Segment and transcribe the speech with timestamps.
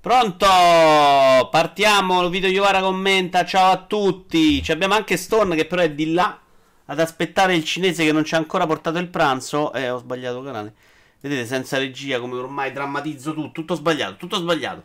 [0.00, 0.46] Pronto?
[1.50, 2.28] Partiamo.
[2.28, 3.44] Video Iovara commenta.
[3.44, 4.62] Ciao a tutti.
[4.62, 6.38] Ci abbiamo anche Stone che però è di là
[6.84, 9.72] ad aspettare il cinese che non ci ha ancora portato il pranzo.
[9.72, 10.72] Eh, ho sbagliato canale.
[11.20, 13.50] Vedete, senza regia come ormai drammatizzo tutto.
[13.50, 14.84] Tutto sbagliato, tutto sbagliato.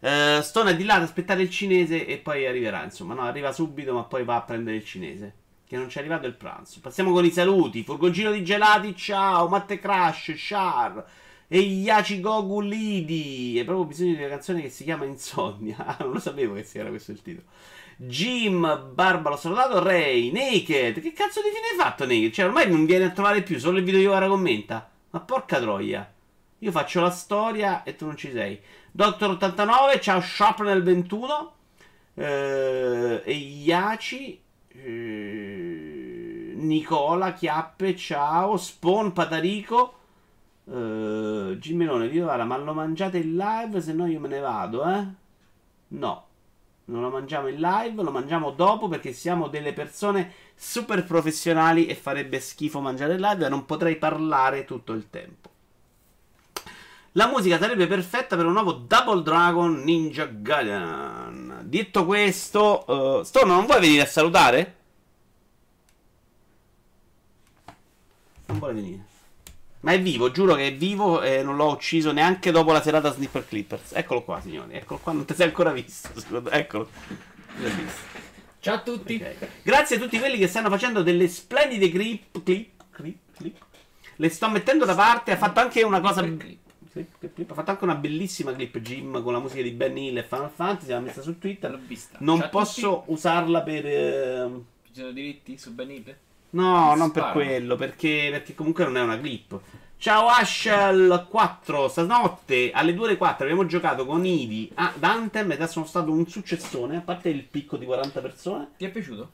[0.00, 2.84] Uh, Stone è di là ad aspettare il cinese e poi arriverà.
[2.84, 5.34] Insomma, no, arriva subito, ma poi va a prendere il cinese.
[5.66, 6.80] Che non ci è arrivato il pranzo.
[6.80, 7.82] Passiamo con i saluti.
[7.82, 9.48] Furgoncino di gelati, ciao.
[9.48, 11.02] Matte Crash, Char.
[11.52, 13.58] E Yachi Gogu Lidi.
[13.58, 15.96] È proprio bisogno di una canzone che si chiama Insonnia.
[15.98, 17.48] Non lo sapevo che era questo il titolo.
[17.96, 21.00] Jim, Barbaro salutato, Ray, Naked.
[21.00, 22.30] Che cazzo di fine hai fatto, Naked?
[22.30, 24.88] Cioè, ormai non viene a trovare più, solo il video io ora commenta.
[25.10, 26.08] Ma porca troia.
[26.58, 28.56] Io faccio la storia e tu non ci sei.
[28.92, 31.54] Doctor 89, ciao Shop nel 21.
[32.14, 34.40] Eh, e Iaci.
[34.68, 38.56] Eh, Nicola, Chiappe, ciao.
[38.56, 39.94] Spawn, Patarico.
[40.72, 43.80] Eh, Gimelone, Viola, ma lo mangiate in live?
[43.80, 45.04] Se no io me ne vado, eh?
[45.88, 46.24] No.
[46.84, 51.94] Non lo mangiamo in live, lo mangiamo dopo perché siamo delle persone super professionali e
[51.94, 55.48] farebbe schifo mangiare in live e non potrei parlare tutto il tempo.
[57.12, 61.62] La musica sarebbe perfetta per un nuovo Double Dragon Ninja Gaiden.
[61.64, 64.76] Detto questo, uh, Storno, non vuoi venire a salutare?
[68.46, 69.09] Non vuole venire.
[69.80, 73.12] Ma è vivo, giuro che è vivo e non l'ho ucciso neanche dopo la serata
[73.12, 73.92] Snipper Clippers.
[73.94, 74.74] Eccolo qua, signori.
[74.74, 76.10] Eccolo qua, non ti sei ancora visto.
[76.50, 76.90] Eccolo.
[78.58, 79.14] Ciao a tutti.
[79.14, 79.36] Okay.
[79.62, 83.56] Grazie a tutti quelli che stanno facendo delle splendide clip, clip, clip, clip.
[84.16, 85.32] Le sto mettendo da parte.
[85.32, 86.22] Ha fatto anche una cosa.
[86.22, 86.58] Clip.
[87.48, 90.50] Ha fatto anche una bellissima clip Jim con la musica di Ben Hill e Final
[90.54, 90.90] Fantasy.
[90.90, 91.70] L'ha messa su Twitter.
[91.70, 92.18] L'ho vista.
[92.20, 94.46] Non Ciao posso usarla per.
[94.46, 94.64] Uh...
[94.88, 96.16] Ci sono diritti su Ben Hill?
[96.50, 97.76] No, non per quello.
[97.76, 99.58] Perché, perché comunque non è una clip.
[100.00, 105.60] Ciao Ashel 4, stanotte alle 2 alle 4 abbiamo giocato con Ivi a Anthem ed
[105.60, 108.68] è stato un successone, a parte il picco di 40 persone.
[108.78, 109.30] Ti è piaciuto?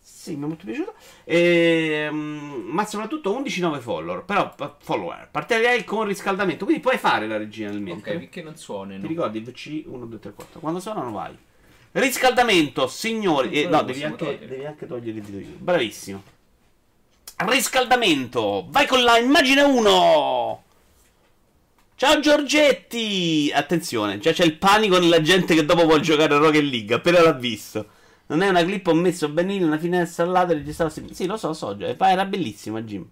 [0.00, 0.94] Sì, mi è molto piaciuto.
[1.22, 4.24] E, um, ma soprattutto 11-9 follower.
[4.24, 5.28] Però follower.
[5.30, 6.64] Partirei con riscaldamento.
[6.64, 8.14] Quindi puoi fare la regina nel mentre.
[8.14, 9.00] Ok, perché non suonano.
[9.00, 10.58] Ti ricordi VC 1, 2, 3, 4.
[10.58, 11.36] Quando suonano vai.
[11.92, 13.62] Riscaldamento, signori.
[13.62, 15.56] Eh, no, devi anche, devi anche, togliere il video.
[15.56, 16.22] Bravissimo.
[17.46, 18.66] Riscaldamento.
[18.68, 20.62] Vai con la immagine 1.
[21.94, 23.50] Ciao Giorgetti.
[23.54, 26.94] Attenzione, già c'è il panico nella gente che dopo vuole giocare a Rocket League.
[26.94, 27.86] Appena l'ha visto.
[28.26, 31.36] Non è una clip, ho messo benino una finestra al lato e registravo Sì, lo
[31.36, 33.08] so, so, era bellissima, Jim.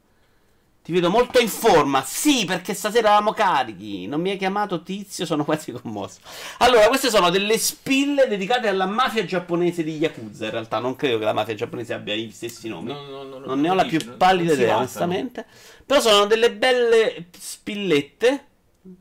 [0.88, 2.03] Ti vedo molto in forma.
[2.03, 4.06] Sì, perché stasera eravamo carichi.
[4.06, 6.21] Non mi hai chiamato tizio, sono quasi commosso.
[6.60, 10.47] Allora, queste sono delle spille dedicate alla mafia giapponese di Yakuza.
[10.47, 12.91] In realtà, non credo che la mafia giapponese abbia i stessi nomi.
[12.91, 15.44] No, no, no, non ne ho la più pallida idea, onestamente.
[15.84, 18.47] Però sono delle belle spillette.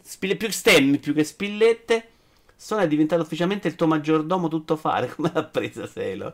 [0.03, 2.09] Spille più stemmi più che spillette
[2.57, 5.07] Sony è diventato ufficialmente il tuo maggiordomo tutto fare.
[5.15, 6.33] Come l'ha presa Selo?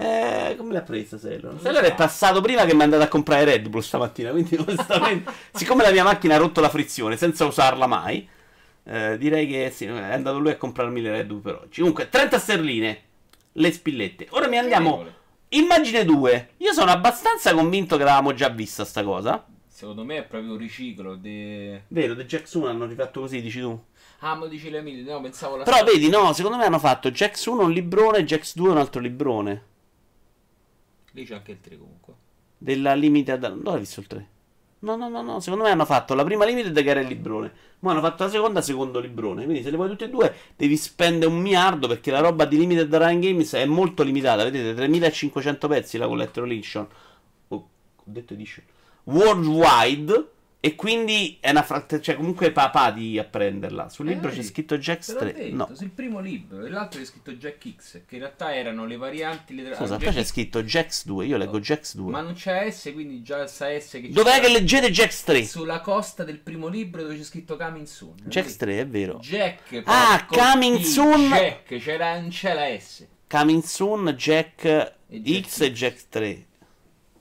[0.00, 1.58] Eh, come l'ha presa Selo?
[1.60, 4.30] Selo è passato prima che mi è andato a comprare Red Bull stamattina.
[4.30, 8.26] Quindi, onestamente, siccome la mia macchina ha rotto la frizione senza usarla mai,
[8.84, 11.80] eh, direi che sì, è andato lui a comprarmi le Red Bull per oggi.
[11.80, 13.02] Comunque, 30 sterline
[13.52, 14.28] le spillette.
[14.30, 15.04] Ora mi andiamo.
[15.48, 16.50] Immagine 2.
[16.58, 19.44] Io sono abbastanza convinto che l'avevamo già vista sta cosa.
[19.66, 21.16] Secondo me è proprio un riciclo.
[21.16, 21.84] De...
[21.88, 23.80] Vero, The 1 hanno rifatto così, dici tu?
[24.20, 27.10] Ah, ma dici le mille, no, pensavo la Però vedi, no, secondo me hanno fatto
[27.10, 29.67] Jax 1 un librone e Jax 2 un altro librone.
[31.18, 32.14] Lì c'è anche il 3 comunque.
[32.56, 33.46] Della limited...
[33.46, 34.28] Dove hai visto il 3?
[34.80, 37.52] No, no, no, no, secondo me hanno fatto la prima limited che era il librone.
[37.80, 39.42] Ma hanno fatto la seconda, secondo librone.
[39.42, 42.56] Quindi se le vuoi tutte e due, devi spendere un miliardo perché la roba di
[42.56, 44.44] limited Ryan Games è molto limitata.
[44.44, 46.86] Vedete, 3500 pezzi la Collector Edition.
[47.48, 48.64] Oh, ho detto edition.
[49.04, 53.88] Worldwide e quindi è una fratta, cioè comunque papà di apprenderla.
[53.88, 55.32] Sul libro eh, c'è scritto Jack 3.
[55.32, 55.70] Detto, no.
[55.72, 59.54] Sul primo libro, e l'altro c'è scritto Jack X, che in realtà erano le varianti.
[59.54, 59.72] Le...
[59.76, 61.26] Scusa, poi c'è scritto Jax 2.
[61.26, 62.10] Io leggo Jax 2.
[62.10, 65.44] Ma non c'è S, quindi già sa S che Dov'è che leggete Jax 3?
[65.44, 68.16] Sulla costa del primo libro dove c'è scritto Coming Soon.
[68.24, 69.18] Jax 3, è vero.
[69.20, 69.82] Jack.
[69.84, 71.28] Ah, Coming Soon.
[71.28, 73.06] Jack, c'era, non c'è la S.
[73.28, 76.46] Coming Soon, Jack e X X e Jack 3.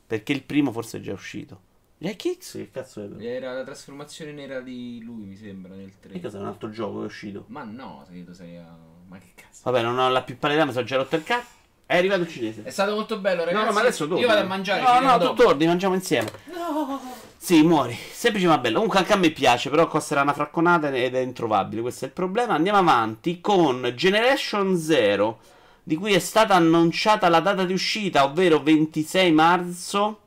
[0.07, 1.65] Perché il primo forse è già uscito.
[1.99, 2.51] Jack X?
[2.53, 3.25] Che cazzo è?
[3.25, 6.13] Era la trasformazione nera di lui, mi sembra, nel 3.
[6.13, 7.45] Che cos'è un altro gioco che è uscito?
[7.47, 8.77] Ma no, credo sei a...
[9.07, 9.61] Ma che cazzo?
[9.63, 11.55] Vabbè, non ho la più pallida, mi sono già rotto il cazzo.
[11.87, 12.63] È arrivato il cinese.
[12.63, 13.57] È stato molto bello, ragazzi.
[13.57, 14.21] No, no, ma adesso torni.
[14.21, 14.81] Io vado a mangiare.
[14.81, 16.29] No, no, tu torni, mangiamo insieme.
[16.53, 17.01] No.
[17.37, 17.97] Sì, muori.
[18.11, 18.75] Semplice ma bello.
[18.75, 21.81] Comunque anche a me piace, però costerà una fracconata ed è introvabile.
[21.81, 22.53] Questo è il problema.
[22.53, 25.39] Andiamo avanti con Generation Zero,
[25.81, 30.19] di cui è stata annunciata la data di uscita, ovvero 26 marzo.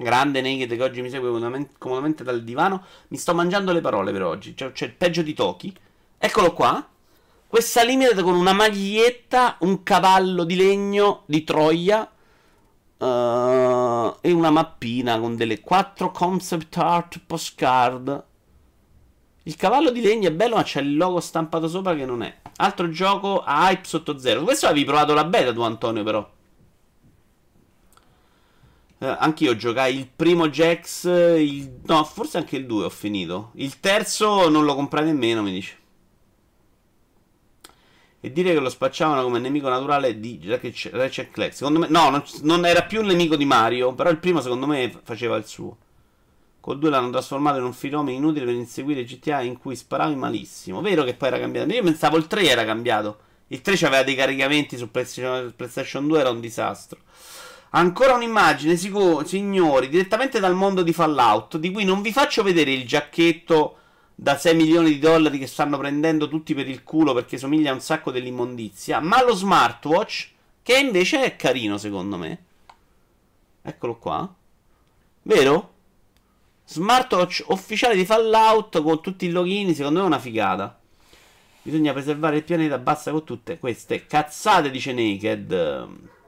[0.00, 1.28] Grande Naked che oggi mi segue
[1.76, 2.82] comodamente dal divano.
[3.08, 4.56] Mi sto mangiando le parole per oggi.
[4.56, 5.76] Cioè, c'è il peggio di Toki.
[6.16, 6.88] Eccolo qua.
[7.46, 12.00] Questa limited con una maglietta, un cavallo di legno di Troia
[12.96, 13.04] uh,
[14.20, 18.24] e una mappina con delle quattro concept art postcard.
[19.42, 22.34] Il cavallo di legno è bello, ma c'è il logo stampato sopra che non è.
[22.56, 24.44] Altro gioco a hype sotto zero.
[24.44, 26.38] Questo avevi provato la beta tu, Antonio, però.
[29.02, 31.04] Eh, anch'io giocai il primo Jax.
[31.04, 31.80] Il...
[31.86, 33.50] No, forse anche il 2 ho finito.
[33.54, 35.78] Il terzo non lo comprai nemmeno, mi dice.
[38.20, 41.54] E dire che lo spacciavano come nemico naturale di Ratchet Clank.
[41.54, 43.94] Secondo me, no, non, non, era più un nemico di Mario.
[43.94, 45.78] Però il primo, secondo me, faceva il suo.
[46.60, 50.82] Col 2 l'hanno trasformato in un fenomeno inutile per inseguire GTA in cui sparavi malissimo.
[50.82, 51.72] Vero che poi era cambiato.
[51.72, 53.20] Io pensavo il 3 era cambiato.
[53.46, 57.00] Il 3 aveva dei caricamenti su PlayStation 2, era un disastro.
[57.72, 62.84] Ancora un'immagine, signori, direttamente dal mondo di Fallout, di cui non vi faccio vedere il
[62.84, 63.76] giacchetto
[64.14, 67.74] da 6 milioni di dollari che stanno prendendo tutti per il culo perché somiglia a
[67.74, 70.30] un sacco dell'immondizia, ma lo smartwatch,
[70.62, 72.44] che invece è carino secondo me.
[73.62, 74.34] Eccolo qua.
[75.22, 75.72] Vero?
[76.64, 80.78] Smartwatch ufficiale di Fallout con tutti i login, secondo me è una figata.
[81.62, 86.18] Bisogna preservare il pianeta, basta con tutte queste cazzate, dice Naked.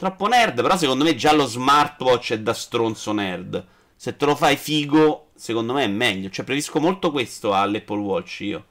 [0.00, 3.66] Troppo nerd, però secondo me già lo smartwatch è da stronzo nerd.
[3.94, 6.30] Se te lo fai figo, secondo me è meglio.
[6.30, 8.66] Cioè, preferisco molto questo all'Apple Watch io.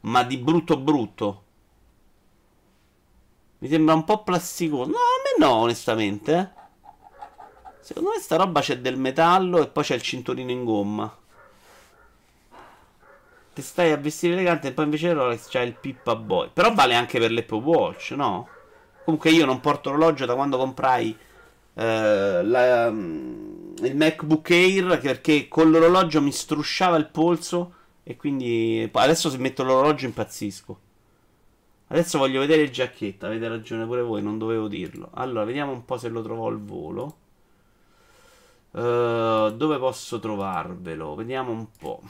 [0.00, 1.44] Ma di brutto brutto.
[3.58, 4.88] Mi sembra un po' plasticoso.
[4.88, 6.34] No, a me no, onestamente.
[6.38, 6.48] Eh.
[7.80, 11.18] Secondo me sta roba c'è del metallo e poi c'è il cinturino in gomma.
[13.52, 16.48] Ti stai a vestire elegante e poi invece Rolex c'ha il Pippa Boy.
[16.50, 18.54] Però vale anche per l'Apple Watch, no?
[19.06, 21.16] Comunque io non porto orologio da quando comprai
[21.74, 27.72] eh, la, il MacBook Air perché con l'orologio mi strusciava il polso
[28.02, 30.80] e quindi adesso se metto l'orologio impazzisco.
[31.86, 35.10] Adesso voglio vedere il giacchetto, avete ragione pure voi, non dovevo dirlo.
[35.14, 37.16] Allora, vediamo un po' se lo trovo al volo.
[38.72, 41.14] Uh, dove posso trovarvelo?
[41.14, 42.00] Vediamo un po'.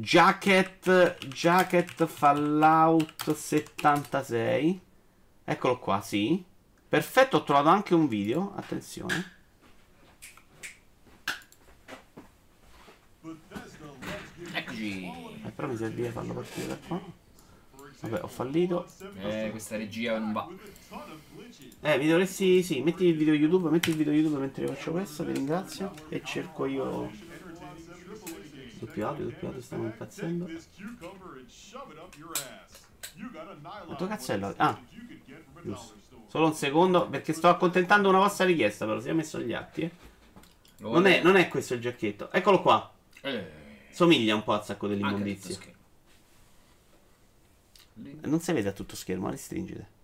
[0.00, 4.80] Jacket, Jacket Fallout 76.
[5.42, 6.44] Eccolo qua, sì.
[6.88, 8.52] Perfetto, ho trovato anche un video.
[8.54, 9.32] Attenzione.
[14.52, 15.04] Eccoci.
[15.44, 17.02] Eh, però mi serviva farlo partire da qua.
[18.00, 18.86] Vabbè, ho fallito.
[19.18, 20.46] Eh, questa regia non va.
[21.80, 22.62] Eh, mi dovresti...
[22.62, 25.92] Sì, metti il video YouTube, metti il video YouTube mentre faccio questo, ti ringrazio.
[26.08, 27.10] E cerco io...
[28.78, 30.48] Doppio audio, stiamo impazzendo.
[33.84, 34.62] Quanto cazzo è l'audio?
[34.62, 34.78] Ah,
[35.62, 35.96] giusto.
[36.28, 39.82] Solo un secondo, perché sto accontentando una vostra richiesta, però si è messo gli atti,
[39.82, 39.90] eh.
[40.80, 42.30] Non è, non è questo il giacchetto.
[42.30, 42.92] Eccolo qua.
[43.22, 43.50] Eh.
[43.90, 45.58] Somiglia un po' al sacco dell'immondizia.
[47.94, 49.96] Non si vede a tutto schermo, restringite.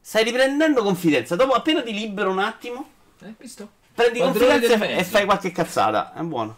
[0.00, 1.36] Stai riprendendo confidenza.
[1.36, 2.88] Dopo appena ti libero un attimo.
[3.20, 3.68] Eh, visto?
[3.92, 6.14] Prendi Quando confidenza e fai qualche cazzata.
[6.14, 6.56] È buono.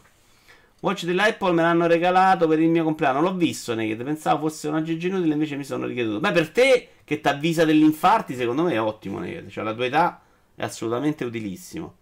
[0.81, 3.21] Watch dell'Apple me l'hanno regalato per il mio compleanno.
[3.21, 4.03] L'ho visto, Naked.
[4.03, 6.21] Pensavo fosse una GG inutile, invece mi sono richieduto.
[6.21, 9.51] Beh, per te che ti avvisa degli infarti, secondo me è ottimo, Naked.
[9.51, 10.23] Cioè, la tua età
[10.55, 11.97] è assolutamente utilissimo.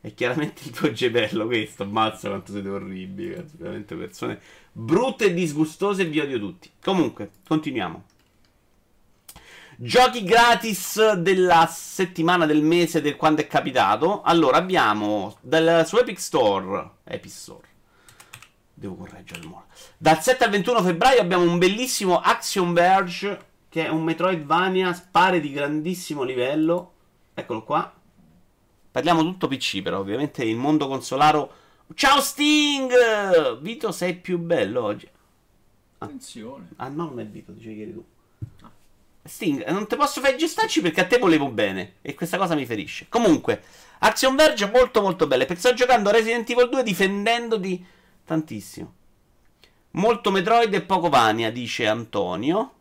[0.00, 1.82] E chiaramente il tuo gemello, questo.
[1.82, 3.34] Ammazza quanto siete orribili.
[3.34, 4.40] Cazzo, veramente persone
[4.72, 6.70] brutte e disgustose e vi odio tutti.
[6.82, 8.04] Comunque, continuiamo.
[9.78, 14.22] Giochi gratis della settimana del mese del quando è capitato.
[14.22, 16.92] Allora, abbiamo dal, su Epic Store.
[17.04, 17.74] Epic Store
[18.78, 19.64] Devo correggere il modo.
[19.96, 25.40] Dal 7 al 21 febbraio abbiamo un bellissimo Action Verge, che è un Metroidvania spare
[25.40, 26.92] di grandissimo livello.
[27.32, 27.90] Eccolo qua.
[28.90, 31.52] Parliamo tutto PC, però ovviamente il mondo consolaro.
[31.94, 33.60] Ciao Sting!
[33.60, 35.08] Vito, sei più bello oggi.
[35.96, 36.04] Ah.
[36.04, 36.68] Attenzione.
[36.76, 38.04] Ah, no, non è Vito, dicevi ieri tu.
[38.60, 38.70] Ah.
[39.24, 41.94] Sting, non ti posso fare gestacci perché a te volevo bene.
[42.02, 43.06] E questa cosa mi ferisce.
[43.08, 43.62] Comunque,
[44.00, 45.46] Action Verge molto molto bella.
[45.46, 47.94] Perché sto giocando Resident Evil 2 difendendoti
[48.26, 48.92] Tantissimo.
[49.92, 52.72] Molto Metroid e poco Vania, dice Antonio.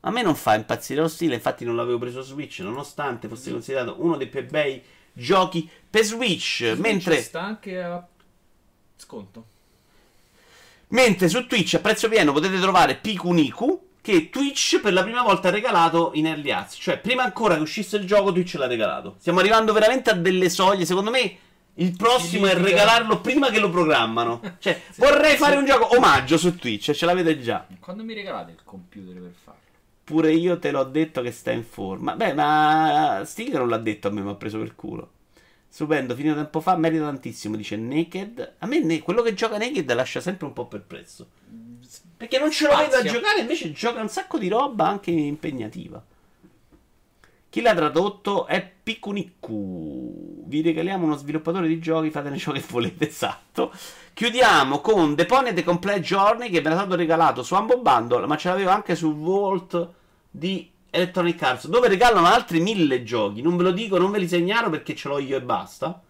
[0.00, 3.96] A me non fa impazzire lo stile, infatti non l'avevo preso Switch, nonostante fosse considerato
[3.98, 6.64] uno dei più bei giochi per Switch.
[6.64, 8.06] Switch mentre sta anche a
[8.96, 9.46] sconto.
[10.88, 15.48] Mentre su Twitch a prezzo pieno potete trovare Pikuniku che Twitch per la prima volta
[15.48, 16.80] ha regalato in early access.
[16.80, 19.16] Cioè, prima ancora che uscisse il gioco, Twitch l'ha regalato.
[19.18, 20.84] Stiamo arrivando veramente a delle soglie.
[20.84, 21.36] Secondo me
[21.74, 24.40] il prossimo è regalarlo prima che lo programmano.
[24.58, 25.36] Cioè, sì, vorrei sì.
[25.36, 27.66] fare un gioco omaggio su Twitch, ce l'avete già.
[27.78, 29.60] Quando mi regalate il computer per farlo?
[30.04, 32.16] Pure io te l'ho detto che sta in forma.
[32.16, 35.10] Beh, ma Stinger non l'ha detto a me, mi ha preso per culo.
[35.68, 38.54] Stupendo, finito tempo fa, merita tantissimo, dice Naked.
[38.58, 41.28] A me quello che gioca Naked lascia sempre un po' perplesso.
[42.16, 46.04] Perché non ce lo vedo a giocare, invece gioca un sacco di roba anche impegnativa.
[47.50, 50.44] Chi l'ha tradotto è Pikunikku.
[50.46, 53.72] Vi regaliamo uno sviluppatore di giochi, fatene ciò che volete, esatto.
[54.14, 58.26] Chiudiamo con The Pony The Complete Journey che ve era stato regalato su Ambo Bundle,
[58.26, 59.88] ma ce l'avevo anche sul Vault
[60.30, 63.42] di Electronic Arts, dove regalano altri mille giochi.
[63.42, 66.00] Non ve lo dico, non ve li segnalo perché ce l'ho io e basta.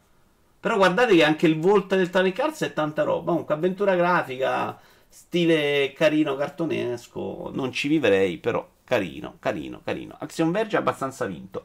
[0.61, 3.31] Però guardate che anche il Vault Electronic Arts è tanta roba.
[3.31, 4.79] Comunque, avventura grafica,
[5.09, 7.51] stile carino, cartonesco.
[7.55, 10.17] Non ci vivrei, però carino, carino, carino.
[10.19, 11.65] Action Verge abbastanza vinto.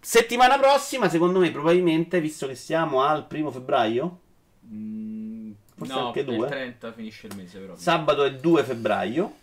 [0.00, 4.20] Settimana prossima, secondo me, probabilmente, visto che siamo al primo febbraio,
[4.66, 6.48] Mm, Forse no, anche il due.
[6.48, 7.76] 30 finisce il mese però.
[7.76, 9.34] sabato è 2 febbraio,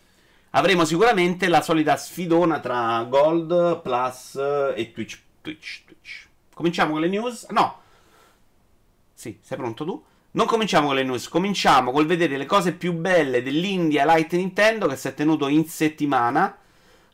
[0.51, 4.33] avremo sicuramente la solita sfidona tra Gold, Plus
[4.75, 5.21] e Twitch.
[5.41, 6.27] Twitch, Twitch.
[6.55, 7.45] Cominciamo con le news?
[7.51, 7.81] No.
[9.13, 10.03] Sì, sei pronto tu?
[10.31, 14.87] Non cominciamo con le news, cominciamo col vedere le cose più belle dell'India Light Nintendo
[14.87, 16.57] che si è tenuto in settimana.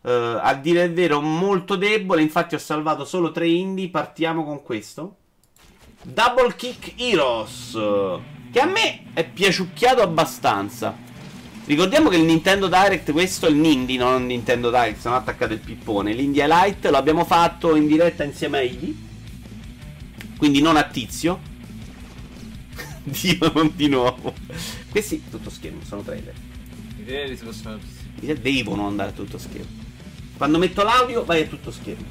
[0.01, 2.21] Eh, a dire il vero, molto debole.
[2.21, 3.89] Infatti, ho salvato solo tre indie.
[3.89, 5.15] Partiamo con questo.
[6.01, 7.71] Double Kick Heroes.
[8.51, 11.05] Che a me è piaciucchiato abbastanza.
[11.65, 15.51] Ricordiamo che il Nintendo Direct, questo è il Nindi, non il Nintendo Direct, sono attaccato
[15.51, 16.13] il pippone.
[16.13, 19.05] L'India Light lo abbiamo fatto in diretta insieme a Iggy.
[20.37, 21.41] Quindi non a tizio.
[23.03, 24.33] Dio, non di nuovo.
[24.89, 26.33] Questi tutto schermo, sono trailer.
[26.99, 27.79] I trailer si possono...
[28.19, 29.86] Devono andare tutto schermo.
[30.37, 32.05] Quando metto l'audio vai a tutto schermo.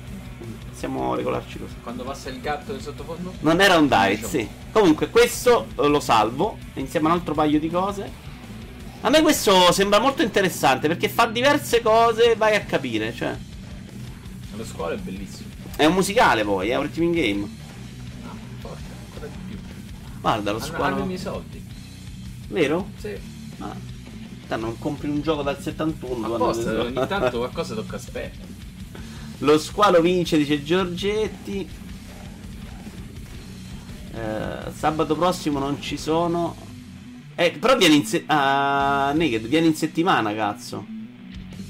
[0.71, 1.75] Possiamo regolarci così.
[1.83, 3.33] Quando passa il gatto in sottofondo?
[3.41, 4.29] Non era un direct, Diciamo.
[4.33, 4.49] sì.
[4.73, 8.25] Comunque, questo eh, lo salvo insieme a un altro paio di cose.
[9.03, 13.35] A me questo sembra molto interessante perché fa diverse cose, vai a capire, cioè.
[14.57, 15.49] Lo scuola è bellissimo.
[15.77, 17.49] È un musicale poi, è un teaming game.
[18.25, 19.59] Ah, porca, ancora di più.
[20.21, 21.03] Guarda lo Hanno, hanno squalo.
[21.03, 21.67] i miei soldi.
[22.49, 22.89] Vero?
[22.99, 23.17] Sì.
[23.59, 23.77] Ah.
[24.49, 28.55] Te non compri un gioco dal 71 quando Apposta, ogni tanto qualcosa tocca aspettare.
[29.39, 31.69] Lo squalo vince, dice Giorgetti.
[34.13, 36.57] Eh, sabato prossimo non ci sono.
[37.35, 40.87] Eh, però viene in, se- Naked, viene in settimana, cazzo.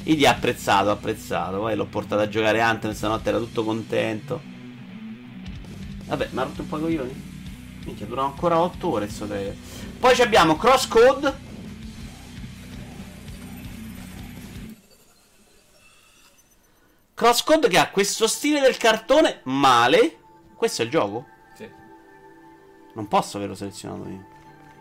[0.05, 1.59] Idi ha apprezzato, apprezzato.
[1.59, 4.41] Poi l'ho portato a giocare Anthem stanotte, era tutto contento.
[6.05, 7.23] Vabbè, mi ha rotto un po' i coglioni.
[7.87, 9.57] Minchia, dura ancora 8 ore sto trailer.
[9.99, 11.46] Poi ci abbiamo Crosscode.
[17.17, 20.19] Crosscode che ha questo stile del cartone male.
[20.55, 21.25] Questo è il gioco?
[21.55, 21.67] Sì.
[22.93, 24.27] Non posso averlo selezionato io.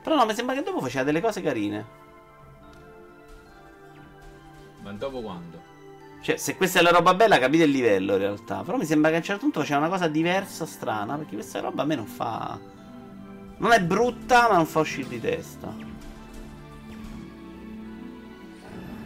[0.04, 1.86] Però no, mi sembra che dopo faceva delle cose carine.
[4.82, 5.62] Ma dopo quando?
[6.20, 8.64] Cioè, se questa è la roba bella, capite il livello in realtà.
[8.64, 11.16] Però mi sembra che a un certo punto faceva una cosa diversa, strana.
[11.16, 12.60] Perché questa roba a me non fa.
[13.60, 15.74] Non è brutta, ma non fa uscire di testa.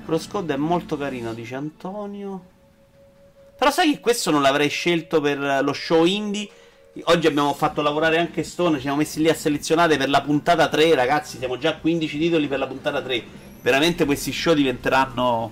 [0.03, 2.57] Crosscode è molto carino, dice Antonio.
[3.59, 6.47] Però sai che questo non l'avrei scelto per lo show indie.
[7.03, 10.69] Oggi abbiamo fatto lavorare anche Stone, ci siamo messi lì a selezionare per la puntata
[10.69, 13.21] 3, ragazzi, siamo già a 15 titoli per la puntata 3.
[13.61, 15.51] Veramente questi show diventeranno...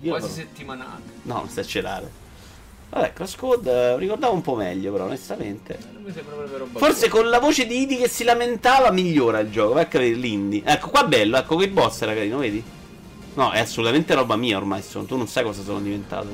[0.00, 1.02] Quasi settimanale.
[1.22, 2.10] No, non esagerare.
[2.88, 5.78] Vabbè, Crosscode eh, ricordavo un po' meglio, però, onestamente.
[6.02, 9.74] Roba Forse con la voce di Idi che si lamentava migliora il gioco.
[9.74, 10.62] Vai a capire l'indie.
[10.64, 12.76] Ecco, qua bello, ecco, quei boss era carino, vedi?
[13.38, 14.82] No, è assolutamente roba mia ormai.
[14.82, 15.04] Sono.
[15.04, 16.26] Tu non sai cosa sono diventato.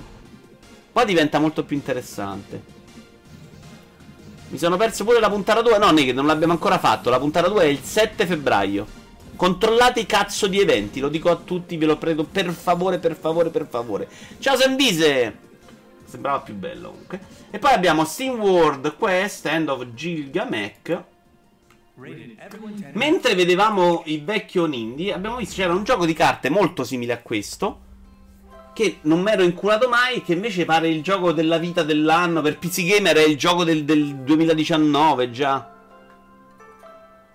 [0.90, 2.73] Qua diventa molto più interessante.
[4.49, 5.76] Mi sono perso pure la puntata 2.
[5.76, 7.11] No, Naked, non l'abbiamo ancora fatto.
[7.11, 8.87] La puntata 2 è il 7 febbraio.
[9.37, 11.00] Controllate i cazzo di eventi.
[11.00, 12.25] Lo dico a tutti, ve lo prego.
[12.25, 14.08] Per favore, per favore, per favore.
[14.38, 15.37] Ciao Sembise!
[16.06, 17.20] Sembrava più bello comunque.
[17.50, 21.02] E poi abbiamo Steam World Quest End of Gilgamesh.
[22.94, 27.22] Mentre vedevamo il vecchio Nindi, abbiamo visto c'era un gioco di carte molto simile a
[27.22, 27.80] questo.
[28.74, 30.22] Che non mi ero inculato mai.
[30.22, 32.42] Che invece pare il gioco della vita dell'anno.
[32.42, 35.72] Per PC Gamer è il gioco del, del 2019 già.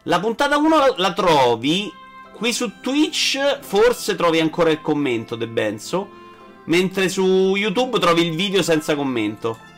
[0.03, 1.89] La puntata 1 la, la trovi.
[2.33, 6.17] Qui su Twitch forse trovi ancora il commento De Benzo.
[6.65, 9.68] Mentre su YouTube trovi il video senza commento.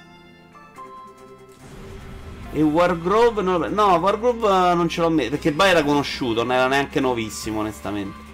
[2.54, 5.30] E Wargrove non lo- No, Wargrove eh, non ce l'ho messo.
[5.32, 8.30] Perché poi era conosciuto, non era neanche nuovissimo, onestamente.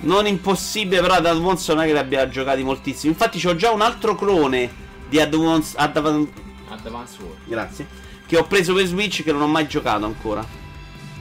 [0.00, 3.12] Non impossibile, però ad Advance non è che li abbia giocati moltissimo.
[3.12, 4.70] Infatti c'ho già un altro clone
[5.08, 5.76] di Advance.
[5.76, 6.26] Advan-
[6.68, 7.36] Advance War.
[7.44, 7.86] Grazie.
[8.26, 10.44] Che ho preso per Switch che non ho mai giocato ancora.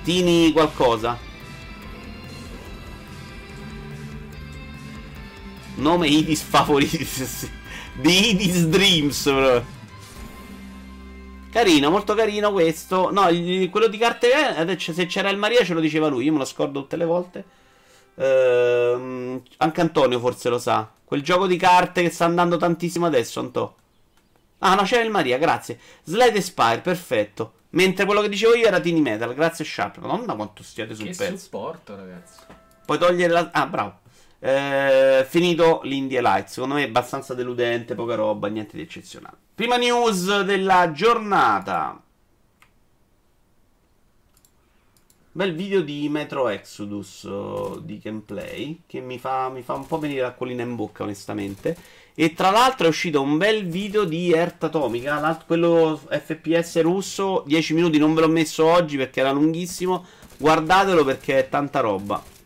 [0.03, 1.17] Tini qualcosa.
[5.75, 7.07] Nome Idis favoriti.
[7.93, 9.65] Di Idis Dreams, bro.
[11.51, 13.11] Carino, molto carino questo.
[13.11, 13.23] No,
[13.69, 14.33] quello di carte.
[14.33, 16.25] adesso se c'era il Maria ce lo diceva lui.
[16.25, 17.43] Io me lo scordo tutte le volte.
[18.15, 20.89] Ehm, anche Antonio forse lo sa.
[21.03, 23.75] Quel gioco di carte che sta andando tantissimo adesso, Anto.
[24.59, 25.79] Ah, no, c'era il Maria, grazie.
[26.03, 27.53] Slide Spire, perfetto.
[27.71, 29.97] Mentre quello che dicevo io era Tiny Metal, grazie Sharp.
[29.97, 31.37] Madonna quanto stiate sul Che pezzo.
[31.37, 32.39] supporto, ragazzi.
[32.85, 33.49] Puoi togliere la...
[33.51, 33.99] Ah, bravo.
[34.43, 36.47] Eh, finito l'Indie Light.
[36.47, 39.37] Secondo me è abbastanza deludente, poca roba, niente di eccezionale.
[39.53, 42.01] Prima news della giornata.
[45.33, 49.97] Bel video di Metro Exodus oh, di gameplay che mi fa, mi fa un po'
[49.99, 51.77] venire l'acquolina in bocca, onestamente.
[52.15, 57.43] E tra l'altro è uscito un bel video di Earth Atomica, quello FPS russo.
[57.45, 60.03] 10 minuti non ve l'ho messo oggi perché era lunghissimo.
[60.37, 62.40] Guardatelo perché è tanta roba.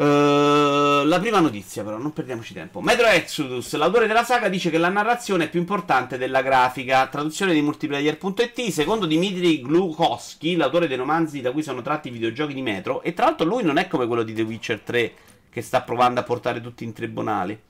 [0.00, 2.80] Eh, la prima notizia, però, non perdiamoci tempo.
[2.80, 7.06] Metro Exodus, l'autore della saga, dice che la narrazione è più importante della grafica.
[7.08, 8.68] Traduzione di multiplayer.it.
[8.70, 13.02] Secondo Dimitri Glukowski, l'autore dei romanzi da cui sono tratti i videogiochi di Metro.
[13.02, 15.12] E tra l'altro, lui non è come quello di The Witcher 3
[15.50, 17.60] che sta provando a portare tutti in tribunali.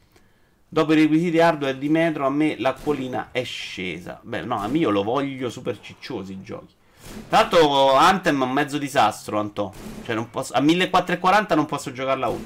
[0.69, 4.21] Dopo i requisiti hardware di Metro, a me l'acquolina è scesa.
[4.23, 6.75] Beh, no, a me io lo voglio super cicciosi i giochi.
[7.29, 9.73] Tra l'altro, Anthem è un mezzo disastro, Antò.
[10.05, 12.45] Cioè, non posso, a 1440 non posso giocarla 1.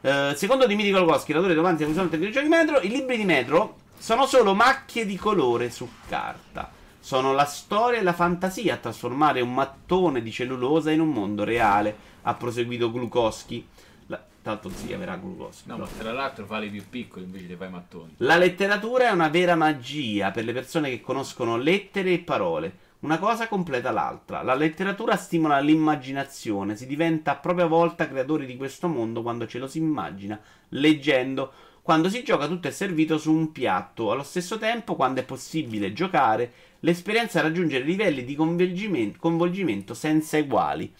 [0.00, 3.76] Eh, secondo Dimitri Kolkowski, l'autore romanzi che usano i videogiochi Metro, i libri di Metro
[3.98, 6.70] sono solo macchie di colore su carta.
[7.00, 11.44] Sono la storia e la fantasia a trasformare un mattone di cellulosa in un mondo
[11.44, 13.66] reale, ha proseguito Glukowski.
[14.06, 15.68] L'altro, zia, verrà Glukowski.
[15.68, 18.14] No, ma tra l'altro fa i più piccoli invece ti fai i mattoni.
[18.18, 22.76] La letteratura è una vera magia per le persone che conoscono lettere e parole.
[23.04, 24.40] Una cosa completa l'altra.
[24.40, 29.58] La letteratura stimola l'immaginazione, si diventa a propria volta creatori di questo mondo quando ce
[29.58, 31.52] lo si immagina, leggendo.
[31.82, 34.10] Quando si gioca tutto è servito su un piatto.
[34.10, 40.90] Allo stesso tempo, quando è possibile giocare, l'esperienza raggiunge livelli di coinvolgimento, senza eguali.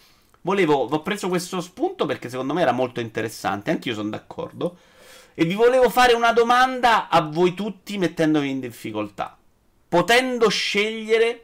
[0.43, 4.77] Volevo, ho preso questo spunto perché secondo me era molto interessante, anch'io sono d'accordo.
[5.33, 9.39] E vi volevo fare una domanda a voi tutti mettendovi in difficoltà.
[9.89, 11.44] Potendo scegliere...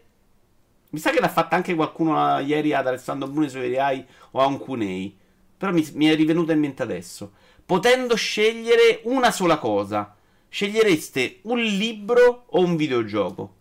[0.90, 4.40] Mi sa che l'ha fatta anche qualcuno eh, ieri ad Alessandro Bruni su AI o
[4.40, 5.16] a un Cunei.
[5.56, 7.32] Però mi, mi è rivenuta in mente adesso.
[7.64, 10.16] Potendo scegliere una sola cosa,
[10.48, 13.54] scegliereste un libro o un videogioco?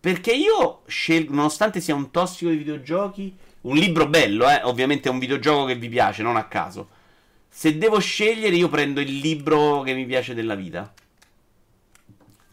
[0.00, 5.12] Perché io scelgo, nonostante sia un tossico di videogiochi, un libro bello, eh, ovviamente è
[5.12, 6.88] un videogioco che vi piace, non a caso.
[7.48, 10.92] Se devo scegliere, io prendo il libro che mi piace della vita.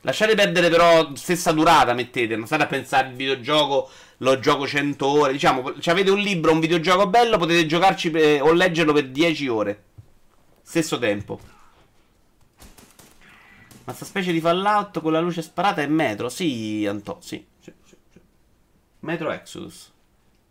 [0.08, 3.89] Lasciate perdere però stessa durata, mettete, non state a pensare il videogioco,
[4.20, 5.34] lo gioco 100 ore.
[5.34, 9.50] Diciamo, se avete un libro, un videogioco bello, potete giocarci per- o leggerlo per 10
[9.50, 9.84] ore.
[10.62, 11.38] Stesso tempo.
[13.84, 16.30] Ma sta specie di Fallout con la luce sparata è Metro?
[16.30, 17.46] Sì, Antò, sì.
[17.60, 18.20] sì, sì, sì.
[19.02, 19.91] Metro Exodus.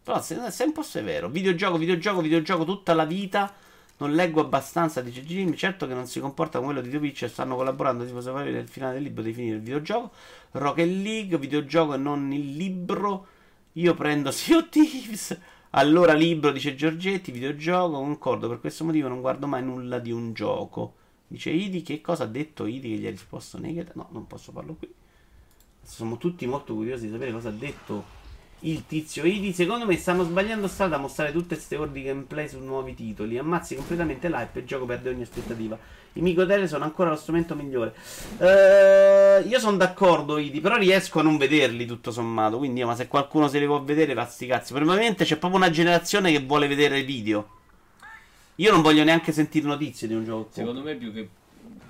[0.03, 1.31] Però se- sei un po' severo.
[1.31, 3.55] Videogioco, videogioco, videogioco tutta la vita.
[3.99, 5.57] Non leggo abbastanza, dice Jimmy.
[5.57, 7.31] Certo che non si comporta come quello di The Witcher.
[7.31, 8.05] Stanno collaborando.
[8.05, 10.13] Si può sapere nel finale del libro di finire il videogioco.
[10.53, 13.27] Rocket League, videogioco e non il libro.
[13.73, 15.39] Io prendo Sea Thieves.
[15.71, 17.33] Allora libro, dice Giorgetti.
[17.33, 18.49] Videogioco, concordo.
[18.49, 20.95] Per questo motivo non guardo mai nulla di un gioco.
[21.27, 21.83] Dice Idi.
[21.83, 23.93] Che cosa ha detto Idi che gli ha risposto negative?
[23.95, 24.93] No, non posso farlo qui.
[25.81, 28.16] Siamo tutti molto curiosi di sapere cosa ha detto
[28.61, 29.53] il tizio Idi.
[29.53, 33.39] Secondo me stanno sbagliando strada a mostrare tutte queste ore di gameplay su nuovi titoli.
[33.39, 35.79] Ammazzi completamente l'hype e il gioco perde ogni aspettativa.
[36.15, 37.95] I microtele sono ancora lo strumento migliore.
[38.39, 42.57] Eh, io sono d'accordo, Idi, però riesco a non vederli tutto sommato.
[42.57, 44.73] Quindi, ma se qualcuno se li può vedere, sti cazzi.
[44.73, 47.49] Probabilmente c'è proprio una generazione che vuole vedere video.
[48.57, 50.49] Io non voglio neanche sentire notizie di un gioco.
[50.53, 51.29] Secondo me più che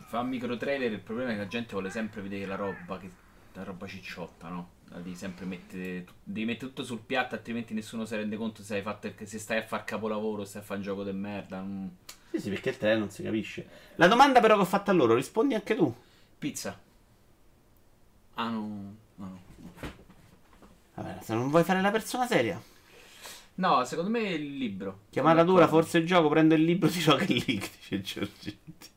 [0.09, 3.09] fa micro trailer il problema è che la gente vuole sempre vedere la roba, che,
[3.53, 4.69] la roba cicciotta, no?
[4.89, 8.83] Devi sempre mettere, devi mettere tutto sul piatto, altrimenti nessuno si rende conto se hai
[8.83, 11.59] fatto se stai a fare capolavoro, stai a fare un gioco di merda.
[11.61, 11.97] non-
[12.31, 13.69] Sì, sì, perché il trailer non si capisce.
[13.97, 15.95] La domanda però che ho fatto a loro, rispondi anche tu.
[16.39, 16.79] Pizza.
[18.35, 19.41] Ah no, no.
[20.95, 22.61] Vabbè, se non vuoi fare la persona seria.
[23.57, 25.01] No, secondo me è il libro.
[25.11, 28.89] Chiamata dura, forse il gioco, prendo il libro di Rocket League, dice Giorgetti.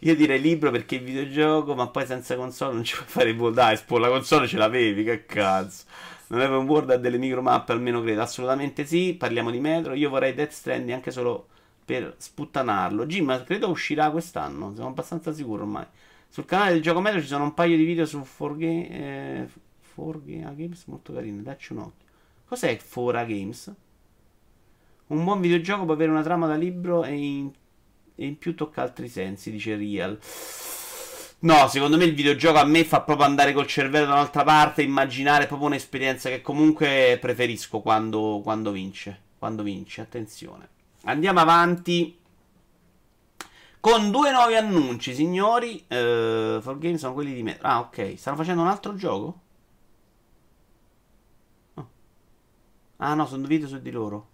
[0.00, 3.78] Io direi libro perché videogioco, ma poi senza console non ci puoi fare World Dai,
[3.88, 5.84] la console ce l'avevi, che cazzo.
[6.28, 8.22] Non avevo un World ha delle micromappe, almeno credo.
[8.22, 9.94] Assolutamente sì, parliamo di Metro.
[9.94, 11.48] Io vorrei Death Stranding anche solo
[11.84, 13.06] per sputtanarlo.
[13.06, 15.86] Jim, ma credo uscirà quest'anno, sono abbastanza sicuro ormai.
[16.28, 19.48] Sul canale del gioco Metro ci sono un paio di video su 4G, eh,
[19.94, 22.06] 4G Games molto carini, dacci un occhio.
[22.44, 23.74] Cos'è 4A Games?
[25.08, 27.52] Un buon videogioco può avere una trama da libro e in,
[28.16, 30.18] e in più tocca altri sensi, dice Real.
[31.38, 34.82] No, secondo me il videogioco a me fa proprio andare col cervello da un'altra parte,
[34.82, 39.20] immaginare proprio un'esperienza che comunque preferisco quando, quando vince.
[39.38, 40.68] Quando vince, attenzione.
[41.04, 42.18] Andiamo avanti
[43.78, 45.84] con due nuovi annunci, signori.
[45.88, 47.58] Uh, for Game sono quelli di me.
[47.60, 48.14] Ah, ok.
[48.16, 49.40] Stanno facendo un altro gioco?
[51.74, 51.88] Oh.
[52.96, 54.30] Ah, no, sono video su di loro.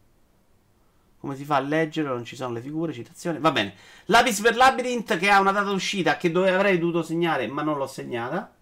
[1.22, 2.08] Come si fa a leggere?
[2.08, 3.38] Non ci sono le figure, citazioni.
[3.38, 3.74] Va bene.
[4.06, 7.78] Lapis per Labyrinth che ha una data d'uscita che dove avrei dovuto segnare, ma non
[7.78, 8.52] l'ho segnata.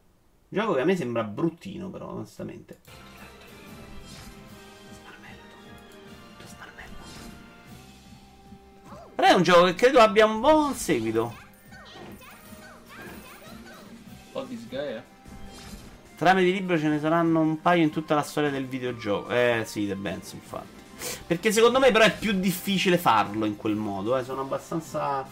[0.46, 2.80] Gioco che a me sembra bruttino, però, onestamente.
[9.14, 11.34] Però è un gioco che credo abbia un buon seguito.
[16.14, 19.30] Trame di libro ce ne saranno un paio in tutta la storia del videogioco.
[19.30, 20.79] Eh sì, The Benz, infatti.
[21.26, 24.16] Perché secondo me però è più difficile farlo in quel modo.
[24.16, 24.24] Eh.
[24.24, 25.26] Sono abbastanza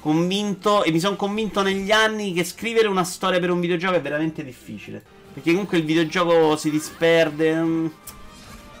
[0.00, 4.00] convinto e mi sono convinto negli anni che scrivere una storia per un videogioco è
[4.00, 5.02] veramente difficile.
[5.32, 7.54] Perché comunque il videogioco si disperde.
[7.54, 7.86] Mm,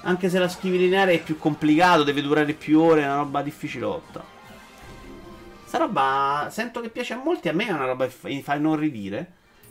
[0.02, 3.42] anche se la scrivi lineare è più complicato, deve durare più ore, è una roba
[3.42, 4.24] difficilotta.
[5.66, 8.54] Sta roba sento che piace a molti, a me è una roba che mi fa
[8.54, 9.28] inorridire.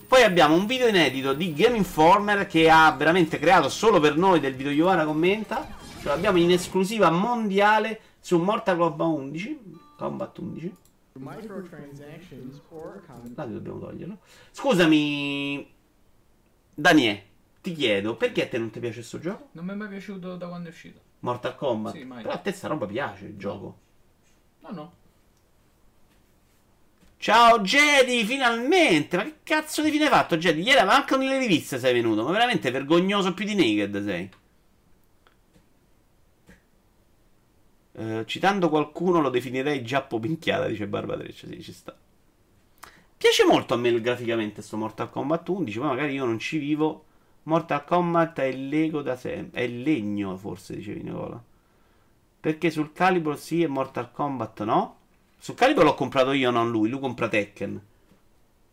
[0.07, 4.39] Poi abbiamo un video inedito di Game Informer che ha veramente creato solo per noi
[4.39, 5.67] del video Ioana commenta
[6.05, 9.59] ce l'abbiamo in esclusiva mondiale su Mortal Kombat 11.
[9.97, 10.75] Combat 11.
[13.33, 14.19] Là dobbiamo toglierlo.
[14.51, 15.67] Scusami,
[16.75, 17.23] Daniele,
[17.59, 19.49] ti chiedo perché a te non ti piace questo gioco?
[19.53, 20.99] Non mi è mai piaciuto da quando è uscito.
[21.21, 21.95] Mortal Kombat?
[21.95, 22.21] Sì, mai.
[22.21, 23.77] Però a te sta roba piace il gioco.
[24.59, 24.93] No, no.
[27.17, 29.17] Ciao Jedi, finalmente!
[29.17, 30.61] Ma che cazzo di fine hai fatto, Jedi?
[30.61, 34.29] Ieri manco nelle riviste sei venuto, ma veramente vergognoso più di Naked sei.
[37.97, 41.95] Eh, citando qualcuno lo definirei giappo pinchiata, dice Barba Treccia, sì, ci sta.
[43.17, 47.05] Piace molto a me graficamente sto Mortal Kombat 11, poi magari io non ci vivo.
[47.43, 51.41] Mortal Kombat è Lego da sempre, è legno forse, dicevi Nicola.
[52.41, 54.97] Perché sul Calibur sì e Mortal Kombat no?
[55.38, 57.81] Sul Calibur l'ho comprato io, non lui, lui compra Tekken.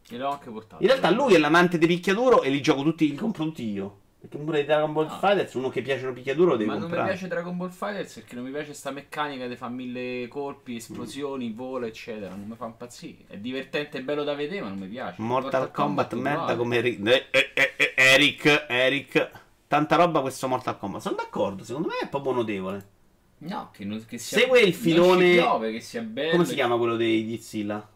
[0.08, 0.82] E l'ho anche portato.
[0.82, 4.00] In realtà lui è l'amante di picchiaduro e li gioco tutti, li compro tutti io.
[4.22, 5.18] Perché pure di Dragon Ball no.
[5.18, 6.96] Fighters, uno che piace una picchiaduro lo devi Ma comprare.
[6.96, 10.28] non mi piace Dragon Ball Fighters perché non mi piace sta meccanica di fa mille
[10.28, 11.56] colpi, esplosioni, mm.
[11.56, 12.28] volo, eccetera.
[12.28, 13.24] Non mi fa impazzire.
[13.26, 15.20] È divertente e bello da vedere, ma non mi piace.
[15.20, 17.04] Mortal, Mortal Kombat, Kombat merda come Eric.
[17.04, 19.30] Eh, eh, eh, eh, Eric, Eric.
[19.66, 21.00] Tanta roba questo Mortal Kombat.
[21.00, 22.86] Sono d'accordo, secondo me è proprio notevole.
[23.38, 25.32] No, che, non, che sia, Segue il filone.
[25.32, 26.30] Piove, che sia bello.
[26.30, 27.90] Come si chiama quello dei Dizilla?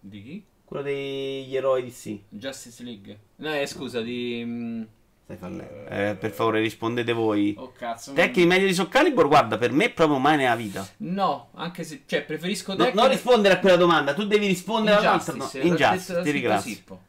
[0.00, 0.44] Di chi?
[0.66, 2.18] Quello degli eroi DC.
[2.28, 3.18] Justice League.
[3.36, 4.98] No, eh, scusa, di.
[5.46, 7.54] Mm, eh, per favore rispondete voi.
[7.58, 8.12] Oh cazzo.
[8.12, 10.86] Tecniche meglio di Soul Calibur, guarda, per me proprio mai nella vita.
[10.98, 15.34] No, anche se, cioè, preferisco no, Non rispondere a quella domanda, tu devi rispondere all'altra.
[15.34, 15.48] No.
[15.52, 16.70] Injustice, ti ringrazio.
[16.70, 17.00] Sippo.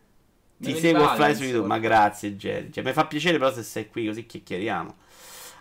[0.57, 2.71] Ti seguo a fly su YouTube, ma grazie Jerry.
[2.71, 4.95] Cioè, mi fa piacere però se sei qui così chiacchieriamo.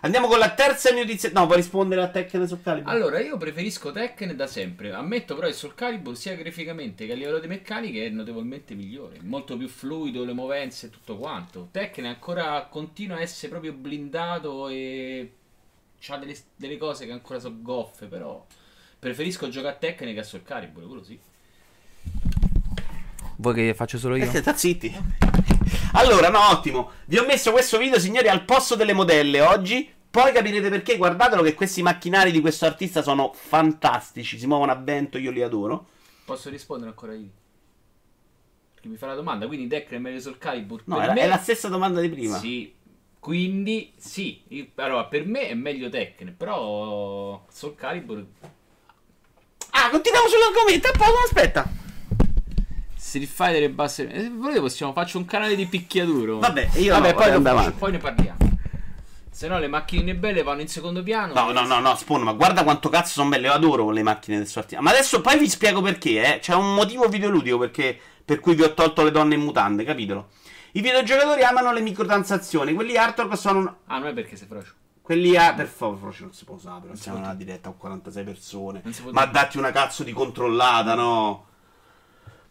[0.03, 1.29] Andiamo con la terza notizia.
[1.31, 2.91] No, puoi rispondere a Tekken Soul Calibur.
[2.91, 4.91] Allora, io preferisco Tekken da sempre.
[4.93, 9.17] Ammetto però che Soul Calibur sia graficamente che a livello di meccanica è notevolmente migliore.
[9.21, 11.67] Molto più fluido, le movenze e tutto quanto.
[11.71, 15.33] Tekken ancora continua a essere proprio blindato e
[16.07, 18.43] ha delle, delle cose che ancora sono goffe, però
[18.97, 21.19] preferisco giocare a Tekken che a Soul Calibur, quello sì.
[23.35, 24.31] Vuoi che faccio solo io?
[24.31, 25.29] Eh, zitti.
[25.93, 26.91] Allora, no, ottimo.
[27.05, 29.91] Vi ho messo questo video, signori, al posto delle modelle oggi.
[30.09, 30.97] Poi capirete perché.
[30.97, 34.37] Guardatelo che questi macchinari di questo artista sono fantastici.
[34.37, 35.87] Si muovono a vento, io li adoro.
[36.25, 37.29] Posso rispondere ancora io?
[38.73, 39.47] Perché mi fa la domanda.
[39.47, 40.81] Quindi Decker è meglio sul Calibur?
[40.85, 41.21] No, è, me...
[41.21, 42.37] è la stessa domanda di prima.
[42.37, 42.73] Sì.
[43.19, 44.41] Quindi, sì.
[44.75, 46.35] Allora, per me è meglio Tekken.
[46.35, 48.25] Però Soul Calibur...
[49.71, 50.89] Ah, continuiamo sull'argomento.
[51.25, 51.79] Aspetta.
[53.11, 54.09] Street Fighter e basse.
[54.09, 56.39] Se volete possiamo faccio un canale di picchiaduro.
[56.39, 58.37] Vabbè, io Vabbè, no, poi, ne, poi ne parliamo.
[59.29, 61.33] Se no le macchine belle vanno in secondo piano.
[61.33, 63.47] No, no, no, no, Spawn, ma guarda quanto cazzo sono belle.
[63.47, 64.81] Io adoro le macchine del suo artista.
[64.81, 66.39] Ma adesso poi vi spiego perché, eh.
[66.39, 70.29] C'è un motivo videoludico perché, per cui vi ho tolto le donne in mutande, capitelo?
[70.73, 72.73] I videogiocatori amano le microtransazioni.
[72.73, 73.79] Quelli hardcore sono.
[73.87, 74.71] Ah, non è perché sei frocio.
[75.01, 75.53] Quelli a.
[75.53, 76.79] Per favore, non si può usare.
[76.83, 78.81] Però siamo in una diretta con 46 persone.
[79.09, 81.49] Ma datti una cazzo di controllata, no?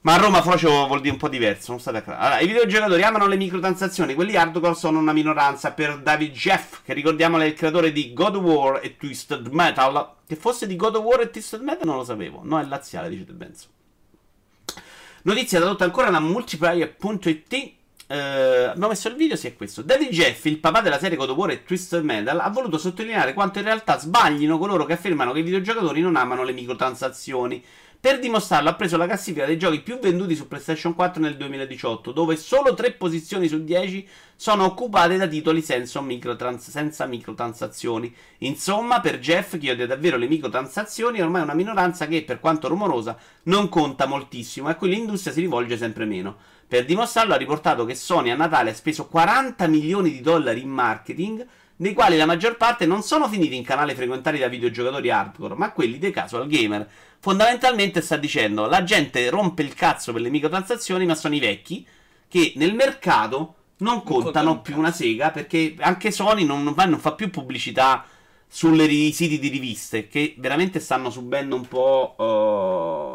[0.02, 3.02] Ma a Roma Frocio vuol dire un po' diverso, non state a allora, I videogiocatori
[3.02, 5.72] amano le microtransazioni, quelli hardcore sono una minoranza.
[5.72, 10.14] Per David Jeff, che ricordiamolo è il creatore di God of War e Twisted Metal,
[10.26, 12.40] che fosse di God of War e Twisted Metal non lo sapevo.
[12.42, 13.66] No, è laziale, dice Benzo.
[15.22, 17.52] Notizia tradotta ancora da multiplayer.it.
[18.06, 19.82] Eh, abbiamo messo il video, sì è questo.
[19.82, 23.34] David Jeff, il papà della serie God of War e Twisted Metal, ha voluto sottolineare
[23.34, 27.62] quanto in realtà sbaglino coloro che affermano che i videogiocatori non amano le microtransazioni
[28.02, 32.12] Per dimostrarlo ha preso la classifica dei giochi più venduti su PlayStation 4 nel 2018,
[32.12, 38.10] dove solo 3 posizioni su 10 sono occupate da titoli senza, microtrans- senza microtransazioni.
[38.38, 42.68] Insomma, per Jeff, che odia davvero le microtransazioni, è ormai una minoranza che, per quanto
[42.68, 46.38] rumorosa, non conta moltissimo e a cui l'industria si rivolge sempre meno.
[46.66, 50.70] Per dimostrarlo ha riportato che Sony a Natale ha speso 40 milioni di dollari in
[50.70, 51.46] marketing,
[51.80, 55.72] dei quali la maggior parte non sono finiti in canali frequentati da videogiocatori hardcore, ma
[55.72, 56.86] quelli dei casual gamer.
[57.20, 61.86] Fondamentalmente sta dicendo la gente rompe il cazzo per le microtransazioni, ma sono i vecchi
[62.28, 66.98] che nel mercato non contano più una sega perché anche Sony non, non, fa, non
[66.98, 68.04] fa, più pubblicità
[68.46, 72.14] sui siti di riviste che veramente stanno subendo un po'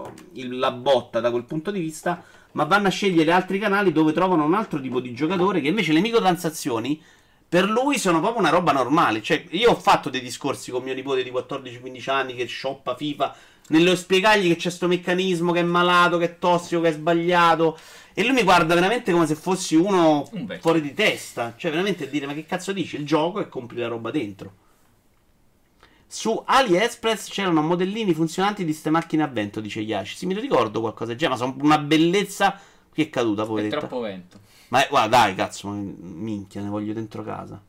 [0.09, 2.23] uh, il, la botta da quel punto di vista
[2.53, 5.93] ma vanno a scegliere altri canali dove trovano un altro tipo di giocatore che invece
[5.93, 6.99] le microtransazioni
[7.55, 10.93] per lui sono proprio una roba normale cioè io ho fatto dei discorsi con mio
[10.93, 13.35] nipote di 14-15 anni che shoppa FIFA
[13.67, 17.79] nello spiegargli che c'è questo meccanismo che è malato, che è tossico, che è sbagliato
[18.13, 21.53] e lui mi guarda veramente come se fossi uno Un fuori di testa.
[21.57, 22.95] Cioè, veramente dire: Ma che cazzo dici?
[22.95, 24.53] Il gioco e compri la roba dentro.
[26.07, 30.15] Su AliExpress c'erano modellini funzionanti di ste macchine a vento, dice Yashi.
[30.15, 32.57] Sì, mi ricordo qualcosa del genere, ma sono una bellezza.
[32.95, 33.75] Qui è caduta, poveretta.
[33.75, 34.39] È troppo vento.
[34.69, 37.61] Ma guarda, dai, cazzo, minchia, ne voglio dentro casa.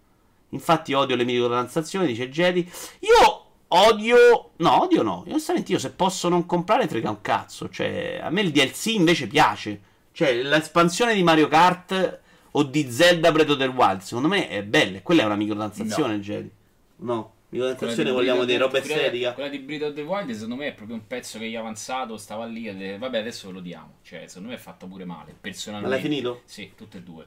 [0.50, 2.60] Infatti odio le microtransazioni, dice Jedi.
[3.00, 4.50] Io odio.
[4.58, 5.24] No, odio no.
[5.26, 7.68] Onestamente, io se posso non comprare, frega un cazzo.
[7.68, 9.80] Cioè, a me il DLC invece piace.
[10.12, 12.20] Cioè, l'espansione di Mario Kart
[12.52, 15.02] o di Zelda Breath of the Wild, secondo me è bella.
[15.02, 16.22] Quella è una microtransazione, no.
[16.22, 16.50] Jedi.
[16.98, 17.32] No.
[17.56, 19.32] Microtransazione vogliamo dire roba estetica.
[19.34, 21.56] Quella di Breath of the Wild, secondo me, è proprio un pezzo che gli è
[21.56, 22.16] avanzato.
[22.16, 22.68] Stava lì.
[22.68, 23.98] E vabbè, adesso lo diamo.
[24.02, 25.34] Cioè, secondo me è fatto pure male.
[25.40, 25.94] Personalmente.
[25.94, 26.42] Ma l'hai finito?
[26.44, 27.26] Sì, tutte e due.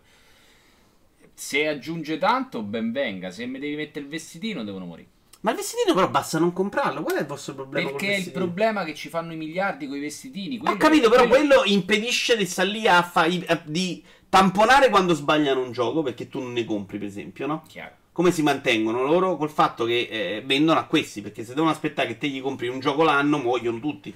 [1.33, 3.31] Se aggiunge tanto, ben venga.
[3.31, 5.07] Se mi devi mettere il vestitino, devono morire.
[5.41, 7.01] Ma il vestitino però basta non comprarlo.
[7.01, 7.89] Qual è il vostro problema?
[7.89, 10.59] Perché il, il problema che ci fanno i miliardi con i vestitini.
[10.61, 11.55] Ho capito, però quello...
[11.55, 13.25] quello impedisce di stare lì a, fa...
[13.63, 17.63] di tamponare quando sbagliano un gioco perché tu non ne compri, per esempio, no?
[17.69, 17.95] Chiaro.
[18.19, 21.21] Come si mantengono loro col fatto che eh, vendono a questi?
[21.21, 24.13] Perché se devono aspettare che te gli compri un gioco l'anno, muoiono tutti.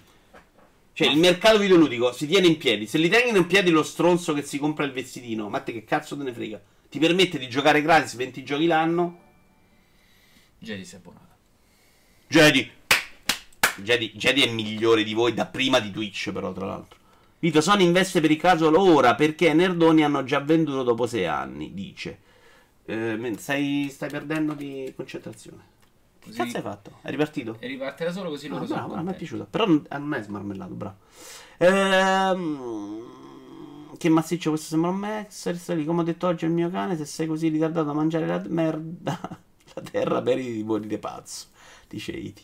[0.92, 2.86] Cioè, il mercato videoludico si tiene in piedi.
[2.86, 5.86] Se li tengono in piedi lo stronzo che si compra il vestitino, ma te che
[5.86, 6.62] cazzo te ne frega?
[6.90, 9.20] Ti permette di giocare gratis 20 giochi l'anno
[10.60, 11.38] Jedi si è abbonata.
[12.28, 12.70] Jedi.
[13.78, 14.12] Jedi.
[14.16, 17.00] Jedi è migliore di voi da prima di Twitch, però, tra l'altro.
[17.40, 21.74] Vito, Sony investe per il caso ora perché Nerdoni hanno già venduto dopo sei anni,
[21.74, 22.23] dice.
[22.86, 25.72] Eh, stai, stai, perdendo di concentrazione.
[26.22, 26.38] Così...
[26.38, 27.00] Che cazzo hai fatto?
[27.02, 27.58] È ripartito?
[27.60, 29.48] È ripartita solo così loro ah, sono bravo, mi è piaciuto.
[29.50, 30.98] Però non è smarmellato, bravo.
[31.58, 33.04] Ehm,
[33.98, 35.86] che massiccio questo sembra un Max.
[35.86, 39.20] Come ho detto oggi al mio cane, se sei così ritardato a mangiare la merda
[39.76, 41.48] la terra meriti di morire pazzo,
[41.88, 42.44] dice Iti.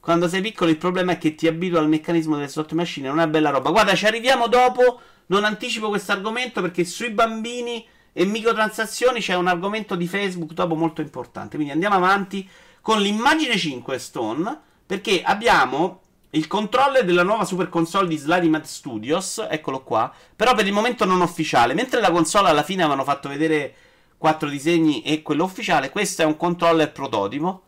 [0.00, 3.20] Quando sei piccolo il problema è che ti abitua al meccanismo delle slot machine, non
[3.20, 3.70] è bella roba.
[3.70, 9.46] Guarda, ci arriviamo dopo, non anticipo questo argomento perché sui bambini e microtransazioni c'è un
[9.46, 11.56] argomento di Facebook dopo molto importante.
[11.56, 12.48] Quindi andiamo avanti
[12.80, 19.46] con l'immagine 5 Stone, perché abbiamo il controller della nuova super console di Slidy Studios,
[19.48, 23.28] eccolo qua, però per il momento non ufficiale, mentre la console alla fine avevano fatto
[23.28, 23.74] vedere
[24.16, 25.90] quattro disegni e quello ufficiale.
[25.90, 27.62] Questo è un controller prototipo.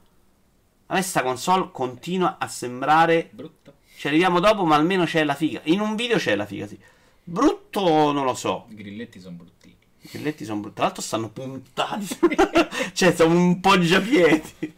[0.86, 3.72] A me sta console continua a sembrare brutta.
[3.96, 5.60] Ci arriviamo dopo, ma almeno c'è la figa.
[5.64, 6.78] In un video c'è la figa, sì.
[7.22, 8.66] Brutto non lo so.
[8.68, 9.73] I grilletti sono bruttini.
[10.04, 10.76] I grilletti sono brutti.
[10.76, 12.06] Tra l'altro stanno puntati.
[12.92, 14.74] cioè, sono un poggiapiedi.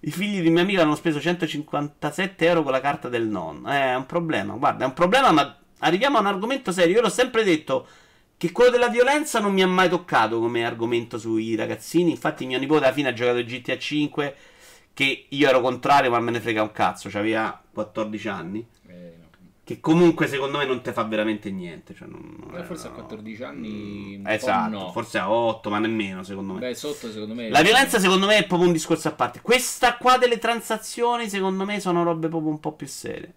[0.00, 3.72] I figli di mia amica hanno speso 157 euro con la carta del nonno.
[3.72, 4.54] Eh, è un problema.
[4.54, 6.96] Guarda, è un problema, ma arriviamo a un argomento serio.
[6.96, 7.86] Io l'ho sempre detto.
[8.36, 12.10] Che quello della violenza non mi ha mai toccato come argomento sui ragazzini.
[12.10, 14.36] Infatti, mio nipote alla fine ha giocato GTA 5.
[14.92, 17.08] Che io ero contrario, ma me ne frega un cazzo.
[17.08, 18.66] Cioè, aveva 14 anni.
[19.64, 19.74] No.
[19.74, 21.94] Che comunque secondo me non ti fa veramente niente.
[21.94, 24.18] Cioè, non, non eh, forse a 14 anni.
[24.18, 24.92] Mm, esatto, no.
[24.92, 26.60] forse a 8, ma nemmeno secondo me.
[26.60, 27.48] Beh, sotto secondo me.
[27.48, 29.40] La violenza secondo me è proprio un discorso a parte.
[29.40, 33.34] Questa qua delle transazioni, secondo me, sono robe proprio un po' più serie.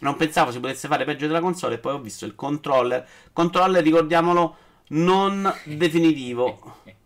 [0.00, 3.06] Non pensavo si potesse fare peggio della console e poi ho visto il controller.
[3.32, 4.56] Controller, ricordiamolo,
[4.88, 6.80] non definitivo.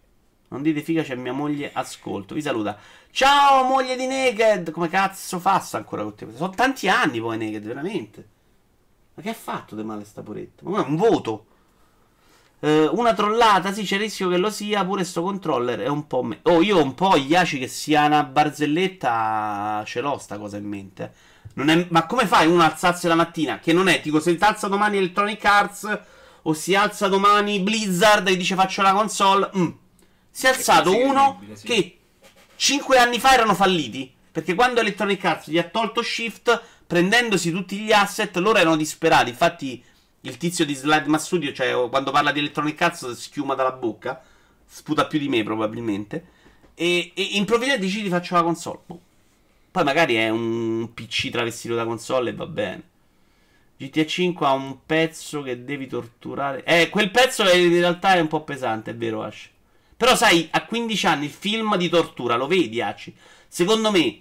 [0.53, 2.35] Non dite figa, c'è mia moglie, ascolto.
[2.35, 2.77] Vi saluta.
[3.11, 4.71] Ciao moglie di Naked!
[4.71, 6.27] Come cazzo fa ancora con te?
[6.35, 8.29] Sono tanti anni poi Naked, veramente.
[9.15, 10.69] Ma che ha fatto di male sta poretta?
[10.69, 11.47] Ma è un voto.
[12.59, 14.85] Uh, una trollata, sì, c'è il rischio che lo sia.
[14.85, 16.41] Pure sto controller è un po' me.
[16.43, 19.83] Oh, io un po' Iaci che sia una barzelletta.
[19.87, 21.15] Ce l'ho sta cosa in mente.
[21.55, 23.59] È, ma come fai uno a alzarsi la mattina?
[23.59, 26.01] Che non è, tipo, se si alza domani Electronic Arts
[26.43, 29.51] o si alza domani Blizzard e dice faccio la console.
[29.57, 29.69] Mm.
[30.33, 31.67] Si è alzato uno sì.
[31.67, 31.99] che
[32.57, 37.77] 5 anni fa erano falliti Perché quando Electronic Arts gli ha tolto Shift, prendendosi tutti
[37.77, 39.29] gli asset, loro erano disperati.
[39.29, 39.85] Infatti,
[40.23, 44.23] il tizio di Slide Mass Studio, cioè quando parla di Electronic Arts, schiuma dalla bocca.
[44.65, 46.25] Sputa più di me, probabilmente.
[46.75, 48.79] E, e improvvisamente decidi faccio la console.
[48.87, 49.01] Boh.
[49.71, 52.83] Poi magari è un PC travestito da console e va bene.
[53.77, 56.65] GTA 5 ha un pezzo che devi torturare.
[56.65, 59.51] Eh, quel pezzo in realtà è un po' pesante, è vero, Ash.
[59.97, 63.11] Però sai, a 15 anni il film di tortura, lo vedi, Ash?
[63.49, 64.21] Secondo me,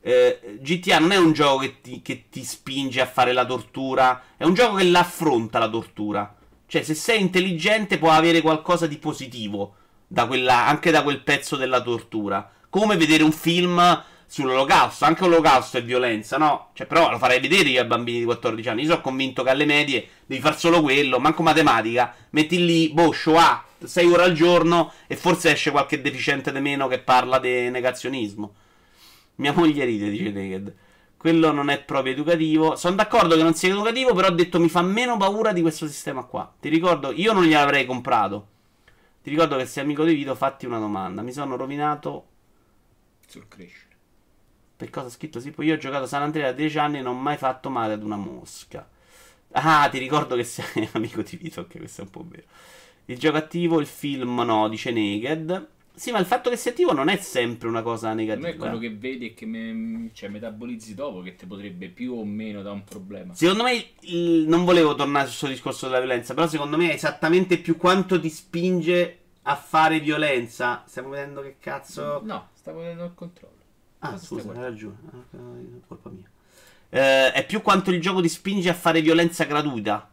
[0.00, 4.22] eh, GTA non è un gioco che ti, che ti spinge a fare la tortura,
[4.36, 6.34] è un gioco che l'affronta la tortura.
[6.66, 9.74] Cioè, se sei intelligente può avere qualcosa di positivo
[10.06, 12.50] da quella, anche da quel pezzo della tortura.
[12.70, 15.04] Come vedere un film sull'olocausto.
[15.04, 16.70] Anche l'olocausto è violenza, no?
[16.72, 18.82] Cioè, però lo farei vedere io ai bambini di 14 anni.
[18.82, 22.14] Io sono convinto che alle medie devi far solo quello, manco matematica.
[22.30, 26.88] Metti lì, boh, Shoah, 6 ore al giorno e forse esce qualche deficiente di meno
[26.88, 28.54] che parla di negazionismo.
[29.36, 30.74] Mia moglie ride, dice Naked.
[31.16, 32.74] Quello non è proprio educativo.
[32.76, 35.86] Sono d'accordo che non sia educativo, però ho detto mi fa meno paura di questo
[35.86, 36.52] sistema qua.
[36.58, 38.48] Ti ricordo, io non gliel'avrei comprato.
[39.22, 41.22] Ti ricordo che sei amico di Vito, fatti una domanda.
[41.22, 42.26] Mi sono rovinato
[43.26, 43.90] sul crescere.
[44.76, 45.62] Per cosa ha scritto Sippo?
[45.62, 48.02] Io ho giocato San Andrea da 10 anni e non ho mai fatto male ad
[48.02, 48.88] una mosca.
[49.52, 52.44] Ah, ti ricordo che sei amico di Vito, ok, questo è un po' vero.
[53.06, 55.68] Il gioco attivo, il film no, dice Naked.
[55.94, 58.46] Sì, ma il fatto che sia attivo non è sempre una cosa negativa.
[58.46, 62.14] Non è quello che vedi e che me, cioè, metabolizzi dopo che ti potrebbe più
[62.14, 63.34] o meno da un problema.
[63.34, 66.94] Secondo me, il, non volevo tornare sul suo discorso della violenza, però secondo me è
[66.94, 70.82] esattamente più quanto ti spinge a fare violenza.
[70.86, 72.22] Stiamo vedendo che cazzo...
[72.24, 73.52] No, stavo vedendo il controllo.
[73.98, 74.96] Ah, scusa, hai ragione.
[75.12, 75.38] Ah,
[75.86, 76.28] colpa mia.
[76.88, 80.10] Eh, è più quanto il gioco ti spinge a fare violenza gratuita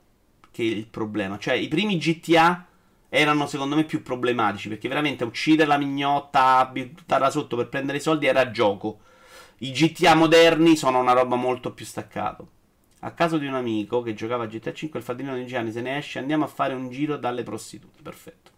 [0.51, 1.37] che il problema.
[1.37, 2.67] Cioè, i primi GTA
[3.09, 8.01] erano secondo me più problematici perché veramente uccidere la mignotta, buttarla sotto per prendere i
[8.01, 8.99] soldi era gioco.
[9.59, 12.47] I GTA moderni sono una roba molto più staccato.
[13.01, 15.81] A caso di un amico che giocava a GTA 5, il fratellino di Gianni se
[15.81, 18.01] ne esce, andiamo a fare un giro dalle prostitute.
[18.01, 18.51] Perfetto.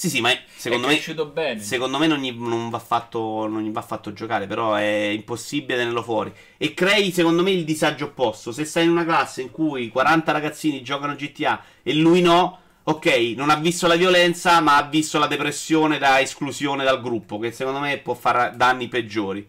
[0.00, 1.24] Sì, sì, ma secondo è me.
[1.26, 1.60] Bene.
[1.60, 4.46] Secondo me non gli, non, va fatto, non gli va fatto giocare.
[4.46, 6.32] Però è impossibile tenerlo fuori.
[6.56, 8.50] E crei, secondo me, il disagio opposto.
[8.50, 12.60] Se sei in una classe in cui 40 ragazzini giocano GTA e lui no.
[12.84, 17.38] Ok, non ha visto la violenza, ma ha visto la depressione da esclusione dal gruppo.
[17.38, 19.46] Che secondo me può fare danni peggiori.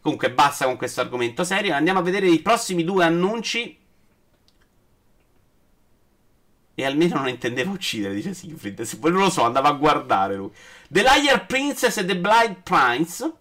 [0.00, 1.74] Comunque, basta con questo argomento serio.
[1.74, 3.79] Andiamo a vedere i prossimi due annunci
[6.80, 8.96] e almeno non intendeva uccidere, dice Siegfried.
[8.98, 10.50] Poi non lo so, andava a guardare lui.
[10.88, 13.32] The Liar Princess e The Blind Prince.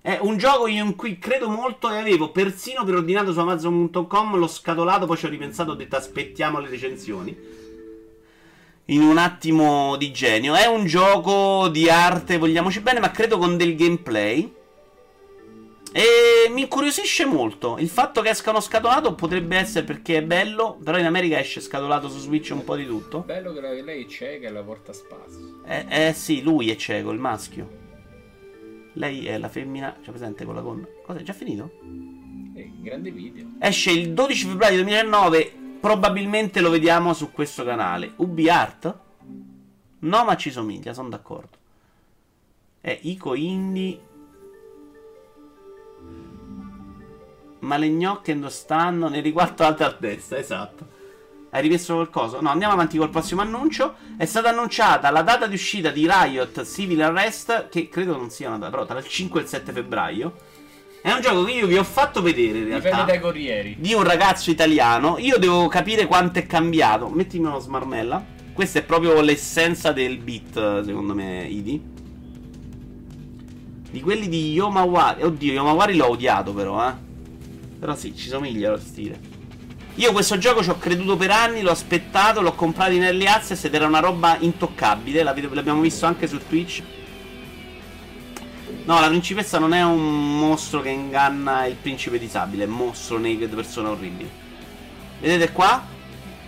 [0.00, 5.06] È un gioco in cui credo molto e avevo persino preordinato su Amazon.com l'ho scatolato,
[5.06, 7.36] poi ci ho ripensato ho detto aspettiamo le recensioni.
[8.86, 10.54] In un attimo di genio.
[10.54, 14.52] È un gioco di arte, vogliamoci bene, ma credo con del gameplay.
[15.96, 17.78] E mi incuriosisce molto.
[17.78, 22.08] Il fatto che escano scatolato potrebbe essere perché è bello, però in America esce scatolato
[22.08, 23.20] su Switch un po' di tutto.
[23.20, 25.60] Bello che lei è cieca e la porta a spasso.
[25.64, 27.68] Eh, eh sì, lui è cieco, il maschio.
[28.94, 30.84] Lei è la femmina, c'è presente con la gonna.
[31.06, 31.70] Cosa è già finito?
[32.56, 33.50] Eh, grande video.
[33.60, 38.14] Esce il 12 febbraio 2009, probabilmente lo vediamo su questo canale.
[38.16, 38.98] Ubi Art?
[40.00, 41.56] No, ma ci somiglia, sono d'accordo.
[42.80, 44.12] È Ico Indie
[47.64, 49.08] Ma le gnocche dove stanno?
[49.08, 50.86] Ne riguardo alta altezza, esatto.
[51.50, 52.40] Hai rimesso qualcosa?
[52.40, 53.94] No, andiamo avanti col prossimo annuncio.
[54.18, 58.48] È stata annunciata la data di uscita di Riot Civil Arrest, che credo non sia
[58.48, 60.34] una data, però tra il 5 e il 7 febbraio.
[61.00, 62.88] È un gioco che io vi ho fatto vedere in realtà.
[62.88, 63.76] Dipende dai corrieri.
[63.78, 65.16] Di un ragazzo italiano.
[65.18, 67.08] Io devo capire quanto è cambiato.
[67.08, 68.24] Mettimi uno smarmella.
[68.52, 71.82] Questa è proprio l'essenza del beat, secondo me, Idi.
[73.90, 75.22] Di quelli di Yomawari.
[75.22, 77.12] Oddio, Yomawari l'ho odiato però, eh.
[77.84, 79.20] Però sì, ci somiglia lo stile.
[79.96, 83.62] Io questo gioco ci ho creduto per anni, l'ho aspettato, l'ho comprato in early access
[83.64, 85.22] ed era una roba intoccabile.
[85.22, 86.82] L'abbiamo visto anche su Twitch.
[88.86, 93.18] No, la principessa non è un mostro che inganna il principe disabile, è un mostro
[93.18, 94.30] naked, persona orribile.
[95.20, 95.84] Vedete qua?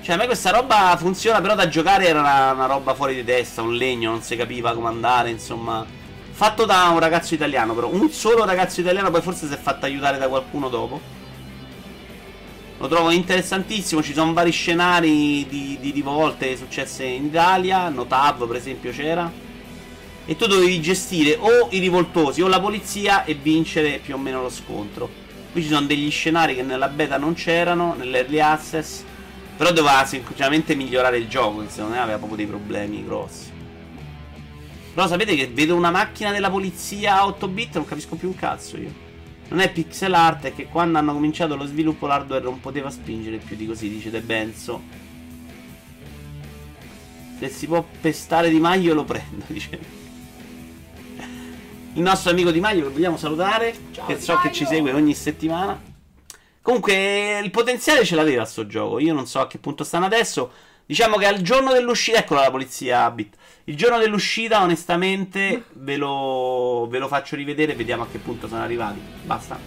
[0.01, 3.25] Cioè, a me questa roba funziona, però da giocare era una, una roba fuori di
[3.25, 5.85] testa, un legno, non si capiva come andare, insomma.
[6.31, 7.88] Fatto da un ragazzo italiano, però.
[7.88, 11.25] Un solo ragazzo italiano, poi forse si è fatto aiutare da qualcuno dopo.
[12.79, 18.56] Lo trovo interessantissimo, ci sono vari scenari di, di rivolte successe in Italia, Notav per
[18.56, 19.33] esempio c'era.
[20.27, 24.42] E tu dovevi gestire o i rivoltosi o la polizia e vincere più o meno
[24.42, 25.08] lo scontro.
[25.52, 29.02] Qui ci sono degli scenari che nella beta non c'erano, nell'early access.
[29.56, 33.50] Però doveva semplicemente migliorare il gioco, secondo me aveva proprio dei problemi grossi.
[34.92, 38.35] Però sapete che vedo una macchina della polizia a 8 bit, non capisco più un
[38.35, 39.06] cazzo io.
[39.49, 43.37] Non è pixel art, è che quando hanno cominciato lo sviluppo l'hardware non poteva spingere
[43.37, 44.83] più di così, dice De Benzo.
[47.38, 49.79] Se si può pestare Di Maio lo prendo, dice.
[51.94, 54.49] Il nostro amico Di Maio che vogliamo salutare, Ciao, che so Maio.
[54.49, 55.81] che ci segue ogni settimana.
[56.61, 60.51] Comunque il potenziale ce l'aveva sto gioco, io non so a che punto stanno adesso.
[60.85, 63.37] Diciamo che al giorno dell'uscita, eccola la polizia Bit.
[63.69, 68.46] Il giorno dell'uscita, onestamente, ve lo, ve lo faccio rivedere e vediamo a che punto
[68.46, 69.00] sono arrivati.
[69.25, 69.58] Basta.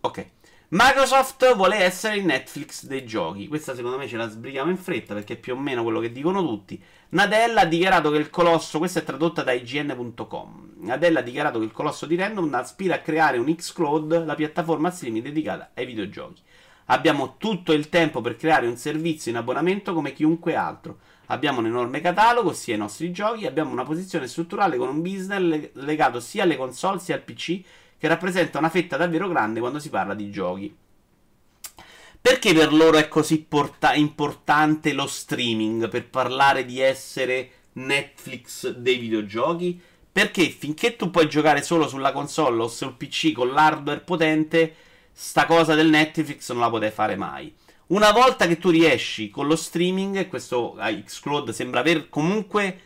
[0.00, 0.26] Ok.
[0.68, 3.48] Microsoft vuole essere il Netflix dei giochi.
[3.48, 6.12] Questa secondo me ce la sbrighiamo in fretta perché è più o meno quello che
[6.12, 6.78] dicono tutti.
[7.10, 10.72] Nadella ha dichiarato che il colosso, questa è tradotta da IGN.com.
[10.80, 14.90] Nadella ha dichiarato che il colosso di Random aspira a creare un Xcloud, la piattaforma
[14.90, 16.42] streaming dedicata ai videogiochi.
[16.90, 20.98] Abbiamo tutto il tempo per creare un servizio in abbonamento come chiunque altro.
[21.26, 25.40] Abbiamo un enorme catalogo, sia i nostri giochi, abbiamo una posizione strutturale con un business
[25.40, 27.60] leg- legato sia alle console sia al PC,
[27.98, 30.74] che rappresenta una fetta davvero grande quando si parla di giochi.
[32.20, 38.96] Perché per loro è così porta- importante lo streaming per parlare di essere Netflix dei
[38.96, 39.80] videogiochi?
[40.10, 44.74] Perché finché tu puoi giocare solo sulla console o sul PC con l'hardware potente,
[45.20, 47.52] sta cosa del Netflix non la potrai fare mai.
[47.88, 52.80] Una volta che tu riesci con lo streaming, questo a Xcloud sembra aver comunque.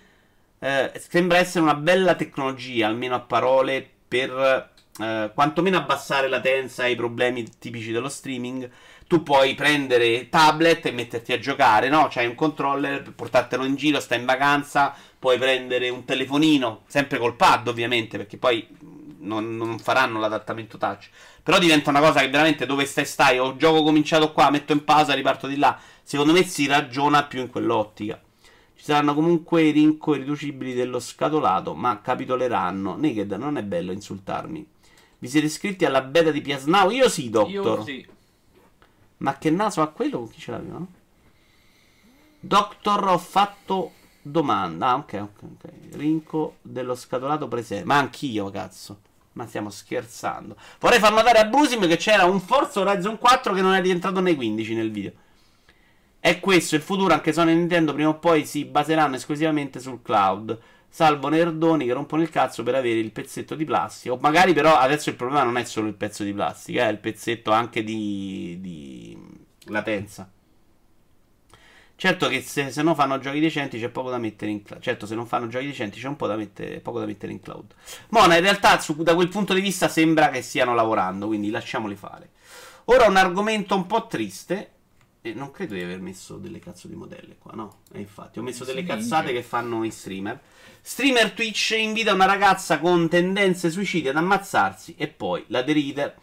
[0.58, 6.92] eh, sembra essere una bella tecnologia, almeno a parole, per eh, quantomeno abbassare latenza e
[6.92, 8.70] i problemi tipici dello streaming.
[9.06, 12.08] Tu puoi prendere tablet e metterti a giocare, no?
[12.10, 17.36] C'hai un controller portartelo in giro, stai in vacanza, puoi prendere un telefonino, sempre col
[17.36, 18.66] pad ovviamente, perché poi
[19.18, 21.10] non, non faranno l'adattamento touch.
[21.42, 24.84] Però diventa una cosa che veramente dove stai stai, ho gioco cominciato qua, metto in
[24.84, 25.76] pausa, riparto di là.
[26.02, 28.20] Secondo me si ragiona più in quell'ottica.
[28.74, 32.96] Ci saranno comunque i rinco irriducibili dello scatolato, ma capitoleranno.
[32.96, 34.66] Naked, non è bello insultarmi.
[35.18, 36.90] Vi siete iscritti alla beta di Now?
[36.90, 37.78] Io sì, Doctor.
[37.78, 38.06] Io sì.
[39.18, 40.78] Ma che naso ha quello con chi ce l'aveva?
[40.78, 40.88] no?
[42.40, 44.88] Doctor, ho fatto domanda.
[44.88, 45.70] Ah, ok, ok, ok.
[45.92, 47.84] Rinco dello scatolato presente.
[47.84, 48.98] Ma anch'io, cazzo.
[49.32, 50.56] Ma stiamo scherzando.
[50.78, 54.20] Vorrei far notare a Brusim che c'era un Forza Horizon 4 che non è rientrato
[54.20, 55.12] nei 15 nel video.
[56.20, 60.02] È questo il futuro, anche Sony e Nintendo prima o poi si baseranno esclusivamente sul
[60.02, 60.56] cloud.
[60.88, 64.14] Salvo nerdoni che rompono il cazzo per avere il pezzetto di plastica.
[64.14, 66.98] O magari però adesso il problema non è solo il pezzo di plastica, è il
[66.98, 69.18] pezzetto anche di, di
[69.66, 70.30] latenza.
[71.96, 74.82] Certo che se, se non fanno giochi decenti c'è poco da mettere in cloud.
[74.82, 77.40] Certo, se non fanno giochi decenti c'è un po' da mettere, poco da mettere in
[77.40, 77.74] cloud.
[78.08, 81.94] Mona, in realtà su- da quel punto di vista sembra che stiano lavorando, quindi lasciamoli
[81.94, 82.30] fare.
[82.86, 84.70] Ora un argomento un po' triste.
[85.24, 87.82] E non credo di aver messo delle cazzo di modelle qua, no?
[87.92, 90.40] E infatti, ho messo delle cazzate che fanno i streamer.
[90.80, 96.16] Streamer Twitch invita una ragazza con tendenze suicide ad ammazzarsi e poi la deride.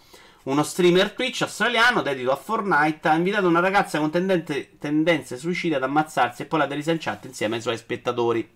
[0.49, 5.83] Uno streamer Twitch australiano dedito a Fortnite ha invitato una ragazza con tendenze suicide ad
[5.83, 8.49] ammazzarsi e poi la derisa in chat insieme ai suoi spettatori.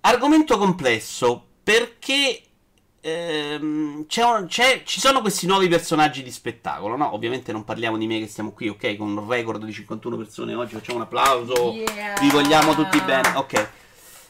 [0.00, 2.40] Argomento complesso perché
[3.00, 7.14] ehm, c'è un- c'è- ci sono questi nuovi personaggi di spettacolo, no?
[7.14, 8.96] Ovviamente non parliamo di me che stiamo qui, ok?
[8.96, 11.70] Con un record di 51 persone oggi, facciamo un applauso.
[11.70, 12.18] Yeah.
[12.20, 13.68] Vi vogliamo tutti bene, ok.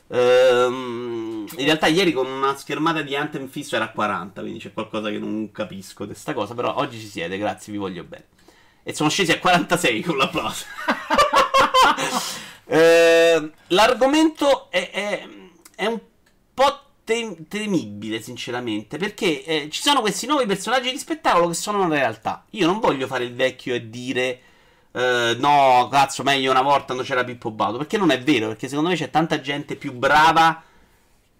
[0.08, 4.72] Ehm, in realtà ieri con una schermata di Anthem fisso era a 40, quindi c'è
[4.72, 8.26] qualcosa che non capisco di questa cosa, però oggi ci siete, grazie, vi voglio bene.
[8.82, 10.64] E sono scesi a 46 con l'applauso.
[12.68, 15.28] Ehm, l'argomento è, è-
[15.76, 16.00] è un
[16.52, 21.84] po' tem- temibile, sinceramente, perché eh, ci sono questi nuovi personaggi di spettacolo che sono
[21.84, 22.44] una realtà.
[22.50, 24.40] Io non voglio fare il vecchio e dire
[24.96, 28.66] eh, no, cazzo, meglio una volta quando c'era Pippo Baudo, perché non è vero, perché
[28.66, 30.62] secondo me c'è tanta gente più brava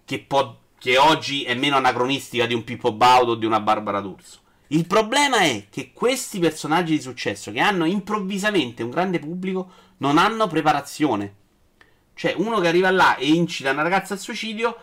[0.05, 3.99] che, può- che oggi è meno anacronistica di un Pippo Baudo o di una Barbara
[3.99, 4.41] D'Urso.
[4.67, 10.19] Il problema è che questi personaggi di successo che hanno improvvisamente un grande pubblico non
[10.19, 11.33] hanno preparazione.
[12.13, 14.77] Cioè, uno che arriva là e incita una ragazza al suicidio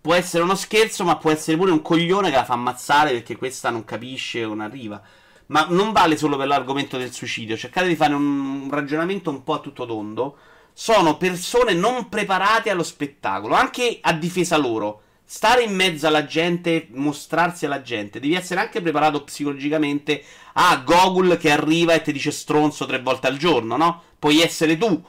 [0.00, 3.36] può essere uno scherzo, ma può essere pure un coglione che la fa ammazzare perché
[3.36, 5.02] questa non capisce o non arriva.
[5.50, 7.56] Ma non vale solo per l'argomento del suicidio.
[7.56, 10.36] Cercate di fare un ragionamento un po' a tutto tondo.
[10.72, 15.02] Sono persone non preparate allo spettacolo, anche a difesa loro.
[15.24, 20.24] Stare in mezzo alla gente, mostrarsi alla gente, devi essere anche preparato psicologicamente
[20.54, 24.02] a Gogol che arriva e ti dice stronzo tre volte al giorno, no?
[24.18, 25.00] Puoi essere tu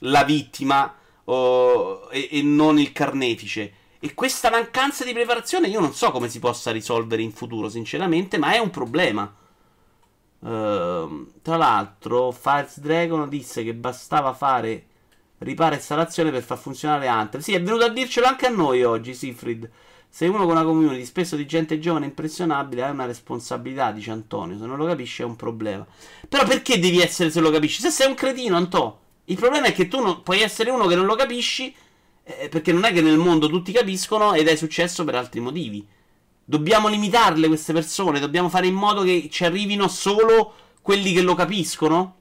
[0.00, 3.72] la vittima oh, e, e non il carnefice.
[3.98, 8.38] E questa mancanza di preparazione io non so come si possa risolvere in futuro, sinceramente,
[8.38, 9.34] ma è un problema.
[10.44, 14.86] Uh, tra l'altro, Fires Dragon disse che bastava fare
[15.38, 17.42] ripara installazione per far funzionare Hunter.
[17.42, 19.70] Sì, è venuto a dircelo anche a noi oggi, Siegfried.
[20.08, 24.10] Sei uno con una community spesso di gente giovane e impressionabile, hai una responsabilità, dice
[24.10, 24.58] Antonio.
[24.58, 25.86] Se non lo capisci è un problema.
[26.28, 27.80] Però perché devi essere se lo capisci?
[27.80, 29.00] Se sei un cretino, Anto.
[29.26, 31.74] Il problema è che tu non, puoi essere uno che non lo capisci,
[32.22, 35.86] eh, perché non è che nel mondo tutti capiscono ed hai successo per altri motivi.
[36.44, 41.34] Dobbiamo limitarle queste persone, dobbiamo fare in modo che ci arrivino solo quelli che lo
[41.34, 42.16] capiscono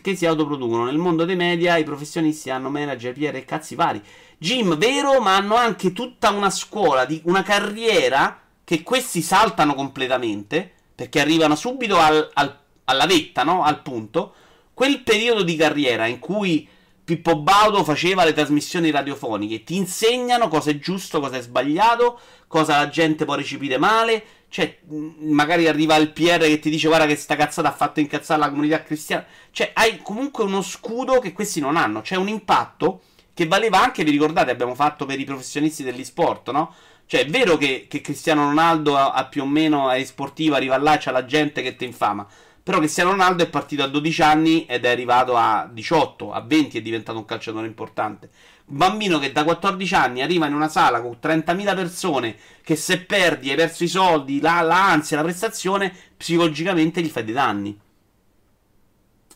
[0.00, 0.84] che si autoproducono.
[0.84, 4.02] Nel mondo dei media i professionisti hanno manager, PR e cazzi vari.
[4.38, 10.72] Jim, vero, ma hanno anche tutta una scuola, di, una carriera che questi saltano completamente
[10.94, 13.62] perché arrivano subito al, al, alla vetta, no?
[13.62, 14.34] Al punto.
[14.72, 16.66] Quel periodo di carriera in cui
[17.04, 22.78] Pippo Baudo faceva le trasmissioni radiofoniche ti insegnano cosa è giusto, cosa è sbagliato, cosa
[22.78, 24.24] la gente può recepire male
[24.54, 28.38] cioè, magari arriva il PR che ti dice guarda che sta cazzata ha fatto incazzare
[28.38, 29.26] la comunità cristiana.
[29.50, 32.02] Cioè, hai comunque uno scudo che questi non hanno.
[32.02, 33.00] C'è un impatto
[33.34, 36.72] che valeva anche, vi ricordate, abbiamo fatto per i professionisti degli sport, no?
[37.04, 40.78] Cioè, è vero che, che Cristiano Ronaldo ha, ha, più o meno è sportivo, arriva
[40.78, 42.24] là, c'ha la gente che ti infama.
[42.64, 46.78] Però Cristiano Ronaldo è partito a 12 anni ed è arrivato a 18, a 20
[46.78, 48.30] è diventato un calciatore importante.
[48.68, 53.02] Un bambino che da 14 anni arriva in una sala con 30.000 persone che se
[53.02, 57.78] perdi hai perso i soldi, la, la ansia, la prestazione, psicologicamente gli fai dei danni.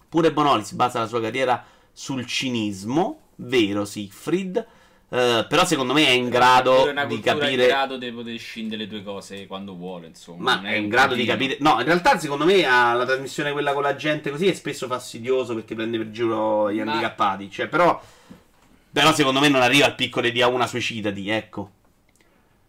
[0.09, 1.63] Pure Bonoli si basa la sua carriera
[1.93, 4.67] sul cinismo, vero Siegfried.
[5.11, 7.63] Uh, però secondo me è in grado di capire.
[7.63, 10.07] È in grado di poter scindere le due cose quando vuole.
[10.09, 11.57] Insomma, ma è, è in grado di capire.
[11.61, 15.55] No, in realtà, secondo me, la trasmissione quella con la gente così è spesso fastidioso
[15.55, 16.93] perché prende per giro gli ma...
[16.93, 17.51] handicappati.
[17.51, 18.01] Cioè, però
[18.91, 21.71] però secondo me non arriva al piccolo di a una suicidati, ecco.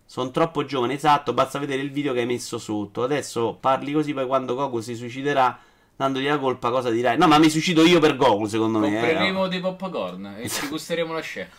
[0.06, 3.04] Sono troppo giovane, esatto, basta vedere il video che hai messo sotto.
[3.04, 5.58] Adesso parli così, poi quando Goku si suiciderà,
[5.96, 7.18] dandogli la colpa, cosa dirai?
[7.18, 8.92] No, ma mi suicido io per Goku, secondo me.
[8.92, 11.50] Compreremo eh, dei popcorn e ci gusteremo la scena.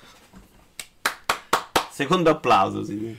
[2.00, 3.14] Secondo applauso, sì.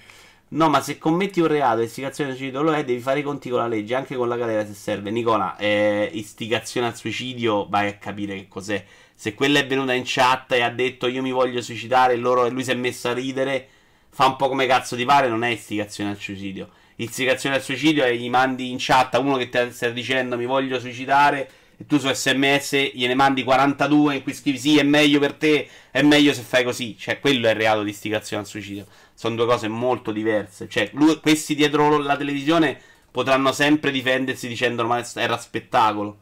[0.49, 3.47] No, ma se commetti un reato istigazione al suicidio lo è, devi fare i conti
[3.47, 5.11] con la legge, anche con la galera se serve.
[5.11, 8.84] Nicola, eh, istigazione al suicidio, vai a capire che cos'è.
[9.13, 12.49] Se quella è venuta in chat e ha detto io mi voglio suicidare loro, e
[12.49, 13.67] lui si è messo a ridere,
[14.09, 16.69] fa un po' come cazzo ti pare, non è istigazione al suicidio.
[16.95, 20.47] Istigazione al suicidio è gli mandi in chat a uno che ti sta dicendo mi
[20.47, 21.49] voglio suicidare
[21.82, 25.67] e tu su sms gliene mandi 42 in cui scrivi sì è meglio per te,
[25.89, 26.95] è meglio se fai così.
[26.95, 28.86] Cioè quello è il reato di istigazione al suicidio.
[29.15, 30.69] Sono due cose molto diverse.
[30.69, 32.79] Cioè lui, questi dietro la televisione
[33.09, 36.19] potranno sempre difendersi dicendo ma era spettacolo.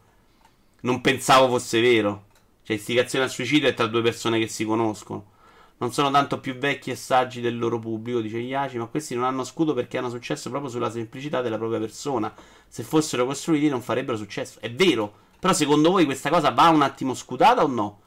[0.81, 2.27] Non pensavo fosse vero.
[2.63, 5.31] Cioè, istigazione al suicidio è tra due persone che si conoscono.
[5.79, 9.25] Non sono tanto più vecchi e saggi del loro pubblico, dice Iaci, ma questi non
[9.25, 12.33] hanno scudo perché hanno successo proprio sulla semplicità della propria persona.
[12.67, 14.59] Se fossero costruiti non farebbero successo.
[14.61, 18.01] È vero, però secondo voi questa cosa va un attimo scudata o no?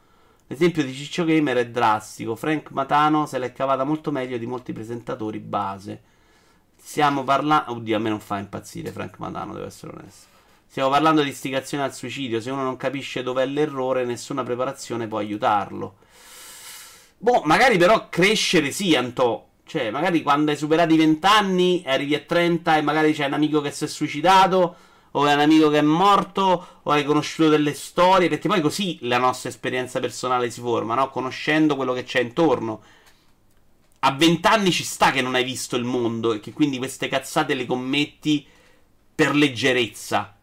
[0.46, 2.36] L'esempio di Ciccio Gamer è drastico.
[2.36, 6.02] Frank Matano se l'è cavata molto meglio di molti presentatori base.
[6.76, 7.72] Stiamo parlando...
[7.72, 10.26] Oddio, a me non fa impazzire Frank Matano, devo essere onesto.
[10.66, 12.40] Stiamo parlando di istigazione al suicidio.
[12.40, 15.96] Se uno non capisce dov'è l'errore, nessuna preparazione può aiutarlo.
[17.16, 19.48] Boh, magari però crescere sì, Antò.
[19.64, 23.32] Cioè, magari quando hai superato i 20 anni, arrivi a 30 e magari c'è un
[23.32, 24.76] amico che si è suicidato,
[25.12, 28.98] o è un amico che è morto, o hai conosciuto delle storie, perché poi così
[29.02, 31.10] la nostra esperienza personale si forma, no?
[31.10, 32.82] Conoscendo quello che c'è intorno.
[34.00, 37.08] A 20 anni ci sta che non hai visto il mondo e che quindi queste
[37.08, 38.44] cazzate le commetti
[39.14, 40.34] per leggerezza.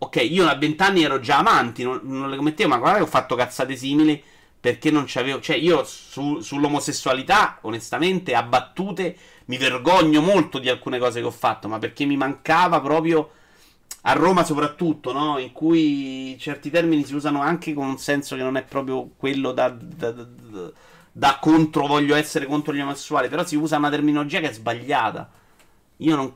[0.00, 3.08] Ok, io a vent'anni ero già amanti, non, non le commettevo, ma guarda che ho
[3.08, 4.22] fatto cazzate simili
[4.60, 5.40] perché non c'avevo.
[5.40, 11.32] Cioè, io su, sull'omosessualità, onestamente, a battute, mi vergogno molto di alcune cose che ho
[11.32, 13.32] fatto, ma perché mi mancava proprio.
[14.02, 15.38] A Roma soprattutto, no?
[15.38, 19.52] In cui certi termini si usano anche con un senso che non è proprio quello
[19.52, 20.72] da, da, da,
[21.12, 25.30] da contro, voglio essere contro gli omosessuali, però si usa una terminologia che è sbagliata.
[25.98, 26.32] Io non...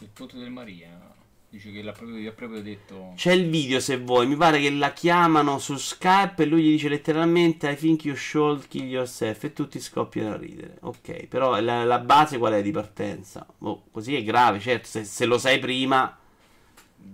[0.00, 1.08] Il punto del Maria.
[1.48, 3.12] Dice che l'ha proprio, gli ha proprio detto.
[3.16, 4.28] C'è il video se vuoi.
[4.28, 8.14] Mi pare che la chiamano su Skype e lui gli dice letteralmente I think you
[8.14, 9.42] should kill yourself.
[9.42, 10.76] E tutti scoppiano a ridere.
[10.82, 13.44] Ok, però la, la base qual è di partenza?
[13.58, 14.86] Oh, così è grave, certo.
[14.86, 16.19] Se, se lo sai prima.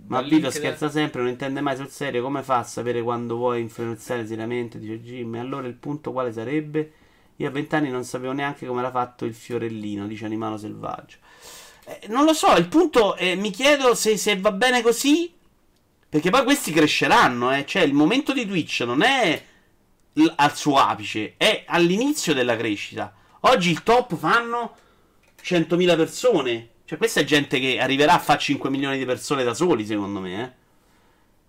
[0.07, 2.21] Ma Vito scherza sempre, non intende mai sul serio.
[2.21, 4.79] Come fa a sapere quando vuoi influenzare seriamente?
[4.79, 5.35] Dice Jim.
[5.35, 6.93] E allora il punto quale sarebbe?
[7.37, 11.17] Io a vent'anni non sapevo neanche come era fatto il fiorellino, dice Animalo Selvaggio.
[11.85, 15.33] Eh, non lo so, il punto è, mi chiedo se, se, va bene così.
[16.09, 17.65] Perché poi questi cresceranno, eh.
[17.65, 19.41] Cioè, il momento di Twitch non è
[20.13, 23.13] l- al suo apice, è all'inizio della crescita.
[23.41, 24.75] Oggi il top fanno
[25.41, 26.69] 100.000 persone.
[26.87, 30.21] Cioè, questa è gente che arriverà a fare 5 milioni di persone da soli, secondo
[30.21, 30.51] me, eh.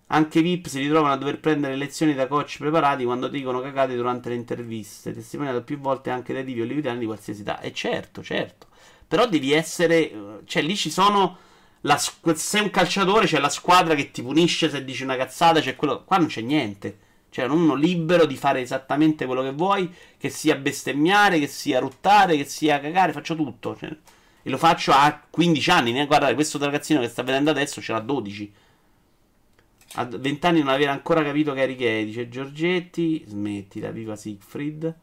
[0.09, 4.31] Anche VIP si ritrovano a dover prendere lezioni da coach preparati quando dicono cagate durante
[4.31, 7.61] le interviste, testimoniato più volte anche dai tipi hollywoodiani di qualsiasi età.
[7.61, 8.67] E certo, certo.
[9.07, 10.41] Però devi essere...
[10.45, 11.39] Cioè, lì ci sono...
[11.83, 15.77] La, se un calciatore c'è la squadra che ti punisce se dici una cazzata, c'è
[15.77, 16.03] quello...
[16.03, 16.99] Qua non c'è niente.
[17.31, 22.37] Cioè, uno libero di fare esattamente quello che vuoi, che sia bestemmiare, che sia ruttare,
[22.37, 23.77] che sia cagare, faccio tutto.
[23.77, 23.97] Cioè,
[24.49, 26.07] e lo faccio a 15 anni.
[26.07, 28.53] Guardate, questo ragazzino che sta vedendo adesso ce l'ha 12
[29.95, 33.25] a 20 anni non aver ancora capito che eri gay, dice Giorgetti.
[33.27, 34.95] Smettila, viva Siegfried.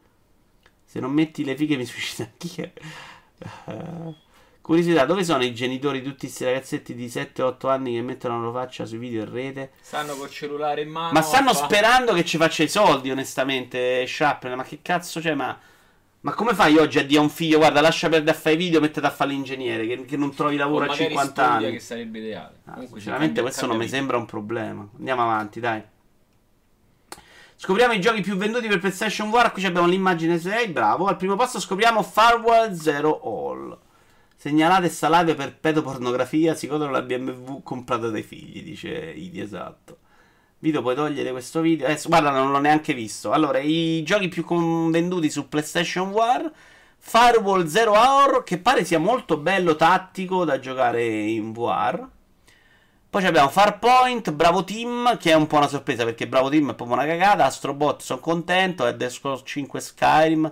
[0.85, 2.71] Se non metti le fighe mi suicida anch'io.
[3.65, 4.15] Uh,
[4.61, 8.45] curiosità, dove sono i genitori di tutti questi ragazzetti di 7-8 anni che mettono la
[8.45, 9.71] loro faccia sui video in rete?
[9.81, 11.13] Stanno col cellulare in mano.
[11.13, 14.53] Ma stanno sperando che ci faccia i soldi, onestamente, Sharpen.
[14.53, 15.33] Ma che cazzo c'è?
[15.33, 15.57] Ma
[16.25, 18.57] ma come fai oggi a dire a un figlio, guarda, lascia perdere a fare i
[18.57, 21.71] video, mettete a fare l'ingegnere, che, che non trovi lavoro a 50 anni?
[21.73, 22.55] che sarebbe ideale.
[22.65, 24.89] Ah, sinceramente questo non mi sembra un problema.
[24.97, 25.83] Andiamo avanti, dai.
[27.55, 29.51] Scopriamo i giochi più venduti per PlayStation VR.
[29.51, 31.05] Qui abbiamo l'immagine 6, bravo.
[31.05, 33.77] Al primo posto scopriamo Farwell Zero All.
[34.35, 39.99] Segnalate sta live per pedopornografia, si godono la BMW comprata dai figli, dice Idi, esatto.
[40.65, 41.85] Video puoi togliere questo video.
[41.85, 43.31] Adesso, guarda, non l'ho neanche visto.
[43.31, 44.43] Allora, i giochi più
[44.89, 46.51] venduti su PlayStation War.
[46.97, 52.07] Firewall Zero Hour, che pare sia molto bello tattico da giocare in VR.
[53.07, 56.73] Poi abbiamo Farpoint, Bravo Team, che è un po' una sorpresa perché Bravo Team è
[56.73, 57.45] proprio una cagata.
[57.45, 58.87] Astrobot, sono contento.
[58.87, 60.51] E The Scrolls 5 Skyrim.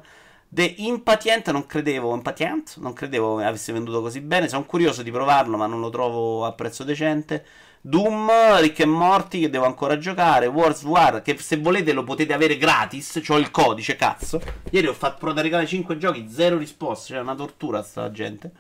[0.54, 4.48] The Impatient, non credevo, Impatient, non credevo avesse venduto così bene.
[4.48, 7.44] Sono curioso di provarlo, ma non lo trovo a prezzo decente.
[7.82, 12.34] Doom, Rick e Morty che devo ancora giocare, Wars War che se volete lo potete
[12.34, 14.40] avere gratis, ho il codice, cazzo.
[14.70, 18.52] Ieri ho fatto provato a regalare 5 giochi, zero risposte, cioè una tortura sta gente.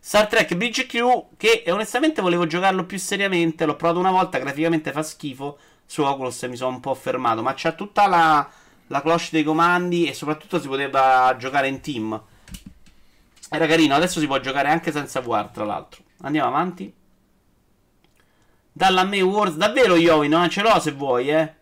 [0.00, 4.90] Star Trek Bridge Crew che onestamente volevo giocarlo più seriamente, l'ho provato una volta, graficamente
[4.90, 8.50] fa schifo, su Oculus mi sono un po' fermato, ma c'ha tutta la,
[8.88, 12.20] la cloche dei comandi e soprattutto si poteva giocare in team.
[13.48, 16.02] Era carino, adesso si può giocare anche senza VR tra l'altro.
[16.22, 16.92] Andiamo avanti.
[18.72, 19.54] Dalla me Wars.
[19.54, 21.54] Davvero, Yovi, non ce l'ho se vuoi, eh.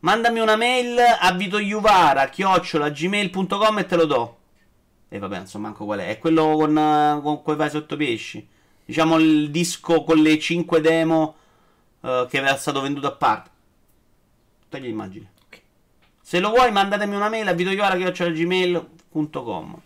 [0.00, 4.38] Mandami una mail a vitoiuvara chiocciolagmail.com e te lo do.
[5.08, 6.08] E vabbè, non so manco qual è.
[6.08, 8.46] È quello con, con cui vai sotto pesci.
[8.84, 11.36] Diciamo il disco con le 5 demo
[12.00, 13.50] uh, che era stato venduto a parte.
[14.68, 15.33] Togli l'immagine.
[16.26, 19.80] Se lo vuoi, mandatemi una mail a vitoiuvara.gmail.com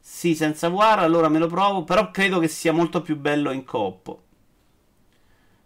[0.00, 1.84] Sì, senza VR, allora me lo provo.
[1.84, 4.16] Però credo che sia molto più bello in coop.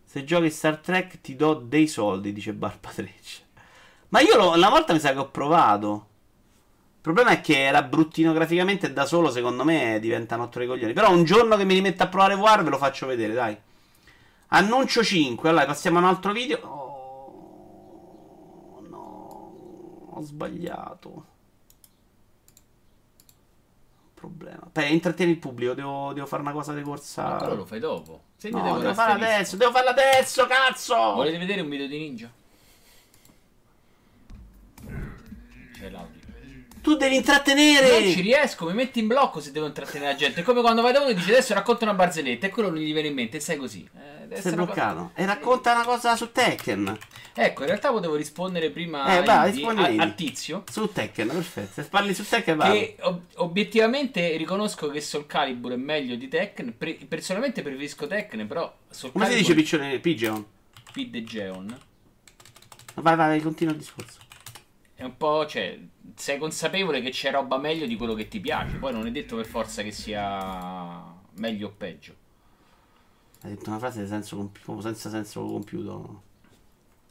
[0.04, 3.44] Se giochi Star Trek ti do dei soldi, dice Barpatrice.
[4.08, 6.08] Ma io lo, una volta mi sa che ho provato.
[6.96, 10.68] Il problema è che era bruttino graficamente da solo secondo me diventa un otto dei
[10.68, 10.92] coglioni.
[10.92, 13.56] Però un giorno che mi rimetto a provare War ve lo faccio vedere, dai.
[14.48, 15.48] Annuncio 5.
[15.48, 16.58] Allora, passiamo a un altro video.
[16.58, 16.96] Oh,
[18.88, 19.26] no.
[20.16, 21.34] Ho sbagliato
[24.16, 24.66] problema.
[24.72, 27.22] Beh, intrattieni il pubblico, devo, devo, fare una cosa di corsa.
[27.22, 28.22] Ma quello lo fai dopo.
[28.36, 30.94] Segni no, devo farlo adesso, devo farlo adesso, cazzo!
[31.14, 32.30] Volete vedere un video di ninja?
[35.74, 36.15] C'è l'audio.
[36.86, 38.00] Tu devi intrattenere!
[38.00, 40.42] Non ci riesco, mi metti in blocco se devo intrattenere la gente.
[40.42, 42.78] È come quando vai da uno e dici adesso racconta una barzelletta e quello non
[42.78, 43.90] gli viene in mente e sei così.
[44.30, 44.98] Eh, sei bloccato.
[45.00, 45.10] Una...
[45.16, 46.96] E racconta una cosa su Tekken.
[47.34, 50.62] Ecco, in realtà potevo rispondere prima eh, vai, a, a, Tizio.
[50.70, 51.82] Su Tekken, perfetto.
[51.82, 52.70] Se parli su Tekken va.
[52.70, 56.76] Che ob- obiettivamente riconosco che Soul Calibur è meglio di Tekken.
[56.78, 59.44] Pre- personalmente preferisco Tekken, però Soul Come Calibur...
[59.44, 60.46] si dice piccione, Pigeon?
[62.94, 64.20] Vai, vai, vai, continua il discorso.
[64.94, 65.78] È un po', cioè,
[66.16, 68.76] sei consapevole che c'è roba meglio di quello che ti piace.
[68.78, 71.04] Poi non è detto per forza che sia
[71.34, 72.14] meglio o peggio.
[73.42, 74.50] Hai detto una frase senso
[74.80, 76.22] senza senso compiuto.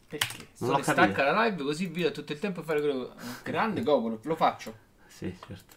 [0.08, 0.48] Perché?
[0.58, 3.14] Non l'ho stacca la live così via tutto il tempo a fare quello.
[3.42, 4.74] Grande Goku, lo faccio.
[5.06, 5.74] Sì, certo.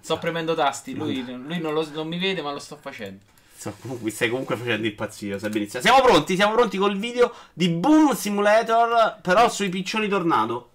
[0.00, 3.24] Sto premendo tasti, lui, lui non, lo, non mi vede, ma lo sto facendo.
[3.54, 5.82] So, comunque, stai comunque facendo impazzire, sai benissimo.
[5.82, 10.69] Siamo pronti, siamo pronti col video di Boom Simulator, però sui piccioni tornado.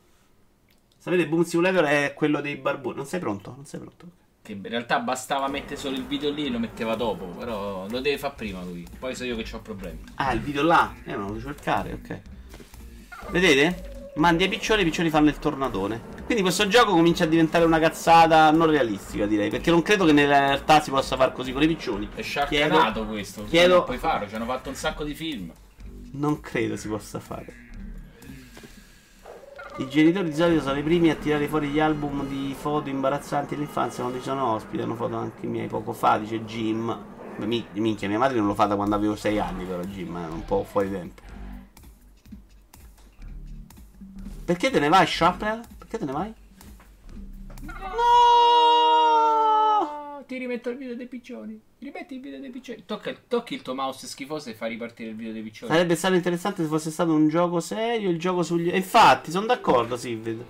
[1.05, 2.95] Sapete, Boom Simulator è quello dei barboni.
[2.95, 3.53] Non sei pronto?
[3.55, 4.07] Non sei pronto.
[4.41, 7.25] Che in realtà bastava mettere solo il video lì e lo metteva dopo.
[7.25, 8.87] Però lo deve fare prima lui.
[8.97, 9.99] Poi so io che ho problemi.
[10.15, 10.95] Ah, il video là?
[11.03, 12.21] Eh, non lo devo cercare, ok.
[13.29, 14.13] Vedete?
[14.15, 16.01] Mandi ai piccioni, i piccioni fanno il tornatone.
[16.25, 19.51] Quindi questo gioco comincia a diventare una cazzata non realistica, direi.
[19.51, 22.09] Perché non credo che nella realtà si possa fare così con i piccioni.
[22.15, 23.43] È sciarcanato questo.
[23.43, 23.75] Chiedo...
[23.75, 25.53] Non puoi farlo, ci hanno fatto un sacco di film.
[26.13, 27.64] Non credo si possa fare.
[29.77, 33.55] I genitori di solito sono i primi a tirare fuori gli album di foto imbarazzanti
[33.55, 34.81] all'infanzia quando ci sono ospiti.
[34.81, 36.97] Hanno foto anche i miei poco fa, dice Jim.
[37.39, 40.29] Mi- minchia, mia madre non lo fa da quando avevo 6 anni, però Jim, è
[40.29, 41.21] un po' fuori tempo.
[44.45, 45.61] Perché te ne vai, Shrapnel?
[45.77, 46.33] Perché te ne vai?
[47.63, 47.73] No!
[50.25, 51.61] Ti rimetto il video dei piccioni.
[51.85, 52.83] Rimetti il video dei piccioni.
[52.83, 55.71] Tocca, tocchi il tuo mouse schifoso e fa ripartire il video dei piccioni.
[55.71, 58.73] Sarebbe stato interessante se fosse stato un gioco serio, il gioco sugli...
[58.73, 60.43] Infatti, sono d'accordo, Silvid.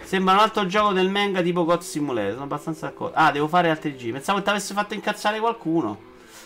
[0.00, 3.14] Sembra un altro gioco del manga tipo God Simulator, sono abbastanza d'accordo.
[3.14, 4.12] Ah, devo fare altri giri.
[4.12, 6.00] Pensavo che ti avesse fatto incazzare qualcuno.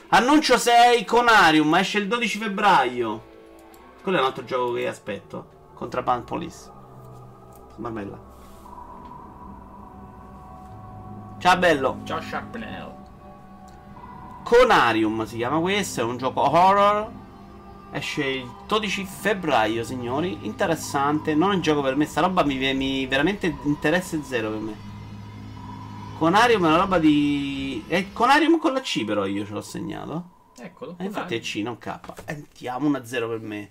[0.09, 3.25] Annuncio 6 Conarium, esce il 12 febbraio.
[4.03, 5.71] Quello è un altro gioco che aspetto.
[5.75, 6.73] Contraband Police.
[7.77, 8.21] Marmella.
[11.39, 12.01] Ciao bello.
[12.03, 12.96] Ciao Sharpnell.
[14.47, 17.11] Conarium si chiama questo, è un gioco horror.
[17.91, 20.39] Esce il 12 febbraio, signori.
[20.43, 21.35] Interessante.
[21.35, 22.07] Non è un gioco per me.
[22.07, 24.77] Sta roba mi, mi veramente interesse zero per me.
[26.19, 27.83] Conarium è una roba di.
[27.89, 30.31] È Conarium con la C, però io ce l'ho segnato.
[30.57, 30.95] Eccolo.
[30.99, 31.99] E infatti è C, non K.
[32.27, 33.71] Andiamo una 0 per me.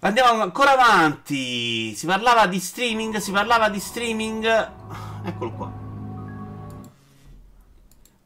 [0.00, 1.94] Andiamo ancora avanti.
[1.94, 4.70] Si parlava di streaming, si parlava di streaming.
[5.24, 5.79] Eccolo qua.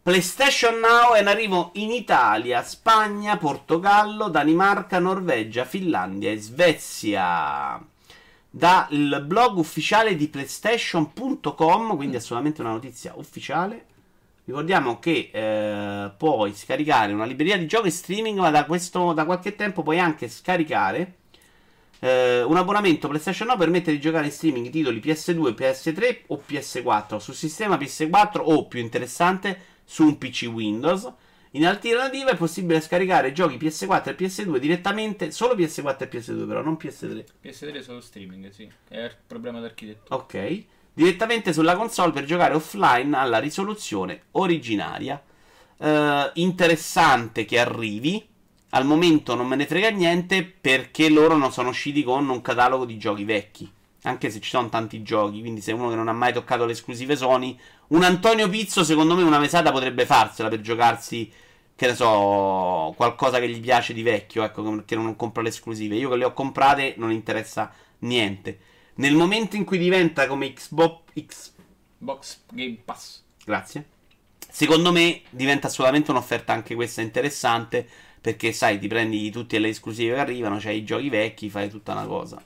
[0.04, 7.82] PlayStation Now è in arrivo in Italia, Spagna, Portogallo, Danimarca, Norvegia, Finlandia e Svezia.
[8.50, 13.86] Dal blog ufficiale di PlayStation.com, quindi è solamente una notizia ufficiale.
[14.44, 19.56] Ricordiamo che eh, puoi scaricare una libreria di giochi streaming, ma da, questo, da qualche
[19.56, 21.14] tempo puoi anche scaricare
[22.04, 27.16] eh, un abbonamento PlayStation Now permette di giocare in streaming titoli PS2, PS3 o PS4
[27.16, 31.12] sul sistema PS4 o più interessante su un PC Windows.
[31.52, 36.62] In alternativa è possibile scaricare giochi PS4 e PS2 direttamente, solo PS4 e PS2 però,
[36.62, 37.24] non PS3.
[37.42, 38.68] PS3 solo streaming, sì.
[38.88, 40.16] È il problema d'architettura.
[40.16, 40.64] Ok.
[40.92, 45.22] Direttamente sulla console per giocare offline alla risoluzione originaria.
[45.76, 48.26] Eh, interessante che arrivi.
[48.70, 52.84] Al momento non me ne frega niente perché loro non sono usciti con un catalogo
[52.84, 53.70] di giochi vecchi.
[54.02, 56.72] Anche se ci sono tanti giochi, quindi se uno che non ha mai toccato le
[56.72, 57.58] esclusive Sony,
[57.88, 61.30] un Antonio Pizzo secondo me una mesata potrebbe farsela per giocarsi,
[61.76, 65.96] che ne so, qualcosa che gli piace di vecchio, ecco, che non compra le esclusive.
[65.96, 68.58] Io che le ho comprate non interessa niente.
[68.96, 71.52] Nel momento in cui diventa come Xbox X...
[71.98, 73.22] Box Game Pass.
[73.44, 73.88] Grazie.
[74.50, 77.88] Secondo me diventa assolutamente un'offerta anche questa interessante
[78.20, 81.92] perché sai, ti prendi tutte le esclusive che arrivano, c'hai i giochi vecchi, fai tutta
[81.92, 82.42] una cosa.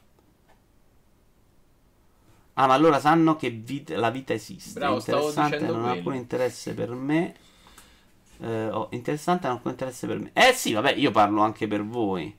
[2.60, 4.80] Ah, ma allora sanno che vit- la vita esiste.
[4.80, 7.34] Bravo, interessante, non ha alcun interesse per me.
[8.40, 10.30] Eh, oh, interessante, non ha alcun interesse per me.
[10.32, 12.36] Eh sì, vabbè, io parlo anche per voi.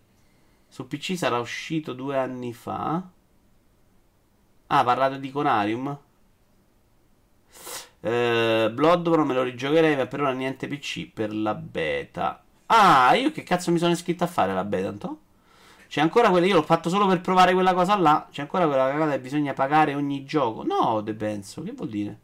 [0.67, 3.01] Su PC sarà uscito due anni fa.
[4.67, 5.97] Ah, parlate di Conarium?
[8.01, 12.43] Eh, Bloodborne me lo rigiocherei, ma per ora niente PC per la beta.
[12.67, 15.19] Ah, io che cazzo mi sono iscritto a fare la beta, tanto?
[15.89, 18.27] C'è ancora quella, io l'ho fatto solo per provare quella cosa là.
[18.31, 20.63] C'è ancora quella cagata che bisogna pagare ogni gioco.
[20.63, 22.19] No, De Benzo, che vuol dire?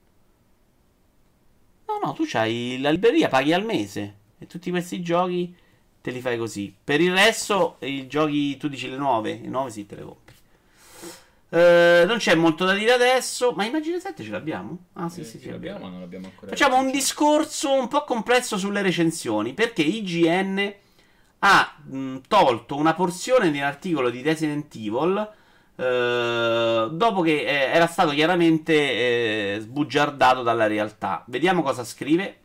[1.88, 4.18] No, no, tu c'hai la libreria, paghi al mese.
[4.38, 5.56] E tutti questi giochi
[6.00, 6.72] te li fai così.
[6.84, 9.40] Per il resto, i giochi, tu dici le nuove.
[9.42, 10.36] Le nuove sì, te le compri.
[11.50, 13.52] Eh, non c'è molto da dire adesso.
[13.54, 14.78] Ma Immagine 7 ce l'abbiamo?
[14.94, 16.52] Ah, sì, Eh, sì, ce l'abbiamo, ma non l'abbiamo ancora.
[16.52, 20.74] Facciamo un discorso un po' complesso sulle recensioni perché IGN
[21.48, 25.30] ha mh, tolto una porzione di un articolo di Resident Evil
[25.76, 31.24] eh, dopo che eh, era stato chiaramente eh, sbugiardato dalla realtà.
[31.28, 32.40] Vediamo cosa scrive.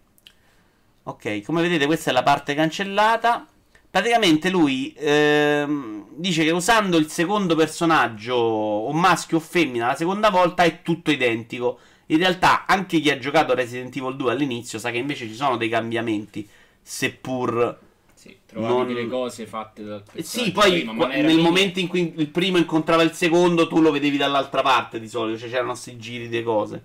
[1.04, 3.46] Ok, come vedete questa è la parte cancellata.
[3.90, 10.28] Praticamente lui ehm, dice che usando il secondo personaggio, o maschio o femmina, la seconda
[10.30, 11.78] volta è tutto identico.
[12.06, 15.56] In realtà, anche chi ha giocato Resident Evil 2 all'inizio sa che invece ci sono
[15.56, 16.46] dei cambiamenti,
[16.82, 17.88] seppur.
[18.20, 21.40] Sì, trovavi non- delle cose fatte dal Sì, poi prima, nel minimo.
[21.48, 25.38] momento in cui il primo incontrava il secondo, tu lo vedevi dall'altra parte di solito,
[25.38, 26.84] cioè c'erano questi giri di cose.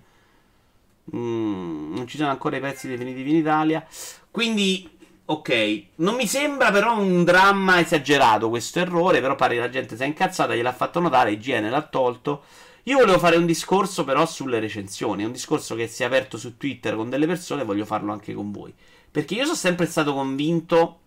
[1.14, 3.86] Mm, non ci sono ancora i pezzi definitivi in Italia.
[4.30, 4.88] Quindi,
[5.26, 9.94] ok, non mi sembra però un dramma esagerato questo errore, però pare che la gente
[9.94, 12.44] si è incazzata, gliel'ha fatto notare, IGN l'ha tolto.
[12.84, 16.56] Io volevo fare un discorso però sulle recensioni, un discorso che si è aperto su
[16.56, 18.72] Twitter con delle persone, voglio farlo anche con voi.
[19.10, 21.00] Perché io sono sempre stato convinto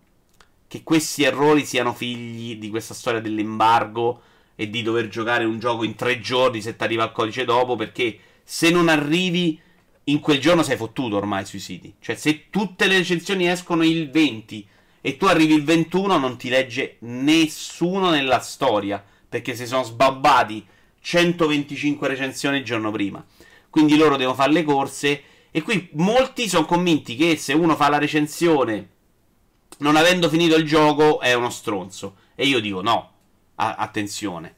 [0.70, 4.22] che questi errori siano figli di questa storia dell'embargo
[4.54, 7.74] e di dover giocare un gioco in tre giorni se ti arriva il codice dopo,
[7.74, 9.60] perché se non arrivi
[10.04, 11.94] in quel giorno sei fottuto ormai sui siti.
[11.98, 14.64] Cioè se tutte le recensioni escono il 20
[15.00, 20.64] e tu arrivi il 21 non ti legge nessuno nella storia, perché si sono sbabbati
[21.00, 23.26] 125 recensioni il giorno prima.
[23.68, 27.88] Quindi loro devono fare le corse E qui molti sono convinti che se uno fa
[27.88, 28.98] la recensione
[29.80, 32.16] non avendo finito il gioco è uno stronzo.
[32.34, 33.12] E io dico no,
[33.56, 34.56] a- attenzione.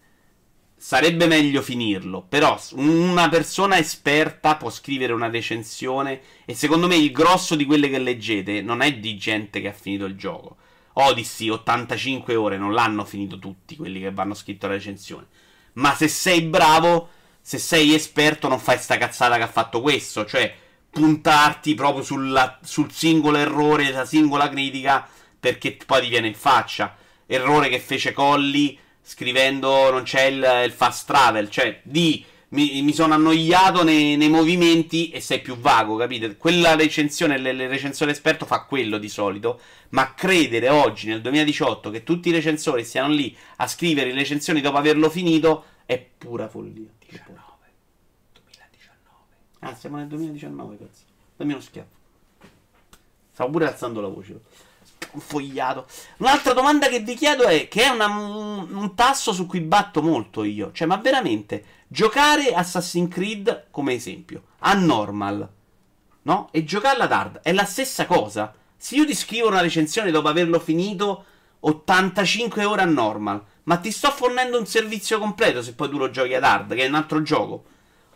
[0.77, 7.13] Sarebbe meglio finirlo, però una persona esperta può scrivere una recensione e secondo me il
[7.13, 10.57] grosso di quelle che leggete non è di gente che ha finito il gioco.
[10.95, 15.27] Odyssey 85 ore non l'hanno finito tutti quelli che vanno scritto la recensione.
[15.75, 17.09] Ma se sei bravo,
[17.41, 20.53] se sei esperto non fai sta cazzata che ha fatto questo, cioè
[20.93, 25.09] puntarti proprio sulla, sul singolo errore, la singola critica,
[25.41, 26.97] perché poi ti viene in faccia.
[27.27, 32.93] Errore che fece Colli scrivendo non c'è il, il fast travel, cioè di mi, mi
[32.93, 36.37] sono annoiato nei, nei, movimenti e sei più vago, capite?
[36.37, 42.03] Quella recensione, le recensione esperto fa quello di solito, ma credere oggi, nel 2018, che
[42.03, 46.91] tutti i recensori stiano lì a scrivere le recensioni dopo averlo finito è pura follia.
[47.09, 47.42] 19.
[47.42, 47.42] 2019.
[49.65, 51.03] Ah, siamo nel 2019, cazzo.
[51.37, 51.95] Dammi uno schiaffo.
[53.33, 54.41] Stavo pure alzando la voce.
[55.19, 55.87] Fogliato.
[56.19, 60.43] Un'altra domanda che vi chiedo è: che è una, un, tasso su cui batto molto
[60.43, 60.73] io.
[60.73, 65.49] Cioè, ma veramente, giocare Assassin's Creed come esempio, a normal,
[66.23, 66.49] no?
[66.51, 68.53] E giocarla ad hard è la stessa cosa.
[68.77, 71.25] Se io ti scrivo una recensione dopo averlo finito
[71.61, 76.11] 85 ore a normal, ma ti sto fornendo un servizio completo se poi tu lo
[76.11, 77.71] giochi ad hard, che è un altro gioco.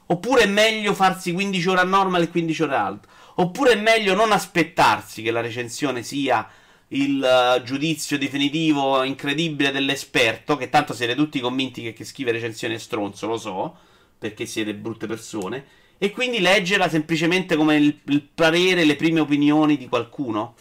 [0.07, 3.05] Oppure è meglio farsi 15 ore a normal e 15 ore hard.
[3.37, 6.49] Oppure è meglio non aspettarsi che la recensione sia
[6.89, 12.75] il uh, giudizio definitivo incredibile dell'esperto, che tanto siete tutti convinti che chi scrive recensioni
[12.75, 13.77] è stronzo, lo so,
[14.19, 15.65] perché siete brutte persone,
[15.99, 20.55] e quindi leggerla semplicemente come il, il parere, le prime opinioni di qualcuno.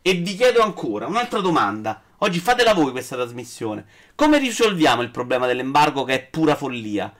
[0.00, 2.02] E vi chiedo ancora un'altra domanda.
[2.18, 3.86] Oggi fatela voi questa trasmissione.
[4.14, 7.12] Come risolviamo il problema dell'embargo che è pura follia?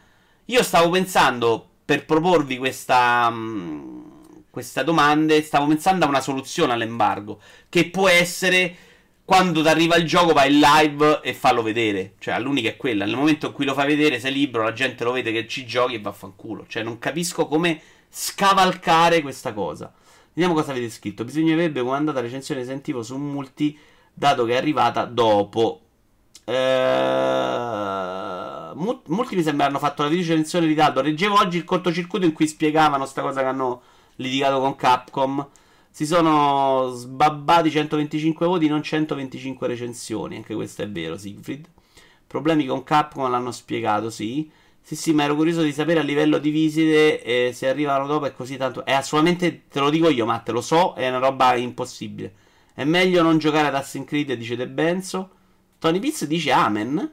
[0.46, 7.40] Io stavo pensando, per proporvi questa, um, questa domanda, stavo pensando a una soluzione all'embargo,
[7.68, 8.76] che può essere
[9.24, 12.14] quando ti arriva il gioco vai in live e fallo vedere.
[12.18, 13.06] Cioè, l'unica è quella.
[13.06, 15.64] Nel momento in cui lo fai vedere, sei libero, la gente lo vede che ci
[15.64, 16.66] giochi e va a fanculo.
[16.68, 17.80] Cioè, non capisco come
[18.10, 19.92] scavalcare questa cosa.
[20.34, 21.24] Vediamo cosa avete scritto.
[21.24, 23.78] Bisognerebbe andata la recensione sentivo su multi,
[24.12, 25.80] dato che è arrivata dopo.
[26.44, 26.52] Eh,
[28.74, 31.00] molti mi sembra hanno fatto la recensione in ritardo.
[31.00, 33.82] Leggevo oggi il cortocircuito in cui spiegavano sta cosa che hanno
[34.16, 35.48] litigato con Capcom.
[35.90, 40.36] Si sono sbabbati 125 voti, non 125 recensioni.
[40.36, 41.68] Anche questo è vero, Siegfried.
[42.26, 44.50] Problemi con Capcom l'hanno spiegato, sì.
[44.80, 48.26] Sì, sì, ma ero curioso di sapere a livello di visite eh, se arrivano dopo
[48.26, 48.84] è così tanto.
[48.84, 52.34] È assolutamente, te lo dico io, Matte, lo so, è una roba impossibile.
[52.74, 55.30] È meglio non giocare ad Assassin's Creed, dice De Benzo.
[55.78, 57.12] Tony Pizz dice Amen.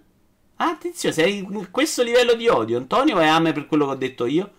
[0.70, 4.28] Attenzione, sei in questo livello di odio, Antonio, è Amen per quello che ho detto
[4.28, 4.52] io?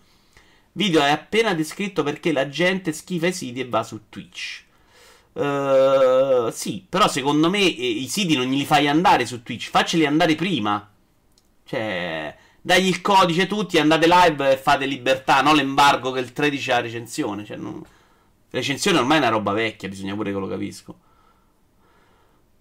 [0.73, 4.65] Video è appena descritto perché la gente schifa i siti e va su Twitch.
[5.35, 10.05] Uh, sì, però secondo me eh, i siti non li fai andare su Twitch, facceli
[10.05, 10.91] andare prima.
[11.65, 16.71] Cioè, dagli il codice tutti, andate live e fate libertà, no l'embargo che il 13
[16.73, 17.45] ha recensione.
[17.45, 17.81] Cioè, non...
[18.51, 20.97] Recensione ormai è una roba vecchia, bisogna pure che lo capisco.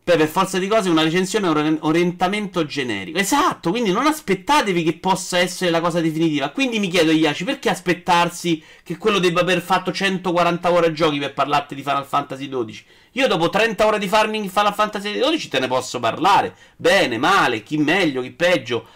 [0.03, 3.19] Poi per forza di cose una recensione è un orientamento generico.
[3.19, 6.49] Esatto, quindi non aspettatevi che possa essere la cosa definitiva.
[6.49, 11.19] Quindi mi chiedo, Iaci, perché aspettarsi che quello debba aver fatto 140 ore a giochi
[11.19, 12.83] per parlarti di Final Fantasy XII?
[13.11, 16.55] Io dopo 30 ore di farming in Final Fantasy XII te ne posso parlare.
[16.77, 18.87] Bene, male, chi meglio, chi peggio.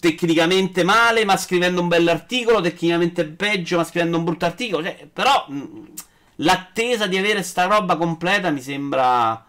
[0.00, 2.60] Tecnicamente male, ma scrivendo un bell'articolo.
[2.60, 4.82] Tecnicamente peggio, ma scrivendo un brutto articolo.
[4.82, 5.92] Cioè, però mh,
[6.36, 9.44] l'attesa di avere sta roba completa mi sembra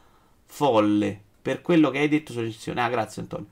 [0.52, 2.84] folle per quello che hai detto sulla gestione.
[2.84, 3.48] Ah, grazie Antonio.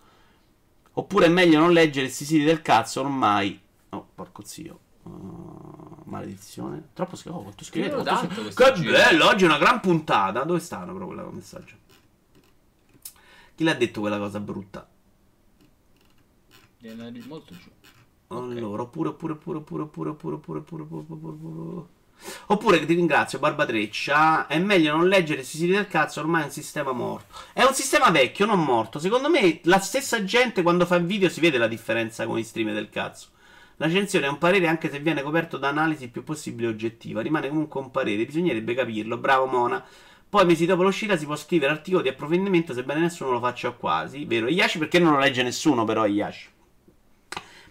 [0.94, 3.60] Oppure è meglio non leggere questi siti del cazzo ormai.
[3.90, 4.80] Oh, porco zio.
[5.04, 6.90] Uh, maledizione.
[6.94, 7.36] Troppo schifo.
[7.36, 8.04] Oh, quanto scrivete?
[8.04, 10.44] Tanto che bello, oggi è una gran puntata.
[10.44, 11.76] Dove stanno però quella messaggio?
[13.56, 14.88] Chi l'ha detto quella cosa brutta?
[16.80, 17.70] Viene molto giù.
[18.28, 21.78] Allora, oppure, oppure, oppure, oppure, oppure, oppure, oppure, oppure, oppure, oppure, oppure.
[21.78, 21.99] Oppure
[22.86, 24.48] ti ringrazio, Barbatreccia.
[24.48, 27.36] È meglio non leggere questi siti del cazzo, ormai è un sistema morto.
[27.54, 29.00] È un sistema vecchio, non morto.
[29.00, 32.74] Secondo me, la stessa gente quando fa video si vede la differenza con i stream
[32.74, 33.28] del cazzo.
[33.78, 37.22] La recensione è un parere anche se viene coperto da analisi il più possibile oggettiva.
[37.22, 39.18] Rimane comunque un parere, bisognerebbe capirlo.
[39.18, 39.84] Bravo Mona.
[40.30, 44.26] Poi mesi dopo l'uscita si può scrivere articoli di approfondimento sebbene nessuno lo faccia quasi.
[44.26, 44.48] Vero?
[44.48, 46.50] Iaci perché non lo legge nessuno però Iaci.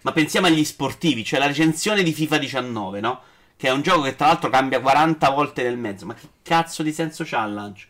[0.01, 3.21] Ma pensiamo agli sportivi, cioè la recensione di FIFA 19, no?
[3.59, 6.05] Che è un gioco che tra l'altro cambia 40 volte nel mezzo.
[6.05, 7.87] Ma che cazzo di senso c'ha il lancio?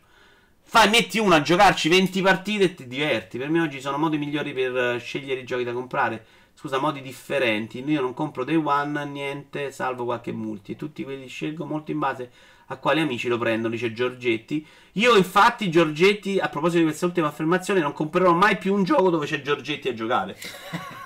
[0.63, 3.37] Fai, metti uno a giocarci 20 partite e ti diverti.
[3.37, 6.25] Per me oggi sono modi migliori per eh, scegliere i giochi da comprare.
[6.55, 7.83] Scusa, modi differenti.
[7.85, 10.75] Io non compro day one, niente, salvo qualche multi.
[10.75, 12.31] Tutti quelli scelgo molto in base
[12.71, 14.65] a quali amici lo prendono, dice Giorgetti.
[14.93, 19.09] Io, infatti, Giorgetti, a proposito di questa ultima affermazione, non comprerò mai più un gioco
[19.09, 20.37] dove c'è Giorgetti a giocare.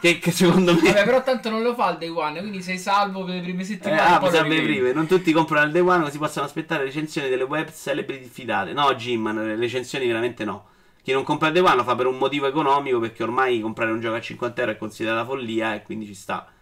[0.01, 0.81] che, che, secondo me.
[0.81, 3.63] Vabbè, però tanto non lo fa il day one, quindi sei salvo per le prime
[3.63, 4.01] settimane.
[4.01, 4.93] Eh, ah, serve le prime.
[4.93, 8.73] Non tutti comprano il day one, così possono aspettare recensioni delle web celebri diffidate.
[8.73, 10.67] No, Jim, le recensioni veramente no.
[11.01, 13.91] Chi non compra il day one lo fa per un motivo economico, perché ormai comprare
[13.91, 16.52] un gioco a 50 euro è considerata follia e quindi ci sta.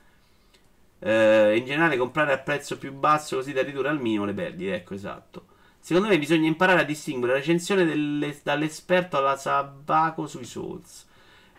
[1.04, 4.76] Eh, in generale comprare a prezzo più basso così da ridurre al minimo le perdite.
[4.76, 5.46] Ecco, esatto.
[5.80, 11.08] Secondo me bisogna imparare a distinguere la recensione delle, dall'esperto alla sabaco sui Souls.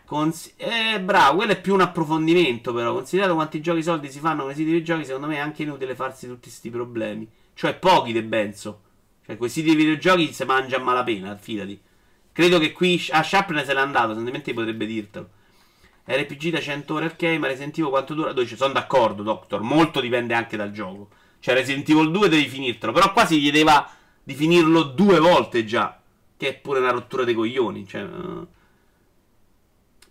[0.05, 2.93] Cons- eh, bravo, quello è più un approfondimento, però.
[2.93, 5.63] Considerato quanti giochi soldi si fanno con i siti di videogiochi, secondo me è anche
[5.63, 7.29] inutile farsi tutti questi problemi.
[7.53, 8.81] Cioè, pochi de benzo.
[9.25, 11.79] Cioè, quei siti di videogiochi si mangia a malapena, fidati.
[12.31, 15.29] Credo che qui a Sharpness se n'è andato, altrimenti potrebbe dirtelo.
[16.05, 18.33] RPG da 100 ore ok, ma Resident Evil quanto dura?
[18.33, 19.61] Dove sono d'accordo, Doctor.
[19.61, 21.09] Molto dipende anche dal gioco.
[21.39, 22.91] Cioè, Resident Evil 2 devi finirtelo.
[22.91, 23.89] Però qua si chiedeva
[24.21, 25.99] di finirlo due volte già.
[26.35, 27.87] Che è pure una rottura dei coglioni.
[27.87, 28.47] Cioè, uh...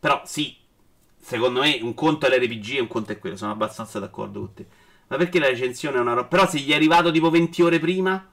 [0.00, 0.56] Però sì,
[1.20, 3.36] secondo me un conto è l'RPG e un conto è quello.
[3.36, 4.66] Sono abbastanza d'accordo con te.
[5.08, 6.26] Ma perché la recensione è una roba.
[6.26, 8.31] Però se gli è arrivato tipo 20 ore prima.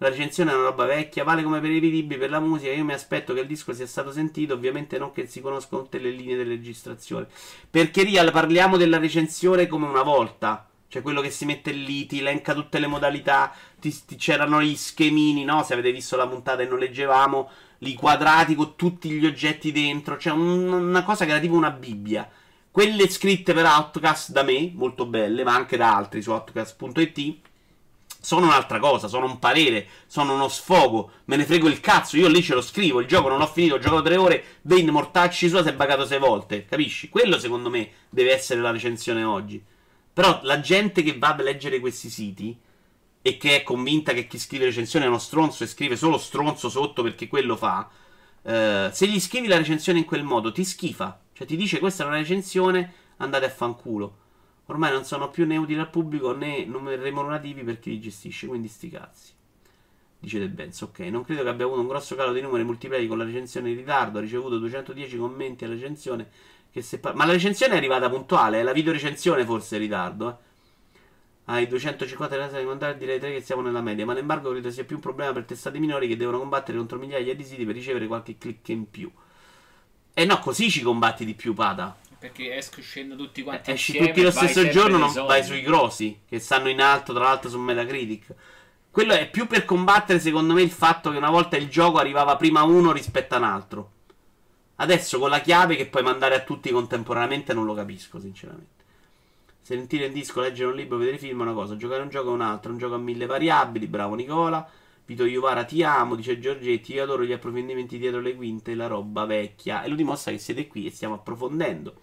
[0.00, 2.72] La recensione è una roba vecchia, vale come per i libri, per la musica.
[2.72, 5.98] Io mi aspetto che il disco sia stato sentito, ovviamente non che si conoscano tutte
[5.98, 7.26] le linee della registrazione.
[7.68, 10.68] Perché Real parliamo della recensione come una volta.
[10.86, 14.76] Cioè quello che si mette lì, ti elenca tutte le modalità, ti, ti, c'erano gli
[14.76, 15.64] schemini, no?
[15.64, 20.16] Se avete visto la puntata e non leggevamo, i quadrati con tutti gli oggetti dentro.
[20.16, 22.30] Cioè un, una cosa che era tipo una Bibbia.
[22.70, 27.47] Quelle scritte per Outcast da me, molto belle, ma anche da altri su outcast.it
[28.28, 32.28] sono un'altra cosa, sono un parere, sono uno sfogo, me ne frego il cazzo, io
[32.28, 35.48] lì ce lo scrivo, il gioco non l'ho finito, ho giocato tre ore, Bane mortacci
[35.48, 37.08] sua si è bagato sei volte, capisci?
[37.08, 39.64] Quello secondo me deve essere la recensione oggi.
[40.12, 42.54] Però la gente che va a leggere questi siti
[43.22, 46.68] e che è convinta che chi scrive recensione è uno stronzo e scrive solo stronzo
[46.68, 47.88] sotto perché quello fa,
[48.42, 52.04] eh, se gli scrivi la recensione in quel modo ti schifa, cioè ti dice questa
[52.04, 54.16] è una recensione, andate a fanculo.
[54.70, 58.68] Ormai non sono più né utili al pubblico né remunerativi per chi li gestisce, quindi
[58.68, 59.32] sti cazzi.
[60.20, 60.98] Dice De Benz, ok.
[61.00, 63.76] Non credo che abbia avuto un grosso calo di numeri multiplayer con la recensione in
[63.76, 64.18] ritardo.
[64.18, 66.28] Ha ricevuto 210 commenti alla recensione.
[67.00, 68.60] Par- Ma la recensione è arrivata puntuale.
[68.60, 70.28] È la videorecensione forse in ritardo.
[70.28, 70.46] Eh.
[71.46, 74.04] Ai 250 di mandare direi 3 che siamo nella media.
[74.04, 77.34] Ma l'embargo credo sia più un problema per testate minori che devono combattere contro migliaia
[77.34, 79.10] di siti per ricevere qualche click in più.
[80.12, 81.96] E no, così ci combatti di più, Pada.
[82.18, 86.20] Perché esco scendo tutti quanti Esci insieme, tutti lo stesso giorno, non vai sui grossi,
[86.28, 88.34] che stanno in alto, tra l'altro su Metacritic.
[88.90, 92.34] Quello è più per combattere, secondo me, il fatto che una volta il gioco arrivava
[92.36, 93.90] prima uno rispetto a un altro.
[94.76, 98.84] Adesso con la chiave che puoi mandare a tutti contemporaneamente non lo capisco, sinceramente.
[99.60, 102.32] Sentire il disco, leggere un libro, vedere film è una cosa, giocare un gioco è
[102.32, 104.68] un'altra, un gioco a mille variabili, bravo Nicola.
[105.04, 109.24] Vito Iuvara ti amo, dice Giorgetti, io adoro gli approfondimenti dietro le quinte, la roba
[109.24, 109.82] vecchia.
[109.82, 111.94] E lo dimostra che siete qui e stiamo approfondendo.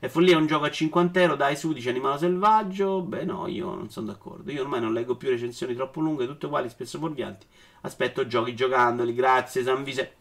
[0.00, 3.02] È follia un gioco a 50 euro, dai su, dice Animale Selvaggio.
[3.02, 4.50] Beh no, io non sono d'accordo.
[4.50, 7.44] Io ormai non leggo più recensioni troppo lunghe, tutte uguali, spesso fuorvianti.
[7.82, 10.14] Aspetto giochi giocandoli, grazie San Vise.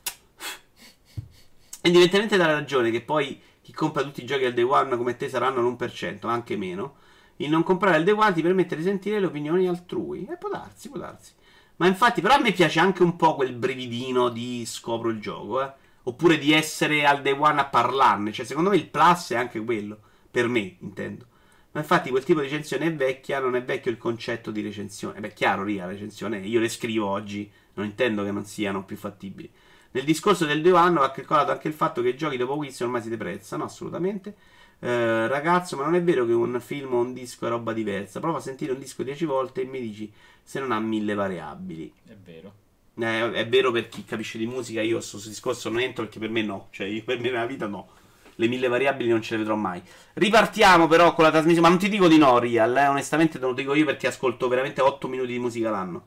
[1.84, 5.30] Indipendentemente dalla ragione che poi chi compra tutti i giochi al day one come te
[5.30, 6.96] saranno l'1%, anche meno.
[7.38, 10.28] Il non comprare al day one ti permette di sentire le opinioni altrui.
[10.30, 11.32] E può darsi, può darsi.
[11.78, 15.64] Ma infatti, però a me piace anche un po' quel brividino di scopro il gioco,
[15.64, 18.32] eh oppure di essere al day one a parlarne.
[18.32, 20.00] Cioè, secondo me il plus è anche quello.
[20.32, 21.26] Per me, intendo.
[21.72, 25.20] Ma infatti quel tipo di recensione è vecchia, non è vecchio il concetto di recensione.
[25.20, 28.98] Beh, chiaro, Ria, la recensione, io le scrivo oggi, non intendo che non siano più
[28.98, 29.52] fattibili.
[29.92, 32.80] Nel discorso del day one va calcolato anche il fatto che i giochi dopo quiz
[32.82, 34.36] ormai si deprezzano, assolutamente.
[34.80, 38.20] Eh, ragazzo, ma non è vero che un film o un disco è roba diversa.
[38.20, 40.12] Prova a sentire un disco dieci volte e mi dici
[40.44, 41.92] se non ha mille variabili.
[42.06, 42.54] È vero.
[43.00, 46.20] Eh, è vero per chi capisce di musica, io su questo discorso non entro perché
[46.20, 47.90] per me no, cioè io, per me nella vita no.
[48.36, 49.82] Le mille variabili non ce le vedrò mai.
[50.14, 53.46] Ripartiamo però con la trasmissione, ma non ti dico di no, Real, eh, onestamente te
[53.46, 56.06] lo dico io perché ascolto veramente 8 minuti di musica l'anno.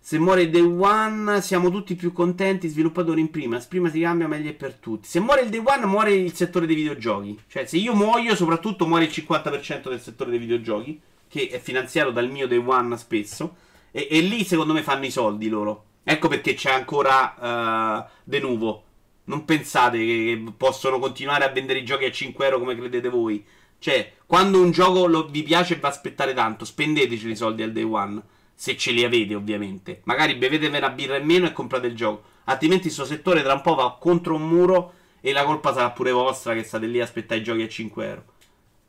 [0.00, 4.54] Se muore Day One siamo tutti più contenti, sviluppatori in prima, prima si cambia meglio
[4.54, 5.06] per tutti.
[5.06, 7.38] Se muore il Day One muore il settore dei videogiochi.
[7.46, 12.10] Cioè se io muoio soprattutto muore il 50% del settore dei videogiochi, che è finanziato
[12.10, 13.66] dal mio Day One spesso.
[13.98, 15.86] E, e, lì secondo me fanno i soldi loro.
[16.04, 18.84] Ecco perché c'è ancora uh, De Nuvo.
[19.24, 23.44] Non pensate che possono continuare a vendere i giochi a 5 euro come credete voi.
[23.80, 27.64] Cioè, quando un gioco lo, vi piace e va a aspettare tanto, spendeteci i soldi
[27.64, 28.22] al day one.
[28.54, 30.02] Se ce li avete, ovviamente.
[30.04, 32.22] Magari bevetevi una birra in meno e comprate il gioco.
[32.44, 35.90] Altrimenti il suo settore tra un po' va contro un muro e la colpa sarà
[35.90, 38.24] pure vostra che state lì a aspettare i giochi a 5 euro.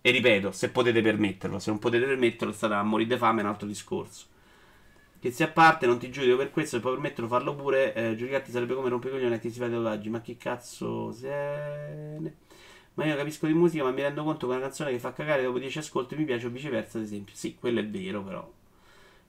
[0.01, 3.43] E ripeto, se potete permetterlo, se non potete permetterlo, state a morire di fame, è
[3.43, 4.27] un altro discorso.
[5.19, 7.93] Che sia a parte, non ti giudico per questo, se puoi permetterlo, farlo pure.
[7.93, 10.09] Eh, giudicarti sarebbe come rompicoglione a chi si fa i tatuaggi.
[10.09, 12.33] Ma che cazzo se.
[12.93, 15.43] Ma io capisco di musica, ma mi rendo conto che una canzone che fa cagare
[15.43, 17.35] dopo 10 ascolti mi piace o viceversa, ad esempio.
[17.35, 18.49] Sì, quello è vero, però.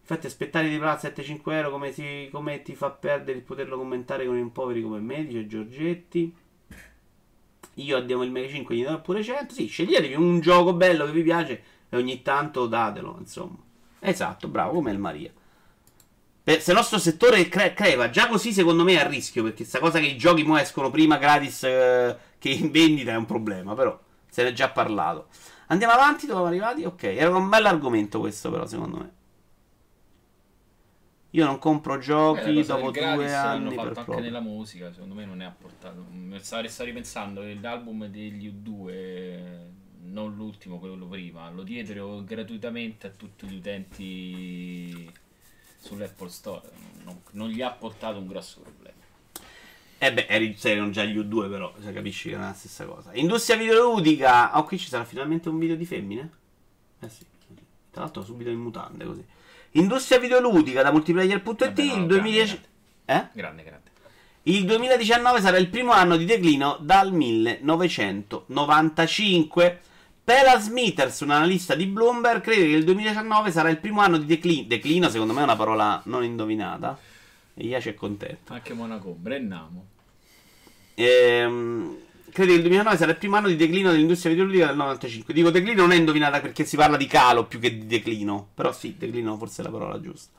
[0.01, 4.27] Infatti, aspettare di pagare 7-5 euro come, si, come ti fa perdere il poterlo commentare
[4.27, 6.35] con i poveri come me, dice Giorgetti.
[7.75, 9.55] Io addiamo il Mega 5 gli do pure 100.
[9.55, 13.57] Sì, sceglietevi un gioco bello che vi piace e ogni tanto datelo, insomma.
[14.01, 15.33] Esatto, bravo, come il Maria.
[16.51, 19.45] Per, se il nostro settore cre- creva già così, secondo me è a rischio.
[19.45, 23.17] Perché sta cosa che i giochi mo escono prima gratis eh, che in vendita è
[23.17, 23.75] un problema.
[23.75, 23.97] Però
[24.29, 25.29] se ne è già parlato.
[25.69, 26.85] Andiamo avanti, dove siamo arrivati?
[26.85, 29.13] Ok, era un bel argomento questo, però, secondo me.
[31.31, 33.77] Io non compro giochi eh, dopo due anni.
[33.77, 34.19] Fatto anche proprio.
[34.19, 36.05] nella musica, secondo me non è apportato.
[36.41, 39.39] Stavo, stavo ripensando l'album degli U2,
[40.07, 45.13] non l'ultimo, quello prima, lo diedero gratuitamente a tutti gli utenti
[45.81, 46.69] sull'Apple Store.
[47.05, 48.99] Non, non gli ha portato un grosso problema.
[49.99, 52.85] Eh beh, eri- erano già gli U2 però, se capisci che non è la stessa
[52.87, 53.11] cosa.
[53.15, 54.59] Industria videoludica.
[54.59, 56.31] Oh, qui ci sarà finalmente un video di femmine?
[57.01, 57.25] Eh sì.
[57.91, 59.25] Tra l'altro subito in mutande così.
[59.73, 62.61] Industria videoludica da multiplayer.it no, il 2010...
[63.05, 63.29] Eh?
[63.33, 63.91] Grande, grande.
[64.45, 69.81] Il 2019 sarà il primo anno di declino dal 1995.
[70.31, 74.27] Pela Smithers, un analista di Bloomberg, crede che il 2019 sarà il primo anno di
[74.27, 74.69] declino.
[74.69, 76.97] Declino, secondo me, è una parola non indovinata.
[77.53, 78.53] E Iace è contento.
[78.53, 79.87] Anche Monaco, Brennamo.
[80.95, 81.97] Ehm,
[82.31, 85.35] crede che il 2009 sarà il primo anno di declino dell'industria videoludica del 95.
[85.35, 88.51] Dico declino non è indovinata perché si parla di calo più che di declino.
[88.55, 90.39] Però sì, declino forse è la parola giusta.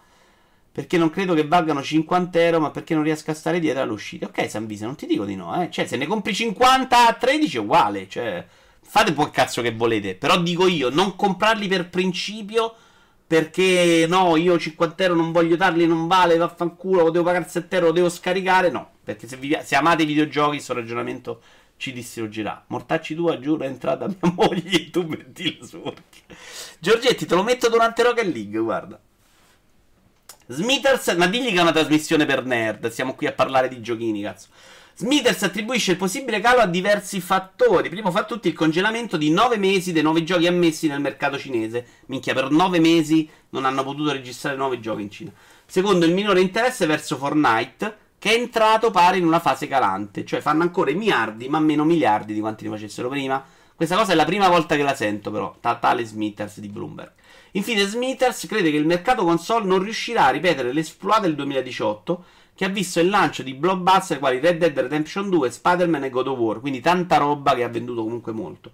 [0.71, 4.27] Perché non credo che valgano 50 euro, ma perché non riesco a stare dietro all'uscita.
[4.27, 5.69] Ok, Sanvisa, non ti dico di no, eh.
[5.69, 8.07] Cioè, se ne compri 50 a 13 è uguale.
[8.07, 8.45] Cioè,
[8.83, 10.15] fate un po' il cazzo che volete.
[10.15, 12.75] Però dico io, non comprarli per principio.
[13.27, 17.75] Perché no, io 50 euro non voglio darli, non vale, vaffanculo, lo devo pagare 7
[17.75, 18.69] euro, lo devo scaricare.
[18.69, 21.41] No, perché se, vi- se amate i videogiochi, questo ragionamento
[21.77, 22.63] ci distruggerà.
[22.67, 26.19] Mortacci tua, giuro, è entrata mia moglie e tu metti le sorche.
[26.79, 28.99] Giorgetti, te lo metto durante Rocket League, guarda.
[30.47, 34.21] Smithers, ma digli che è una trasmissione per nerd, siamo qui a parlare di giochini,
[34.21, 34.49] cazzo.
[35.01, 37.89] Smithers attribuisce il possibile calo a diversi fattori.
[37.89, 41.83] Primo fra tutti il congelamento di 9 mesi dei nuovi giochi ammessi nel mercato cinese.
[42.05, 45.31] Minchia, per 9 mesi non hanno potuto registrare nuovi giochi in Cina.
[45.65, 50.23] Secondo, il minore interesse verso Fortnite, che è entrato pare in una fase calante.
[50.23, 53.43] Cioè fanno ancora i miliardi, ma meno miliardi di quanti ne facessero prima.
[53.75, 57.13] Questa cosa è la prima volta che la sento, però, da tale Smithers di Bloomberg.
[57.53, 62.23] Infine, Smithers crede che il mercato console non riuscirà a ripetere l'esploit del 2018,
[62.61, 66.27] che ha visto il lancio di blockbuster quali Red Dead Redemption 2, Spider-Man e God
[66.27, 68.73] of War, quindi tanta roba che ha venduto comunque molto.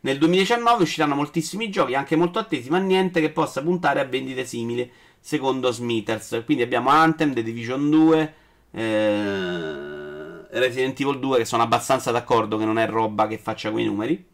[0.00, 4.44] Nel 2019 usciranno moltissimi giochi, anche molto attesi, ma niente che possa puntare a vendite
[4.44, 6.42] simili, secondo Smithers.
[6.44, 8.34] Quindi abbiamo Anthem, The Division 2,
[8.72, 13.84] eh, Resident Evil 2, che sono abbastanza d'accordo che non è roba che faccia quei
[13.84, 14.26] numeri.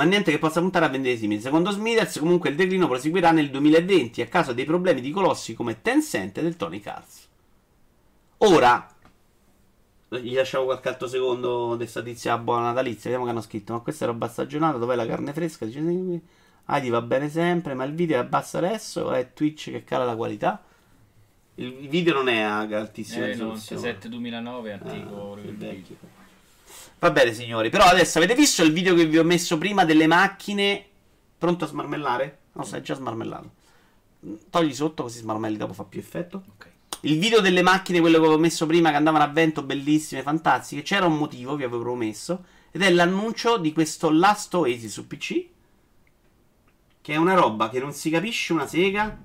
[0.00, 1.42] Ma niente che possa puntare a vendite simili.
[1.42, 5.82] Secondo Smithers, comunque il declino proseguirà nel 2020 a causa dei problemi di colossi come
[5.82, 7.28] Tencent e del Tony Cars.
[8.38, 8.88] Ora,
[10.08, 13.10] gli lasciamo qualche altro secondo di sta tizia buona natalizia.
[13.10, 13.74] Vediamo che hanno scritto.
[13.74, 14.78] Ma questa è roba stagionata.
[14.78, 15.66] Dov'è la carne fresca?
[15.66, 16.20] Dice
[16.64, 17.74] Adi va bene sempre.
[17.74, 20.64] Ma il video è basso adesso è Twitch che cala la qualità?
[21.56, 23.82] Il video non è a altissima Eh, risoluzione.
[23.82, 25.36] 97 2009, antico.
[26.16, 26.19] Ah.
[27.00, 27.70] Va bene, signori.
[27.70, 30.84] Però adesso avete visto il video che vi ho messo prima delle macchine?
[31.38, 32.38] Pronto a smarmellare?
[32.52, 33.50] No, sei già smarmellato.
[34.50, 36.44] Togli sotto così smarmelli dopo fa più effetto.
[36.54, 36.68] Ok.
[37.02, 40.82] Il video delle macchine, quello che avevo messo prima, che andavano a vento, bellissime, fantastiche.
[40.82, 42.44] C'era un motivo, vi avevo promesso.
[42.70, 45.46] Ed è l'annuncio di questo Last Oasis su PC.
[47.00, 49.18] Che è una roba che non si capisce una sega,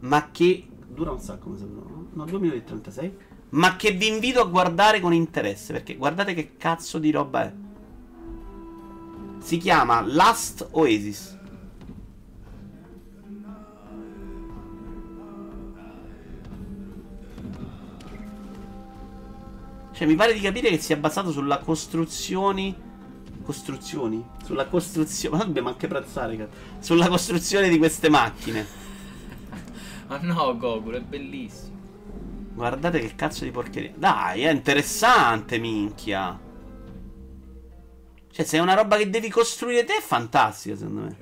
[0.00, 1.84] ma che dura un sacco, mi sembra.
[1.90, 2.08] no?
[2.10, 3.16] No, 2 minuti e 36.
[3.50, 5.72] Ma che vi invito a guardare con interesse.
[5.72, 7.52] Perché guardate che cazzo di roba è.
[9.38, 11.36] Si chiama Last Oasis.
[19.98, 22.72] Cioè, mi pare di capire che sia basato sulla costruzioni.
[23.42, 24.24] Costruzioni?
[24.44, 25.36] Sulla costruzione.
[25.36, 26.52] Ma dobbiamo anche prazzare, cazzo.
[26.78, 28.64] Sulla costruzione di queste macchine.
[30.06, 31.67] Ma no, Goku, è bellissimo.
[32.58, 33.92] Guardate che cazzo di porcheria.
[33.94, 36.36] Dai, è interessante, minchia.
[38.32, 41.16] Cioè, se è una roba che devi costruire te, è fantastica, secondo me.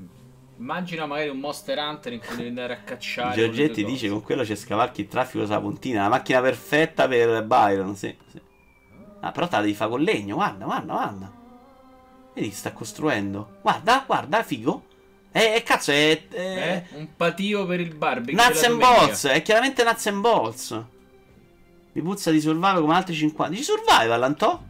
[0.57, 3.35] Immagina magari un Monster Hunter in cui devi andare a cacciare.
[3.35, 6.05] Giorgetti dice con quello c'è scavalchi il traffico sulla puntina.
[6.05, 8.17] La macchina perfetta per Byron, sì.
[8.31, 8.41] sì.
[9.21, 11.33] Ah, però te la devi fare con legno, guarda, guarda, guarda.
[12.33, 13.59] Vedi, sta costruendo.
[13.61, 14.85] Guarda, guarda, figo.
[15.33, 16.29] Eh, eh cazzo, è.
[16.29, 16.85] è...
[16.91, 16.97] Eh?
[16.97, 18.43] Un patio per il barbecue.
[18.43, 18.79] Nuts and.
[18.79, 20.85] Balls, è chiaramente Nuts and Balls.
[21.97, 23.55] Mi puzza di survival come altri 50.
[23.57, 24.61] Di survival, Antò?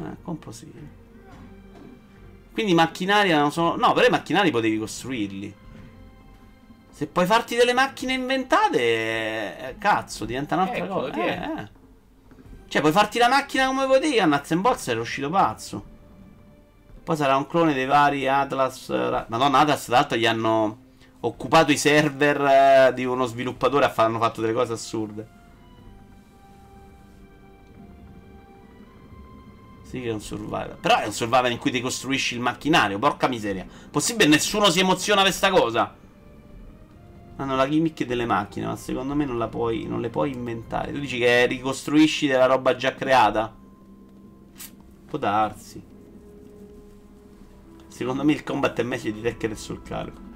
[0.00, 0.72] Eh, compro sì.
[2.50, 3.76] Quindi i macchinari non sono.
[3.76, 5.54] No, però i macchinari potevi costruirli.
[6.92, 8.78] Se puoi farti delle macchine inventate,
[9.68, 11.12] eh, cazzo, diventa un'altra Ecco, cosa.
[11.12, 11.18] è.
[11.28, 11.68] Eh, eh.
[12.68, 14.18] Cioè, puoi farti la macchina come potevi.
[14.18, 15.84] A Nuts and Balls era uscito pazzo.
[17.04, 18.88] Poi sarà un clone dei vari Atlas.
[18.88, 20.81] eh, Madonna, Atlas, tra l'altro, gli hanno
[21.24, 25.40] occupato i server eh, di uno sviluppatore hanno fatto delle cose assurde.
[29.84, 30.78] Sì, che è un survival.
[30.80, 32.98] Però è un survival in cui ti costruisci il macchinario.
[32.98, 33.66] Porca miseria.
[33.90, 35.94] Possibile nessuno si emoziona per sta cosa?
[37.36, 40.92] Hanno la gimmick delle macchine, ma secondo me non, la puoi, non le puoi inventare.
[40.92, 43.54] Tu dici che ricostruisci della roba già creata?
[45.06, 45.82] Può darsi.
[47.88, 50.31] Secondo me il combat è meglio di Tekken e sul carico.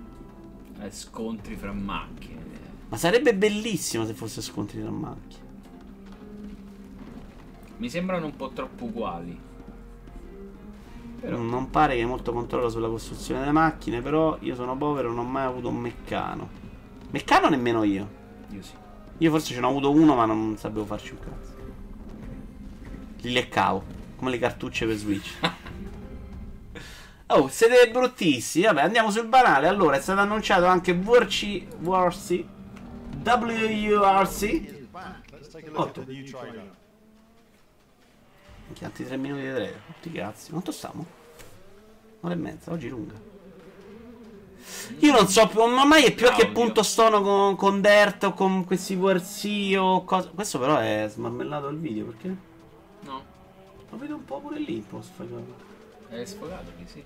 [0.81, 2.44] Eh, scontri fra macchine.
[2.89, 5.44] Ma sarebbe bellissimo se fosse scontri tra macchine.
[7.78, 9.39] Mi sembrano un po' troppo uguali.
[11.20, 15.09] Però- Non pare che hai molto controllo sulla costruzione delle macchine, però io sono povero
[15.11, 16.48] e non ho mai avuto un meccano.
[17.11, 18.09] Meccano nemmeno io.
[18.51, 18.73] Io sì.
[19.19, 21.55] Io forse ce n'ho avuto uno, ma non sapevo farci un cazzo.
[23.23, 23.82] Li leccavo,
[24.16, 25.31] come le cartucce per Switch.
[27.27, 28.65] oh, siete bruttissimi.
[28.66, 29.69] Vabbè, andiamo sul banale.
[29.69, 32.44] Allora, è stato annunciato anche WRC, WRC,
[33.23, 34.74] WRC.
[35.73, 36.05] Otto.
[38.66, 39.81] Minchia, altri 3 minuti di trailer.
[40.01, 40.51] Tutti cazzi.
[40.51, 41.07] Quanto stiamo?
[42.20, 43.15] Un'ora e mezza, oggi lunga.
[44.98, 48.24] Io non so più, ma mai è più a che punto sono con, con Dirt
[48.24, 50.31] o con questi VRC o cosa.
[50.35, 52.55] Questo però è smarmellato il video perché
[53.01, 53.23] No,
[53.90, 55.74] lo vedo un po' pure lì un po' sfagato.
[56.09, 57.05] È sfogato lì, sì.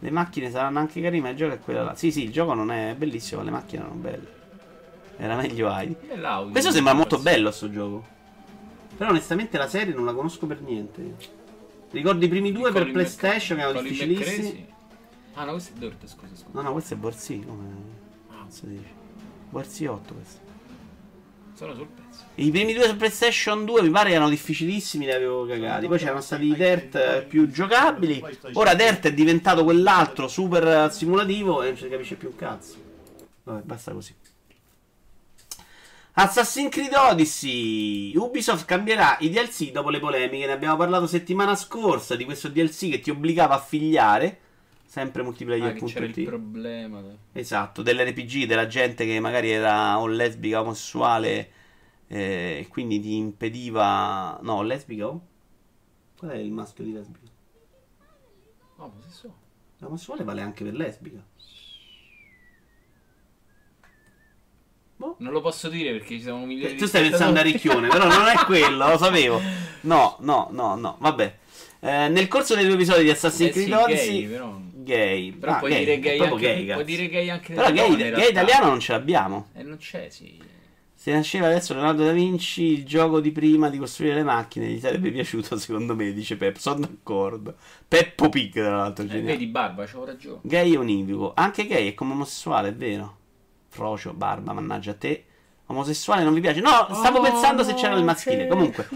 [0.00, 1.94] Le macchine saranno anche carine, ma il gioco è quello là.
[1.94, 4.36] Sì, sì, il gioco non è bellissimo, le macchine erano belle.
[5.16, 5.96] Era meglio Heidi.
[6.50, 8.06] Questo sembra molto bello sto gioco.
[8.96, 11.16] Però onestamente la serie non la conosco per niente.
[11.90, 14.66] Ricordo i primi due per Colin PlayStation che erano difficilissimi.
[15.34, 16.46] Ah no, questo è Dirt, scusa, scusa.
[16.52, 17.40] No, no, questo è Borsi.
[17.44, 17.66] Come
[18.30, 18.46] Ah?
[19.50, 20.40] Borsi 8 questo.
[21.54, 22.07] sono sul pezzo.
[22.36, 25.88] I primi due su PlayStation 2 mi pare erano difficilissimi, li avevo cagati.
[25.88, 28.22] Poi c'erano stati i Dirt eh, più giocabili.
[28.52, 32.76] Ora Dirt è diventato quell'altro super eh, simulativo e non si capisce più un cazzo.
[33.42, 34.14] Vabbè, basta così.
[36.12, 38.16] Assassin's Creed Odyssey.
[38.16, 40.46] Ubisoft cambierà i DLC dopo le polemiche.
[40.46, 44.38] Ne abbiamo parlato settimana scorsa di questo DLC che ti obbligava a figliare.
[44.84, 45.92] Sempre Ah, multiplayer.it.
[45.92, 47.02] c'era il problema.
[47.32, 50.64] Esatto, dell'RPG, della gente che magari era o lesbica o
[52.08, 54.38] omosessuale eh, e quindi ti impediva...
[54.42, 55.20] No, lesbica o?
[56.16, 56.92] Qual è il maschio di
[59.00, 59.34] se so.
[59.78, 61.22] L'omosessuale vale anche per lesbica.
[64.96, 65.14] Boh.
[65.18, 67.42] Non lo posso dire perché ci sono milioni di Tu stai pensando a.
[67.42, 69.40] Ricchione, però non è quello, lo sapevo.
[69.80, 71.36] No, no, no, no, vabbè.
[71.78, 74.22] Eh, nel corso dei due episodi di Assassin's Eh Creed Odyssey...
[74.22, 74.60] gay, però.
[74.72, 75.32] Gay.
[75.32, 78.30] Però Ah, puoi gay, dire gay anche, gay, puoi dire gay anche Però gay, gay
[78.30, 79.50] italiano non ce l'abbiamo.
[79.54, 80.36] E non c'è, sì.
[81.08, 84.78] Se nasceva adesso Leonardo da Vinci, il gioco di prima di costruire le macchine gli
[84.78, 86.56] sarebbe piaciuto secondo me, dice Pep.
[86.58, 87.54] Sono d'accordo.
[87.88, 90.40] Peppo Pig, tra l'altro, Eh, vedi, Barba, c'ho ragione.
[90.42, 91.32] Gay e univoco.
[91.34, 93.16] Anche gay è come omosessuale, è vero.
[93.68, 95.24] Frocio, barba, mannaggia a te.
[95.68, 96.60] Omosessuale non vi piace?
[96.60, 98.46] No, stavo Oh, pensando se c'era il maschile.
[98.46, 98.86] Comunque,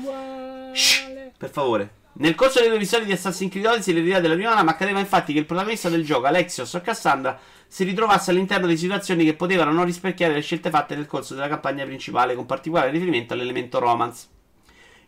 [0.74, 1.05] Shh,
[1.39, 1.94] per favore.
[2.16, 5.32] Nel corso dei due episodi di Assassin's Creed Odyssey, l'eredità della prima lama, accadeva infatti
[5.32, 7.40] che il protagonista del gioco, Alexios o Cassandra,
[7.72, 11.48] si ritrovasse all'interno di situazioni che potevano non rispecchiare le scelte fatte nel corso della
[11.48, 14.26] campagna principale, con particolare riferimento all'elemento romance.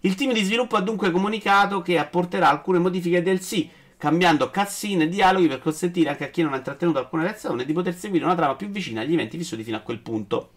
[0.00, 3.68] Il team di sviluppo ha dunque comunicato che apporterà alcune modifiche del sì,
[3.98, 7.72] cambiando cutscene e dialoghi per consentire anche a chi non ha intrattenuto alcuna reazione di
[7.74, 10.50] poter seguire una trama più vicina agli eventi vissuti fino a quel punto.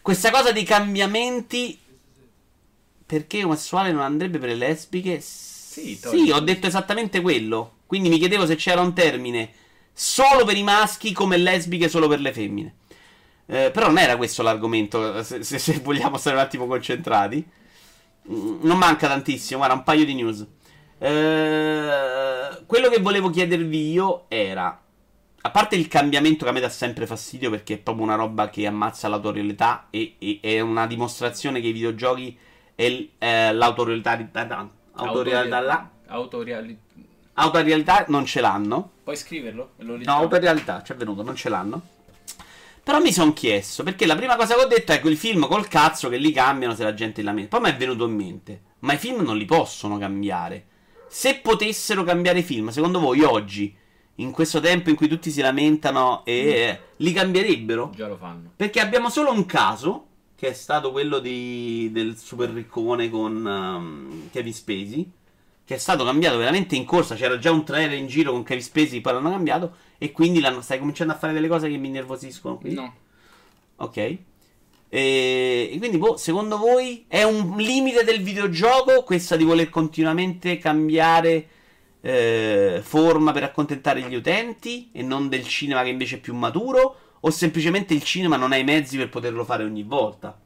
[0.00, 1.76] Questa cosa di cambiamenti
[3.04, 5.20] perché omosessuale non andrebbe per le lesbiche?
[5.20, 7.78] Sì, togli- ho detto esattamente quello.
[7.84, 9.62] Quindi mi chiedevo se c'era un termine
[9.94, 12.74] solo per i maschi come lesbiche solo per le femmine.
[13.46, 17.46] Eh, però non era questo l'argomento, se, se- se vogliamo stare un attimo concentrati.
[18.30, 20.46] Mm, Non manca tantissimo, guarda, un paio di news.
[20.98, 24.80] Eh, quello che volevo chiedervi io era,
[25.42, 28.48] a parte il cambiamento che a me dà sempre fastidio perché è proprio una roba
[28.50, 32.36] che ammazza l'autorialità e, e- è una dimostrazione che i videogiochi
[32.74, 34.16] e eh, l'autorialità
[34.94, 35.90] autorialità là-
[37.34, 37.72] Autoriali...
[37.72, 38.90] autorialità non ce l'hanno.
[39.02, 39.72] Puoi scriverlo?
[39.78, 40.18] Lo No, leggiamo?
[40.18, 41.82] autorialità, ci è venuto, non ce l'hanno.
[42.82, 45.68] Però mi sono chiesto, perché la prima cosa che ho detto è quel film col
[45.68, 47.56] cazzo che li cambiano se la gente li lamenta.
[47.56, 50.66] Poi mi è venuto in mente, ma i film non li possono cambiare.
[51.08, 53.74] Se potessero cambiare i film, secondo voi oggi,
[54.16, 57.90] in questo tempo in cui tutti si lamentano, e, li cambierebbero?
[57.94, 58.50] Già lo fanno.
[58.54, 60.06] Perché abbiamo solo un caso,
[60.36, 65.10] che è stato quello di, del super riccone con um, Kevin Spacey,
[65.64, 67.14] che è stato cambiato veramente in corsa.
[67.14, 69.76] C'era già un trailer in giro con Kevin Spacey, poi l'hanno cambiato.
[69.98, 72.58] E quindi stai cominciando a fare delle cose che mi nervosiscono.
[72.58, 72.78] Quindi.
[72.78, 72.94] No.
[73.76, 73.96] Ok.
[73.96, 74.20] E,
[74.90, 81.48] e quindi, boh, secondo voi è un limite del videogioco questa di voler continuamente cambiare
[82.00, 86.98] eh, forma per accontentare gli utenti e non del cinema che invece è più maturo?
[87.20, 90.38] O semplicemente il cinema non ha i mezzi per poterlo fare ogni volta?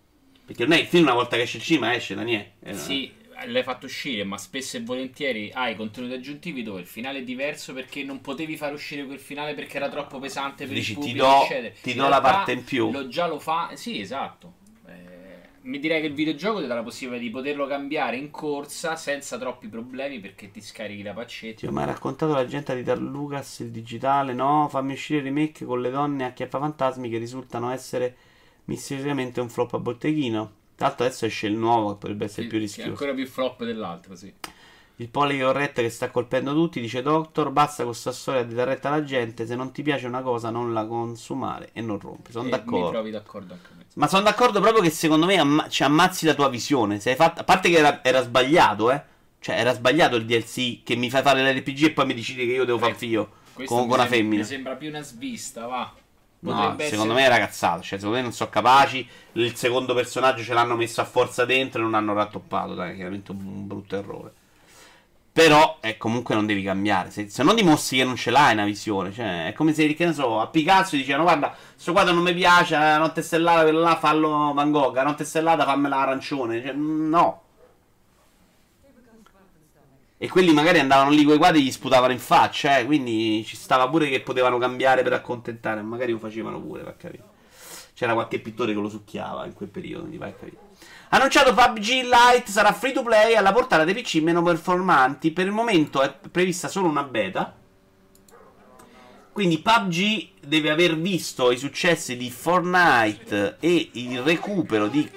[0.46, 2.52] Perché non è il film una volta che esce il cinema esce da niente.
[2.62, 3.12] Eh, Sì,
[3.46, 7.72] l'hai fatto uscire, ma spesso e volentieri hai contenuti aggiuntivi dove il finale è diverso
[7.72, 11.00] perché non potevi far uscire quel finale perché era troppo pesante per Dici, il ti
[11.00, 11.74] pubblico, do- eccetera.
[11.82, 12.90] ti do la parte in più.
[12.90, 14.54] Lo già lo fa, sì, esatto.
[14.86, 18.96] Eh, mi direi che il videogioco ti dà la possibilità di poterlo cambiare in corsa
[18.96, 21.58] senza troppi problemi perché ti scarichi la paccetta.
[21.60, 24.32] Ti ho mai raccontato la gente di Dar Lucas il digitale?
[24.32, 28.16] No, fammi uscire il remake con le donne a fantasmi che risultano essere
[28.64, 30.52] misteriosamente un flop a botteghino.
[30.78, 32.90] Tra l'altro adesso esce il nuovo che potrebbe essere Sì, più che è rischioso.
[32.90, 34.32] ancora più flop dell'altro, sì.
[35.00, 38.88] Il policorretto che sta colpendo tutti, dice Doctor, basta con questa storia di dar retta
[38.88, 42.30] alla gente, se non ti piace una cosa non la consumare e non rompe.
[42.30, 42.90] Sono E Mi d'accordo.
[42.90, 43.86] trovi d'accordo anche me.
[43.94, 47.00] Ma sono d'accordo proprio che secondo me amma- ci ammazzi la tua visione.
[47.00, 47.40] Fatto...
[47.40, 49.02] A parte che era, era sbagliato, eh.
[49.40, 52.52] Cioè, era sbagliato il DLC che mi fai fare l'RPG e poi mi decidi che
[52.52, 54.42] io devo far Eh, figlio Questo con, con una sem- femmina.
[54.42, 55.92] Mi sembra più una svista, va.
[56.40, 57.82] No, secondo me è ragazzato.
[57.82, 59.06] Cioè, secondo me non sono capaci.
[59.32, 62.74] Il secondo personaggio ce l'hanno messo a forza dentro e non hanno rattoppato.
[62.74, 64.32] Dai, chiaramente un, brutto errore.
[65.32, 67.10] Però, eh, comunque non devi cambiare.
[67.10, 69.12] Se, se non dimostri che non ce l'hai una visione.
[69.12, 72.34] Cioè, è come se, che ne so, a Picasso dicevano: Guarda, sto quadro non mi
[72.34, 72.76] piace.
[72.76, 74.94] La notte stellata, quello là, fallo Van Gogh.
[74.94, 76.62] La notte stellata, fammela arancione.
[76.62, 77.42] Cioè, no.
[80.20, 83.44] E quelli magari andavano lì con i quadri e gli sputavano in faccia, eh, quindi
[83.46, 87.22] ci stava pure che potevano cambiare per accontentare, magari lo facevano pure, per capire.
[87.94, 90.56] C'era qualche pittore che lo succhiava in quel periodo, quindi vai a capire.
[91.10, 95.30] Annunciato PUBG Lite sarà free to play alla portata dei PC meno performanti.
[95.30, 97.56] Per il momento è prevista solo una beta.
[99.32, 105.08] Quindi PUBG deve aver visto i successi di Fortnite e il recupero di,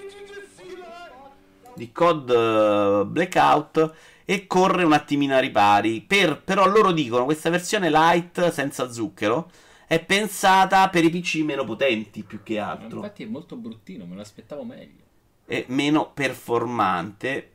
[1.75, 3.93] di COD eh, Blackout
[4.33, 5.99] e corre un attimino a ripari.
[5.99, 9.51] Per- però loro dicono questa versione light senza zucchero
[9.85, 14.05] è pensata per i PC meno potenti più che Ma altro Infatti è molto bruttino,
[14.05, 15.03] me l'aspettavo meglio.
[15.45, 17.49] e meno performante.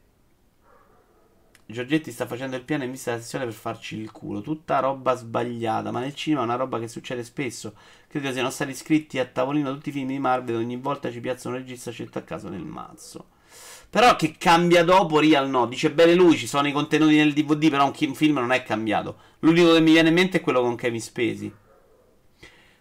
[1.69, 4.43] Giorgetti sta facendo il piano in vista della sessione per farci il culo.
[4.43, 7.75] Tutta roba sbagliata, ma nel cinema è una roba che succede spesso.
[8.07, 10.57] Credo siano stati scritti a tavolino tutti i film di Marvel.
[10.57, 13.29] Ogni volta ci piazza un regista scelto a caso nel mazzo.
[13.97, 15.65] Però che cambia dopo, Real no.
[15.65, 19.17] Dice bene lui, ci sono i contenuti nel DVD, però un film non è cambiato.
[19.39, 21.51] L'unico che mi viene in mente è quello con Kevin Spacey.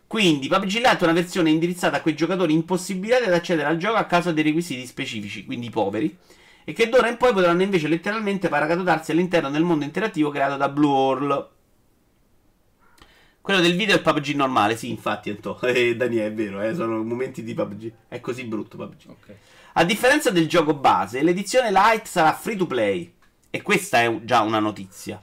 [0.08, 3.96] Quindi PUBG Lite è una versione indirizzata a quei giocatori impossibilitati ad accedere al gioco
[3.96, 6.18] a causa dei requisiti specifici, quindi poveri,
[6.66, 10.68] e che d'ora in poi potranno invece letteralmente paracadutarsi all'interno del mondo interattivo creato da
[10.68, 11.50] Blue Orl.
[13.40, 15.58] Quello del video è il PUBG normale, sì, infatti, Anto.
[15.64, 17.94] Eh, Daniele, è vero, eh, sono momenti di PUBG.
[18.10, 19.08] È così brutto PUBG.
[19.08, 19.36] Ok.
[19.78, 23.14] A differenza del gioco base, l'edizione light sarà free to play.
[23.50, 25.22] E questa è già una notizia.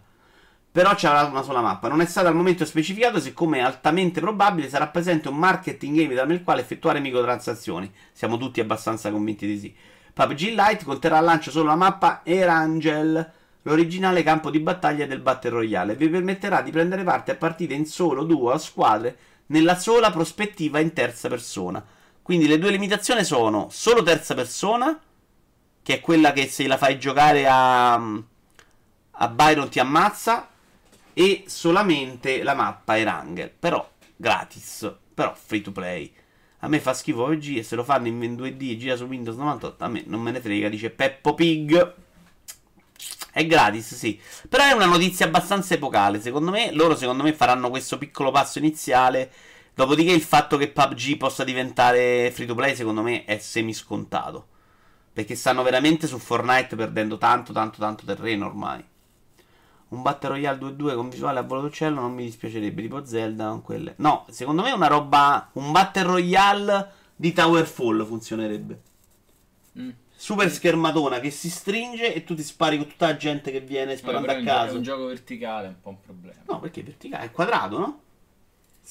[0.71, 1.89] Però c'era una sola mappa.
[1.89, 6.35] Non è stato al momento specificato, siccome è altamente probabile sarà presente un marketing game
[6.35, 7.91] il quale effettuare microtransazioni.
[8.13, 9.75] Siamo tutti abbastanza convinti di sì.
[10.13, 15.49] PUBG Lite conterrà al lancio solo la mappa Erangel, l'originale campo di battaglia del Battle
[15.49, 19.17] Royale, e vi permetterà di prendere parte a partite in solo, duo o a squadre
[19.47, 21.83] nella sola prospettiva in terza persona.
[22.23, 24.99] Quindi le due limitazioni sono solo terza persona,
[25.83, 30.49] che è quella che se la fai giocare a, a Byron ti ammazza,
[31.15, 36.13] e solamente la mappa Erangel, però gratis, però free to play.
[36.61, 39.37] A me fa schifo PUBG e se lo fanno in 2D e gira su Windows
[39.37, 41.95] 98, a me non me ne frega, dice Peppo Pig.
[43.33, 44.21] È gratis, sì.
[44.49, 46.21] Però è una notizia abbastanza epocale.
[46.21, 49.33] Secondo me, loro secondo me faranno questo piccolo passo iniziale.
[49.75, 54.49] Dopodiché il fatto che PUBG possa diventare free to play, secondo me, è semiscontato.
[55.13, 58.85] Perché stanno veramente su Fortnite perdendo tanto, tanto, tanto terreno ormai.
[59.89, 63.63] Un Battle Royale 2-2 con visuale a volo d'uccello non mi dispiacerebbe, tipo Zelda con
[63.63, 63.95] quelle.
[63.99, 65.51] No, secondo me una roba.
[65.53, 68.81] Un Battle Royale di Towerfall funzionerebbe.
[69.79, 69.91] Mm.
[70.15, 73.97] Super schermatona che si stringe e tu ti spari con tutta la gente che viene
[73.97, 74.75] sparando Vabbè, a caso.
[74.75, 76.41] È un gioco verticale, è un po' un problema.
[76.47, 77.25] No, perché è verticale?
[77.25, 78.01] È quadrato, no?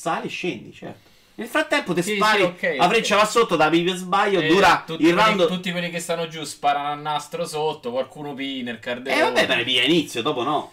[0.01, 1.09] Sali e scendi, certo.
[1.35, 4.47] Nel frattempo ti Sì, spari, sì, ok, la freccia va sotto, da per sbaglio, Eh,
[4.47, 5.47] dura tutti, il quelli, round...
[5.47, 9.21] tutti quelli che stanno giù sparano a nastro sotto, qualcuno pì nel Eh cardellone.
[9.31, 10.71] vabbè, ma ne piglia inizio, dopo no.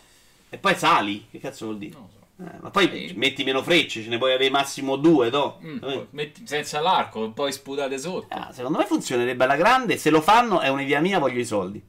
[0.48, 1.92] E poi sali, che cazzo vuol dire?
[1.94, 2.16] Lo so.
[2.42, 3.14] Eh, ma poi Sì.
[3.16, 5.58] metti meno frecce, ce ne puoi avere massimo due, to.
[5.62, 5.78] Mm, Eh.
[5.80, 8.34] poi metti- senza l'arco, poi sputate sotto.
[8.34, 9.98] Ah, secondo me funzionerebbe alla grande.
[9.98, 11.82] Se lo fanno è un'idea mia, voglio i soldi.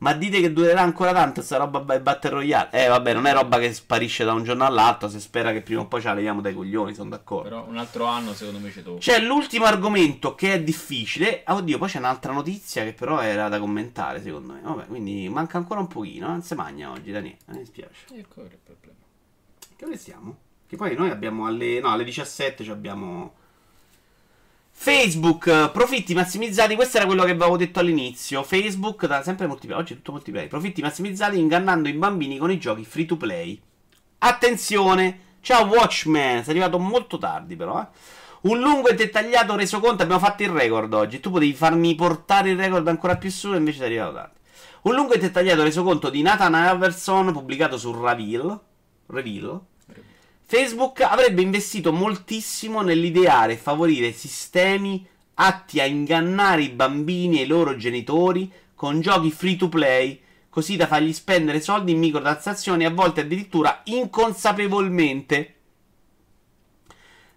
[0.00, 2.70] Ma dite che durerà ancora tanto sta roba by Battle Royale?
[2.72, 5.10] Eh, vabbè, non è roba che sparisce da un giorno all'altro.
[5.10, 7.48] Se spera che prima o poi ce la leviamo dai coglioni, sono d'accordo.
[7.48, 8.98] Però un altro anno secondo me ci tocca.
[8.98, 11.42] C'è l'ultimo argomento che è difficile.
[11.44, 14.60] Ah, oddio, poi c'è un'altra notizia che però era da commentare, secondo me.
[14.62, 16.28] Vabbè, quindi manca ancora un pochino.
[16.28, 17.36] Non si magna oggi, Daniele.
[17.46, 18.06] Mi dispiace.
[18.12, 18.94] E è il problema.
[19.76, 20.36] Che ore siamo?
[20.66, 21.78] Che poi noi abbiamo alle.
[21.78, 23.34] No, alle 17 ci abbiamo.
[24.82, 26.74] Facebook, eh, profitti massimizzati.
[26.74, 28.42] Questo era quello che avevo detto all'inizio.
[28.42, 29.82] Facebook, da sempre multiplayer.
[29.82, 30.48] Oggi è tutto multiplayer.
[30.48, 33.60] Profitti massimizzati ingannando i bambini con i giochi free to play.
[34.16, 35.36] Attenzione!
[35.42, 37.78] Ciao Watchmen, sei arrivato molto tardi, però.
[37.78, 37.86] Eh.
[38.48, 40.02] Un lungo e dettagliato resoconto.
[40.02, 41.20] Abbiamo fatto il record oggi.
[41.20, 44.38] Tu potevi farmi portare il record ancora più su, e invece sei arrivato tardi.
[44.84, 48.58] Un lungo e dettagliato resoconto di Nathan Iverson pubblicato su Reveal.
[49.08, 49.60] Reveal.
[50.50, 57.46] Facebook avrebbe investito moltissimo nell'ideare e favorire sistemi atti a ingannare i bambini e i
[57.46, 62.90] loro genitori con giochi free to play, così da fargli spendere soldi in microtransazioni, a
[62.90, 65.54] volte addirittura inconsapevolmente.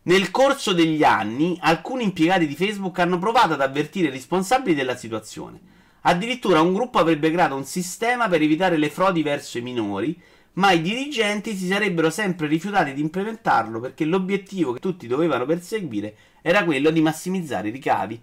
[0.02, 4.98] Nel corso degli anni, alcuni impiegati di Facebook hanno provato ad avvertire i responsabili della
[4.98, 5.60] situazione.
[6.02, 10.19] Addirittura un gruppo avrebbe creato un sistema per evitare le frodi verso i minori,
[10.53, 16.15] ma i dirigenti si sarebbero sempre rifiutati di implementarlo perché l'obiettivo che tutti dovevano perseguire
[16.41, 18.21] era quello di massimizzare i ricavi.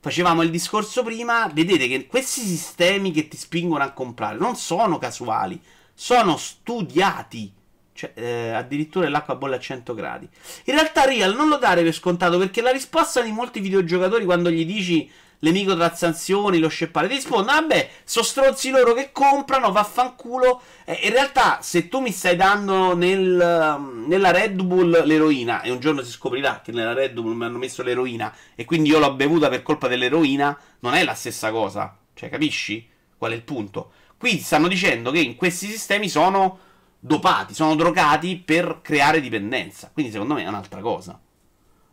[0.00, 4.98] Facevamo il discorso prima, vedete che questi sistemi che ti spingono a comprare non sono
[4.98, 5.60] casuali,
[5.92, 7.52] sono studiati.
[7.92, 10.28] Cioè, eh, addirittura l'acqua bolle a 100 gradi.
[10.64, 14.50] In realtà, Real non lo dare per scontato perché la risposta di molti videogiocatori quando
[14.50, 15.10] gli dici
[15.40, 20.60] le microtransazioni, lo sceppare, ti rispondono: Vabbè, sono stronzi loro che comprano, vaffanculo.
[20.84, 25.80] Eh, in realtà, se tu mi stai dando nel, nella Red Bull l'eroina, e un
[25.80, 29.14] giorno si scoprirà che nella Red Bull mi hanno messo l'eroina, e quindi io l'ho
[29.14, 31.96] bevuta per colpa dell'eroina, non è la stessa cosa.
[32.14, 32.88] Cioè, capisci?
[33.16, 33.92] Qual è il punto?
[34.18, 36.58] Qui stanno dicendo che in questi sistemi sono
[36.98, 39.90] dopati, sono drogati per creare dipendenza.
[39.92, 41.20] Quindi, secondo me, è un'altra cosa.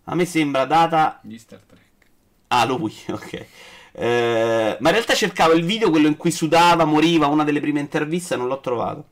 [0.05, 1.82] A me sembra data Di Star Trek.
[2.55, 3.45] Ah, lui, ok.
[3.95, 7.79] Eh, ma in realtà cercavo il video, quello in cui sudava, moriva, una delle prime
[7.79, 9.05] interviste, non l'ho trovato.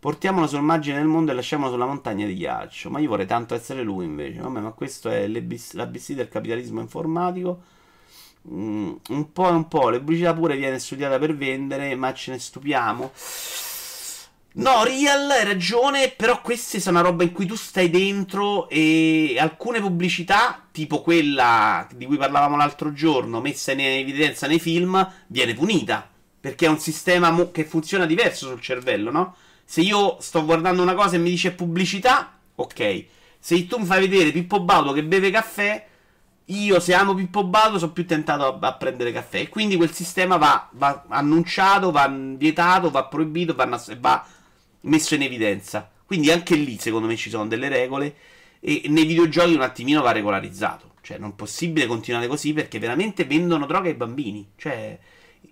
[0.00, 2.90] Portiamolo sul margine del mondo e lasciamolo sulla montagna di ghiaccio.
[2.90, 4.40] Ma io vorrei tanto essere lui invece.
[4.40, 7.62] Vabbè, ma questo è l'ABC del capitalismo informatico.
[8.50, 9.88] Mm, un po' e un po'.
[9.90, 13.12] Le pubblicità pure viene studiata per vendere, ma ce ne stupiamo.
[14.50, 19.36] No, Real, hai ragione, però questa è una roba in cui tu stai dentro e
[19.38, 25.52] alcune pubblicità, tipo quella di cui parlavamo l'altro giorno, messa in evidenza nei film, viene
[25.54, 26.08] punita.
[26.40, 29.34] Perché è un sistema mo- che funziona diverso sul cervello, no?
[29.64, 33.04] Se io sto guardando una cosa e mi dice pubblicità, ok.
[33.40, 35.84] Se tu mi fai vedere Pippo Baudo che beve caffè,
[36.44, 39.40] io se amo Pippo Baudo sono più tentato a, a prendere caffè.
[39.40, 43.66] E quindi quel sistema va, va annunciato, va vietato, va proibito, va,
[43.98, 44.26] va
[44.82, 45.90] messo in evidenza.
[46.06, 48.14] Quindi anche lì, secondo me, ci sono delle regole.
[48.60, 50.94] E nei videogiochi un attimino va regolarizzato.
[51.00, 54.50] Cioè, non è possibile continuare così perché veramente vendono droga ai bambini.
[54.56, 54.98] Cioè,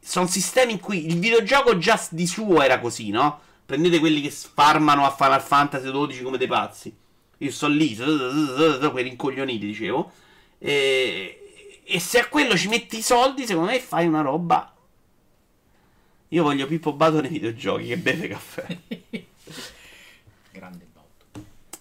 [0.00, 3.40] sono sistemi in cui il videogioco già di suo era così, no?
[3.64, 6.94] Prendete quelli che farmano a Final Fantasy XII come dei pazzi.
[7.38, 10.12] Io sto lì, quei rincoglioniti, dicevo.
[10.58, 14.74] E, e se a quello ci metti i soldi, secondo me fai una roba.
[16.28, 18.78] Io voglio Pippo Bato nei videogiochi che beve caffè.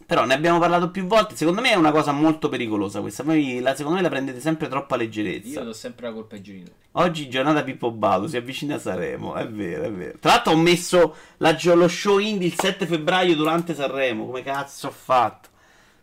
[0.05, 1.35] Però ne abbiamo parlato più volte.
[1.35, 3.23] Secondo me è una cosa molto pericolosa questa.
[3.23, 5.59] Voi la, secondo me la prendete sempre troppo a leggerezza.
[5.59, 6.73] Io do sempre la colpa ai genitori.
[6.97, 10.17] Oggi giornata Pippo Baudo, si avvicina a Sanremo, è vero, è vero.
[10.19, 14.87] Tra l'altro ho messo la, lo show indie il 7 febbraio durante Sanremo, come cazzo
[14.87, 15.49] ho fatto?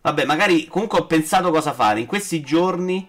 [0.01, 3.07] Vabbè, magari comunque ho pensato cosa fare in questi giorni.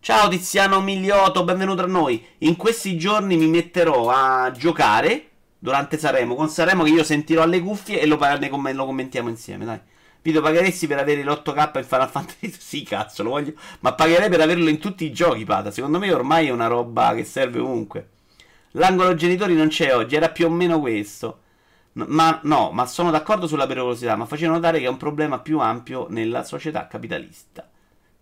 [0.00, 2.24] Ciao Tiziano Migliotto, benvenuto a noi.
[2.38, 5.27] In questi giorni mi metterò a giocare
[5.58, 9.28] durante Sanremo, con Sanremo che io sentirò alle cuffie e lo, ne comm- lo commentiamo
[9.28, 9.80] insieme, dai.
[10.22, 12.50] Video pagheresti per avere l'8K in Final Fantasy?
[12.58, 13.52] Sì, cazzo, lo voglio.
[13.80, 15.70] Ma pagherei per averlo in tutti i giochi, Pata.
[15.70, 18.08] Secondo me ormai è una roba che serve ovunque.
[18.72, 21.40] L'angolo genitori non c'è oggi, era più o meno questo.
[21.94, 25.58] Ma no, ma sono d'accordo sulla pericolosità, ma faceva notare che è un problema più
[25.58, 27.68] ampio nella società capitalista.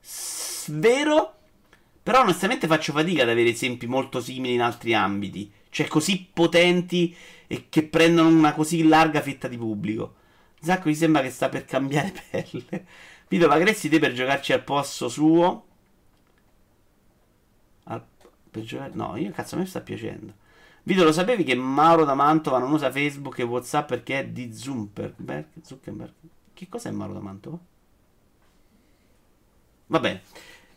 [0.00, 1.34] S- vero?
[2.06, 7.12] Però onestamente faccio fatica ad avere esempi molto simili in altri ambiti, cioè così potenti
[7.48, 10.14] e che prendono una così larga fetta di pubblico.
[10.60, 12.86] Zacco gli sembra che sta per cambiare pelle.
[13.26, 15.66] Vito Pagrezzi te per giocarci al posto suo.
[17.84, 18.06] Al-
[18.52, 18.92] per giocare...
[18.94, 20.32] No, io cazzo a me sta piacendo.
[20.84, 24.54] Vito, lo sapevi che Mauro da Mantova non usa Facebook e Whatsapp perché è di
[24.54, 25.46] Zuckerberg?
[25.60, 26.12] Zuckerberg?
[26.54, 27.58] Che cos'è Mauro da Mantova?
[29.88, 30.22] Va bene.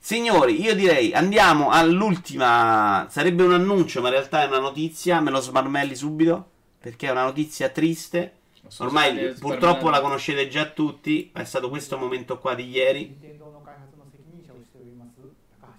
[0.01, 3.05] Signori, io direi andiamo all'ultima.
[3.09, 5.19] Sarebbe un annuncio, ma in realtà è una notizia.
[5.19, 6.49] Me lo smarmelli subito
[6.79, 8.35] perché è una notizia triste.
[8.67, 11.29] So Ormai purtroppo la conoscete già tutti.
[11.33, 13.17] È stato questo momento qua di ieri.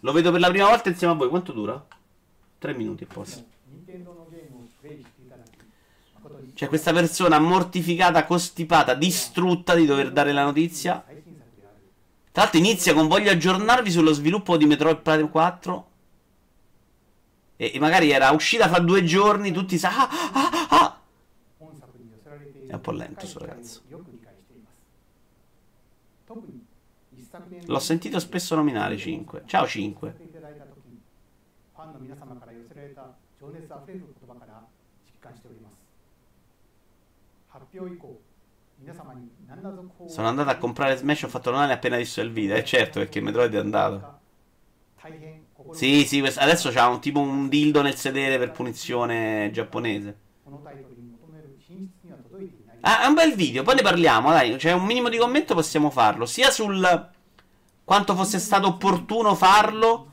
[0.01, 1.29] Lo vedo per la prima volta insieme a voi.
[1.29, 1.85] Quanto dura?
[2.59, 3.45] 3 minuti e posso.
[6.55, 11.05] Cioè, questa persona mortificata, costipata, distrutta di dover dare la notizia.
[12.33, 15.89] Tra l'altro inizia con voglio aggiornarvi sullo sviluppo di Metroid Prime 4.
[17.57, 19.91] E, e magari era uscita fra due giorni, tutti sa...
[19.91, 20.69] Ah, ah, ah.
[20.71, 21.01] ah.
[22.69, 23.83] È un po' lento sto ragazzo.
[27.67, 29.43] L'ho sentito spesso nominare 5.
[29.47, 30.15] Ciao 5.
[30.17, 30.29] Ciao!
[40.07, 42.57] Sono andato a comprare Smash ho fatto online appena visto il video.
[42.57, 44.19] Eh certo, perché Metroid è andato.
[45.73, 50.19] Sì, sì, adesso c'ha un, tipo un dildo nel sedere per punizione giapponese.
[52.83, 54.57] Ah, è un bel video, poi ne parliamo, dai.
[54.57, 56.27] C'è un minimo di commento, possiamo farlo.
[56.27, 57.09] Sia sul
[57.85, 60.13] quanto fosse stato opportuno farlo.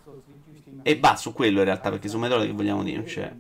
[0.83, 3.33] E va, su quello in realtà, perché su Metroid che vogliamo dire non c'è.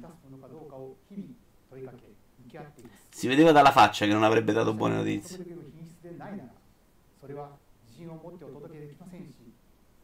[3.17, 5.43] Si vedeva dalla faccia che non avrebbe dato buone notizie.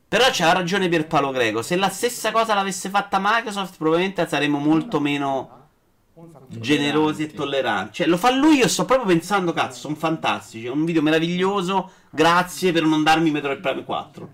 [0.08, 1.62] Però c'ha ragione Pierpaolo Greco.
[1.62, 5.68] Se la stessa cosa l'avesse fatta Microsoft, probabilmente saremmo molto meno
[6.48, 7.98] generosi e tolleranti.
[7.98, 8.58] Cioè, lo fa lui.
[8.58, 10.66] Io sto proprio pensando, cazzo, sono fantastici.
[10.66, 11.92] È un video meraviglioso.
[12.10, 14.32] Grazie per non darmi Metroid Prime 4.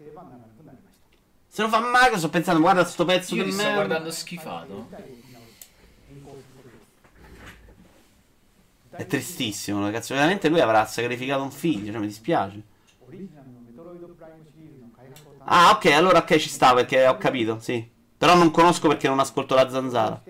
[1.49, 3.63] Se lo fa Microsoft, pensando, guarda sto pezzo Io di merda.
[3.63, 4.87] Sto guardando schifato.
[8.99, 10.11] È tristissimo, ragazzi.
[10.11, 12.61] Ovviamente lui avrà sacrificato un figlio, cioè mi dispiace.
[15.45, 17.89] Ah, ok, allora ok ci sta perché ho capito, sì.
[18.17, 20.21] Però non conosco perché non ascolto la zanzara.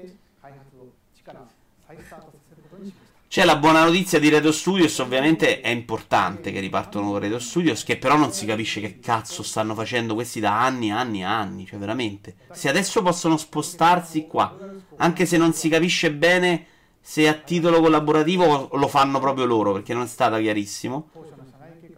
[3.28, 7.84] C'è la buona notizia di Radio Studios, ovviamente è importante che ripartono con Radio Studios,
[7.84, 11.24] che però non si capisce che cazzo stanno facendo questi da anni e anni e
[11.24, 12.36] anni, cioè veramente.
[12.52, 14.56] Se adesso possono spostarsi qua,
[14.98, 16.66] anche se non si capisce bene
[17.10, 21.10] se a titolo collaborativo lo fanno proprio loro, perché non è stato chiarissimo.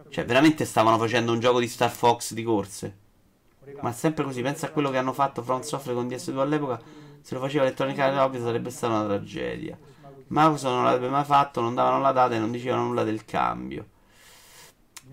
[0.08, 2.96] Cioè, veramente stavano facendo un gioco di Star Fox di corse.
[3.82, 6.80] Ma sempre così, pensa a quello che hanno fatto Front Software con DS2 all'epoca.
[7.20, 9.78] Se lo faceva Electronic Arts sarebbe stata una tragedia.
[10.28, 13.88] Mouse non l'avrebbe mai fatto, non davano la data e non dicevano nulla del cambio.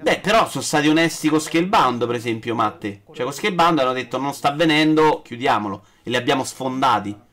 [0.01, 3.03] Beh, però sono stati onesti con Scalebound, per esempio, Matte.
[3.11, 5.83] Cioè, con Scalebound hanno detto non sta avvenendo, chiudiamolo.
[6.03, 7.27] E li abbiamo sfondati.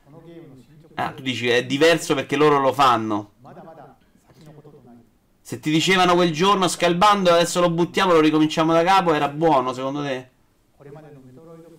[0.99, 3.33] Ah, tu dici è diverso perché loro lo fanno.
[5.43, 9.73] Se ti dicevano quel giorno scalbando, adesso lo buttiamo, lo ricominciamo da capo, era buono
[9.73, 10.29] secondo te?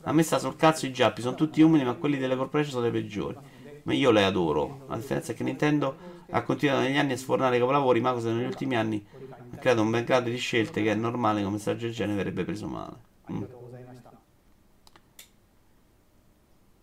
[0.03, 2.87] A me sta sul cazzo i giappi, sono tutti umili, ma quelli delle corporation sono
[2.87, 3.35] i peggiori.
[3.83, 4.85] Ma io le adoro.
[4.87, 5.97] La differenza è che Nintendo
[6.29, 9.05] ha continuato negli anni a sfornare capolavori, ma cosa negli ultimi anni
[9.51, 12.45] ha creato un bel grado di scelte che è normale come un del genere verrebbe
[12.45, 12.93] preso male.
[13.31, 13.43] Mm.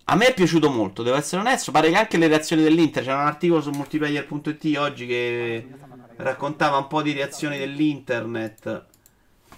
[0.07, 1.73] A me è piaciuto molto, devo essere onesto.
[1.73, 3.03] Pare che anche le reazioni dell'Inter.
[3.03, 5.67] C'era un articolo su multiplayer.it oggi che
[6.17, 8.87] raccontava un po' di reazioni dell'internet.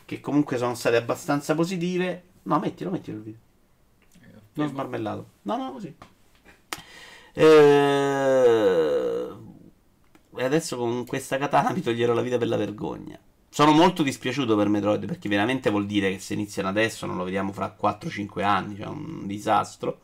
[0.05, 2.23] Che comunque sono state abbastanza positive.
[2.45, 3.41] No, mettilo, mettilo il video.
[4.23, 5.27] Eh, non smarmellato.
[5.43, 5.93] No, no, così.
[7.33, 7.45] Eh,
[10.37, 13.19] e adesso con questa katana mi toglierò la vita per la vergogna.
[13.49, 17.25] Sono molto dispiaciuto per Metroid perché veramente vuol dire che se iniziano adesso non lo
[17.25, 20.03] vediamo fra 4-5 anni, cioè un disastro.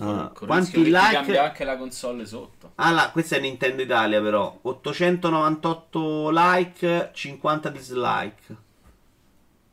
[0.00, 1.12] Allora, il quanti like?
[1.12, 2.72] cambia anche la console sotto.
[2.76, 4.58] Ah, là, questa è Nintendo Italia però.
[4.62, 8.56] 898 like, 50 dislike.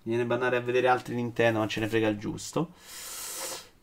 [0.03, 2.73] Viene bannare a vedere altri Nintendo, ma ce ne frega il giusto.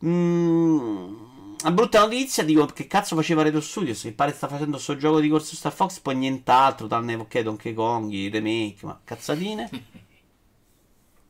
[0.04, 1.14] Mm,
[1.62, 5.20] una brutta notizia, dico che cazzo faceva Redo Studios, che pare sta facendo sto gioco
[5.20, 9.70] di corso Star Fox, poi nient'altro, tranne ok, Donkey Kong, i remake, ma cazzatine.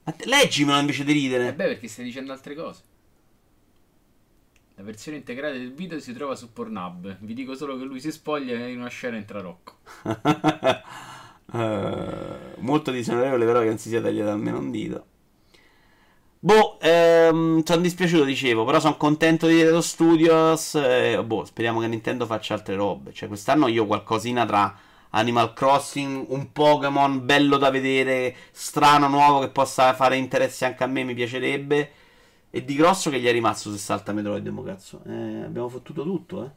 [0.07, 1.49] Ma te- leggimelo invece di ridere.
[1.49, 2.83] Eh beh, perché stai dicendo altre cose.
[4.77, 7.19] La versione integrale del video si trova su Pornhub.
[7.21, 9.79] Vi dico solo che lui si spoglia in una scena entra Rocco.
[11.57, 15.07] Eh, molto disonorevole però che non si sia tagliato almeno un dito.
[16.41, 20.75] Boh, ehm, sono dispiaciuto, dicevo, però sono contento di Redo Studios.
[20.75, 23.13] E, boh, speriamo che Nintendo faccia altre robe.
[23.13, 24.77] Cioè, quest'anno io qualcosina tra
[25.11, 30.87] Animal Crossing, un Pokémon bello da vedere, strano, nuovo, che possa fare interessi anche a
[30.87, 31.91] me, mi piacerebbe.
[32.57, 35.03] E di grosso che gli è rimasto se salta Metroid, mo cazzo.
[35.07, 36.51] Eh, abbiamo fottuto tutto, eh.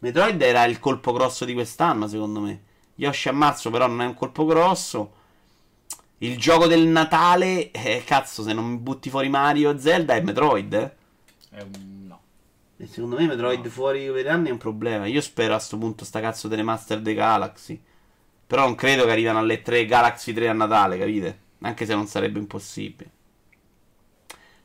[0.00, 2.60] Metroid era il colpo grosso di quest'anno, secondo me.
[2.96, 5.12] Yoshi a marzo però non è un colpo grosso.
[6.18, 10.74] Il gioco del Natale, eh, cazzo, se non butti fuori Mario o Zelda è Metroid,
[10.74, 11.62] eh.
[11.62, 12.06] Un...
[12.06, 12.20] no.
[12.76, 13.70] E secondo me Metroid No.
[13.70, 15.06] fuori per anni è un problema.
[15.06, 17.80] Io spero a sto punto sta cazzo delle Master dei Galaxy.
[18.46, 21.38] Però non credo che arrivano alle 3 Galaxy 3 a Natale, capite?
[21.60, 23.16] Anche se non sarebbe impossibile.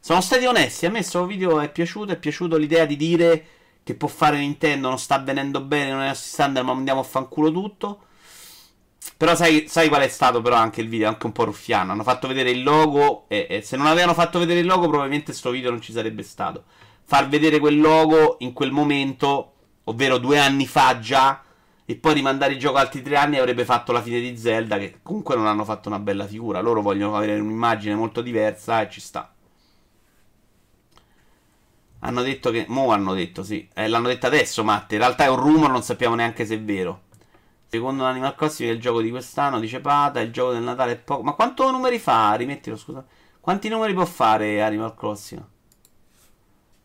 [0.05, 3.45] Sono stati onesti, a me questo video è piaciuto, è piaciuto l'idea di dire
[3.83, 7.03] che può fare Nintendo, non sta venendo bene, non è nostri standard, ma andiamo a
[7.03, 8.01] fanculo tutto.
[9.15, 11.07] Però sai, sai qual è stato però anche il video?
[11.07, 11.93] Anche un po' ruffiano.
[11.93, 15.31] Hanno fatto vedere il logo e, e se non avevano fatto vedere il logo probabilmente
[15.31, 16.65] sto video non ci sarebbe stato.
[17.05, 19.53] Far vedere quel logo in quel momento,
[19.85, 21.41] ovvero due anni fa già,
[21.85, 24.99] e poi rimandare il gioco altri tre anni avrebbe fatto la fine di Zelda, che
[25.01, 26.59] comunque non hanno fatto una bella figura.
[26.59, 29.32] Loro vogliono avere un'immagine molto diversa e ci sta.
[32.05, 32.65] Hanno detto che.
[32.67, 33.67] Mo hanno detto, sì.
[33.73, 34.95] Eh, l'hanno detto adesso, Matte.
[34.95, 37.03] In realtà è un rumor, non sappiamo neanche se è vero.
[37.67, 40.97] Secondo l'Animal Crossing è il gioco di quest'anno, dice Pata, il gioco del Natale è
[40.97, 41.23] poco.
[41.23, 42.33] Ma quanto numeri fa?
[42.35, 43.03] Rimettilo, scusa.
[43.39, 45.43] Quanti numeri può fare Animal Crossing?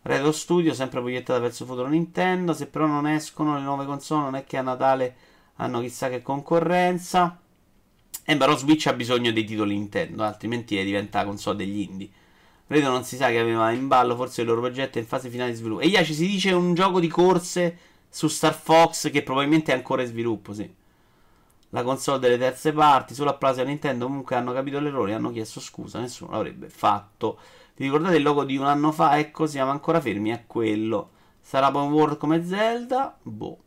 [0.01, 2.53] Retro Studio, sempre proiettata verso il futuro Nintendo.
[2.53, 5.15] Se però non escono le nuove console, non è che a Natale
[5.57, 7.39] hanno chissà che concorrenza.
[8.23, 12.09] Eh, però Switch ha bisogno dei titoli Nintendo, altrimenti diventa console degli indie.
[12.69, 15.49] Vedo non si sa che aveva in ballo forse il loro progetto in fase finale
[15.49, 15.81] di sviluppo.
[15.81, 17.77] E yeah, ci si dice un gioco di corse
[18.07, 20.71] su Star Fox che probabilmente è ancora in sviluppo, sì.
[21.69, 25.31] La console delle terze parti, solo applausi a Nintendo, comunque hanno capito l'errore e hanno
[25.31, 27.39] chiesto scusa, nessuno l'avrebbe fatto.
[27.75, 29.17] Vi ricordate il logo di un anno fa?
[29.17, 31.09] Ecco, siamo ancora fermi a quello.
[31.41, 33.17] Sarà open world come Zelda?
[33.19, 33.57] Boh.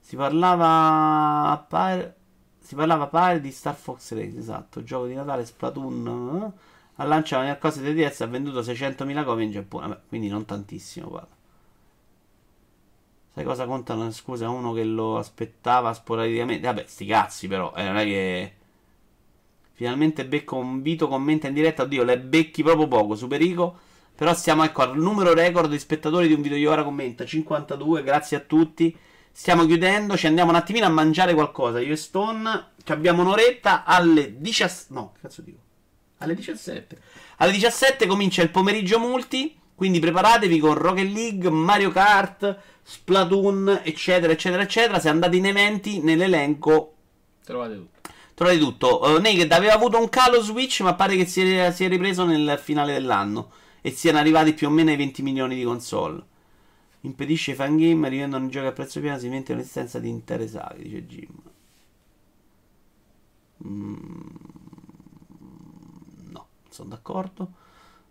[0.00, 2.16] Si parlava pare...
[2.60, 4.82] Si parlava pare di Star Fox Race, esatto.
[4.82, 6.52] Gioco di Natale Splatoon.
[7.02, 9.88] Al lancio la cosa di DS ha venduto 600.000 copie in Giappone.
[9.88, 11.34] Vabbè, quindi non tantissimo, guarda.
[13.34, 14.08] Sai cosa contano?
[14.12, 16.64] Scusa, uno che lo aspettava sporadicamente.
[16.64, 17.72] Vabbè, sti cazzi, però.
[17.74, 18.52] Eh, non è che.
[19.72, 21.82] Finalmente becco un Vito commenta in diretta.
[21.82, 23.16] Oddio, le becchi proprio poco.
[23.16, 23.76] Superico.
[24.14, 27.24] Però stiamo ecco al numero record di spettatori di un video di ora commenta.
[27.24, 28.04] 52.
[28.04, 28.96] Grazie a tutti.
[29.32, 30.16] Stiamo chiudendo.
[30.16, 31.80] Ci andiamo un attimino a mangiare qualcosa.
[31.80, 32.66] Io e Stone.
[32.86, 34.94] Abbiamo un'oretta alle 17.
[34.94, 35.70] No, che cazzo dico?
[36.22, 36.98] Alle 17.
[37.38, 39.56] Alle 17 comincia il pomeriggio multi.
[39.74, 44.98] Quindi preparatevi con Rocket League, Mario Kart, Splatoon, eccetera, eccetera, eccetera.
[45.00, 46.94] Se andate in eventi, nell'elenco
[47.44, 48.10] Trovate tutto.
[48.34, 49.00] trovate tutto.
[49.02, 52.24] Uh, Naked aveva avuto un calo Switch, ma pare che si è, si è ripreso
[52.24, 53.50] nel finale dell'anno.
[53.80, 56.22] E siano arrivati più o meno ai 20 milioni di console.
[57.00, 60.82] Impedisce i fangame, rivendono i giochi a prezzo pieno, si mette un'esistenza di intere saghe,
[60.84, 61.28] dice Jim.
[63.64, 64.61] Mm, no,
[66.72, 67.52] sono d'accordo.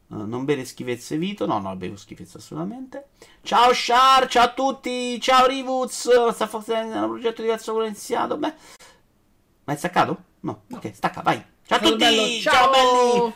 [0.08, 1.46] Uh, non bere schifezze Vito.
[1.46, 3.10] No, no, bevo schifezze assolutamente.
[3.42, 5.20] Ciao Char, ciao a tutti.
[5.20, 6.10] Ciao Rivuz.
[6.32, 8.38] Sta è un progetto diverso quello iniziato.
[8.38, 8.54] Beh.
[9.64, 10.24] Ma è staccato?
[10.42, 10.64] No.
[10.72, 11.44] Ok, stacca, vai.
[11.66, 12.42] Ciao a tutti.
[12.42, 12.72] ciao ciao.
[12.72, 13.34] belli.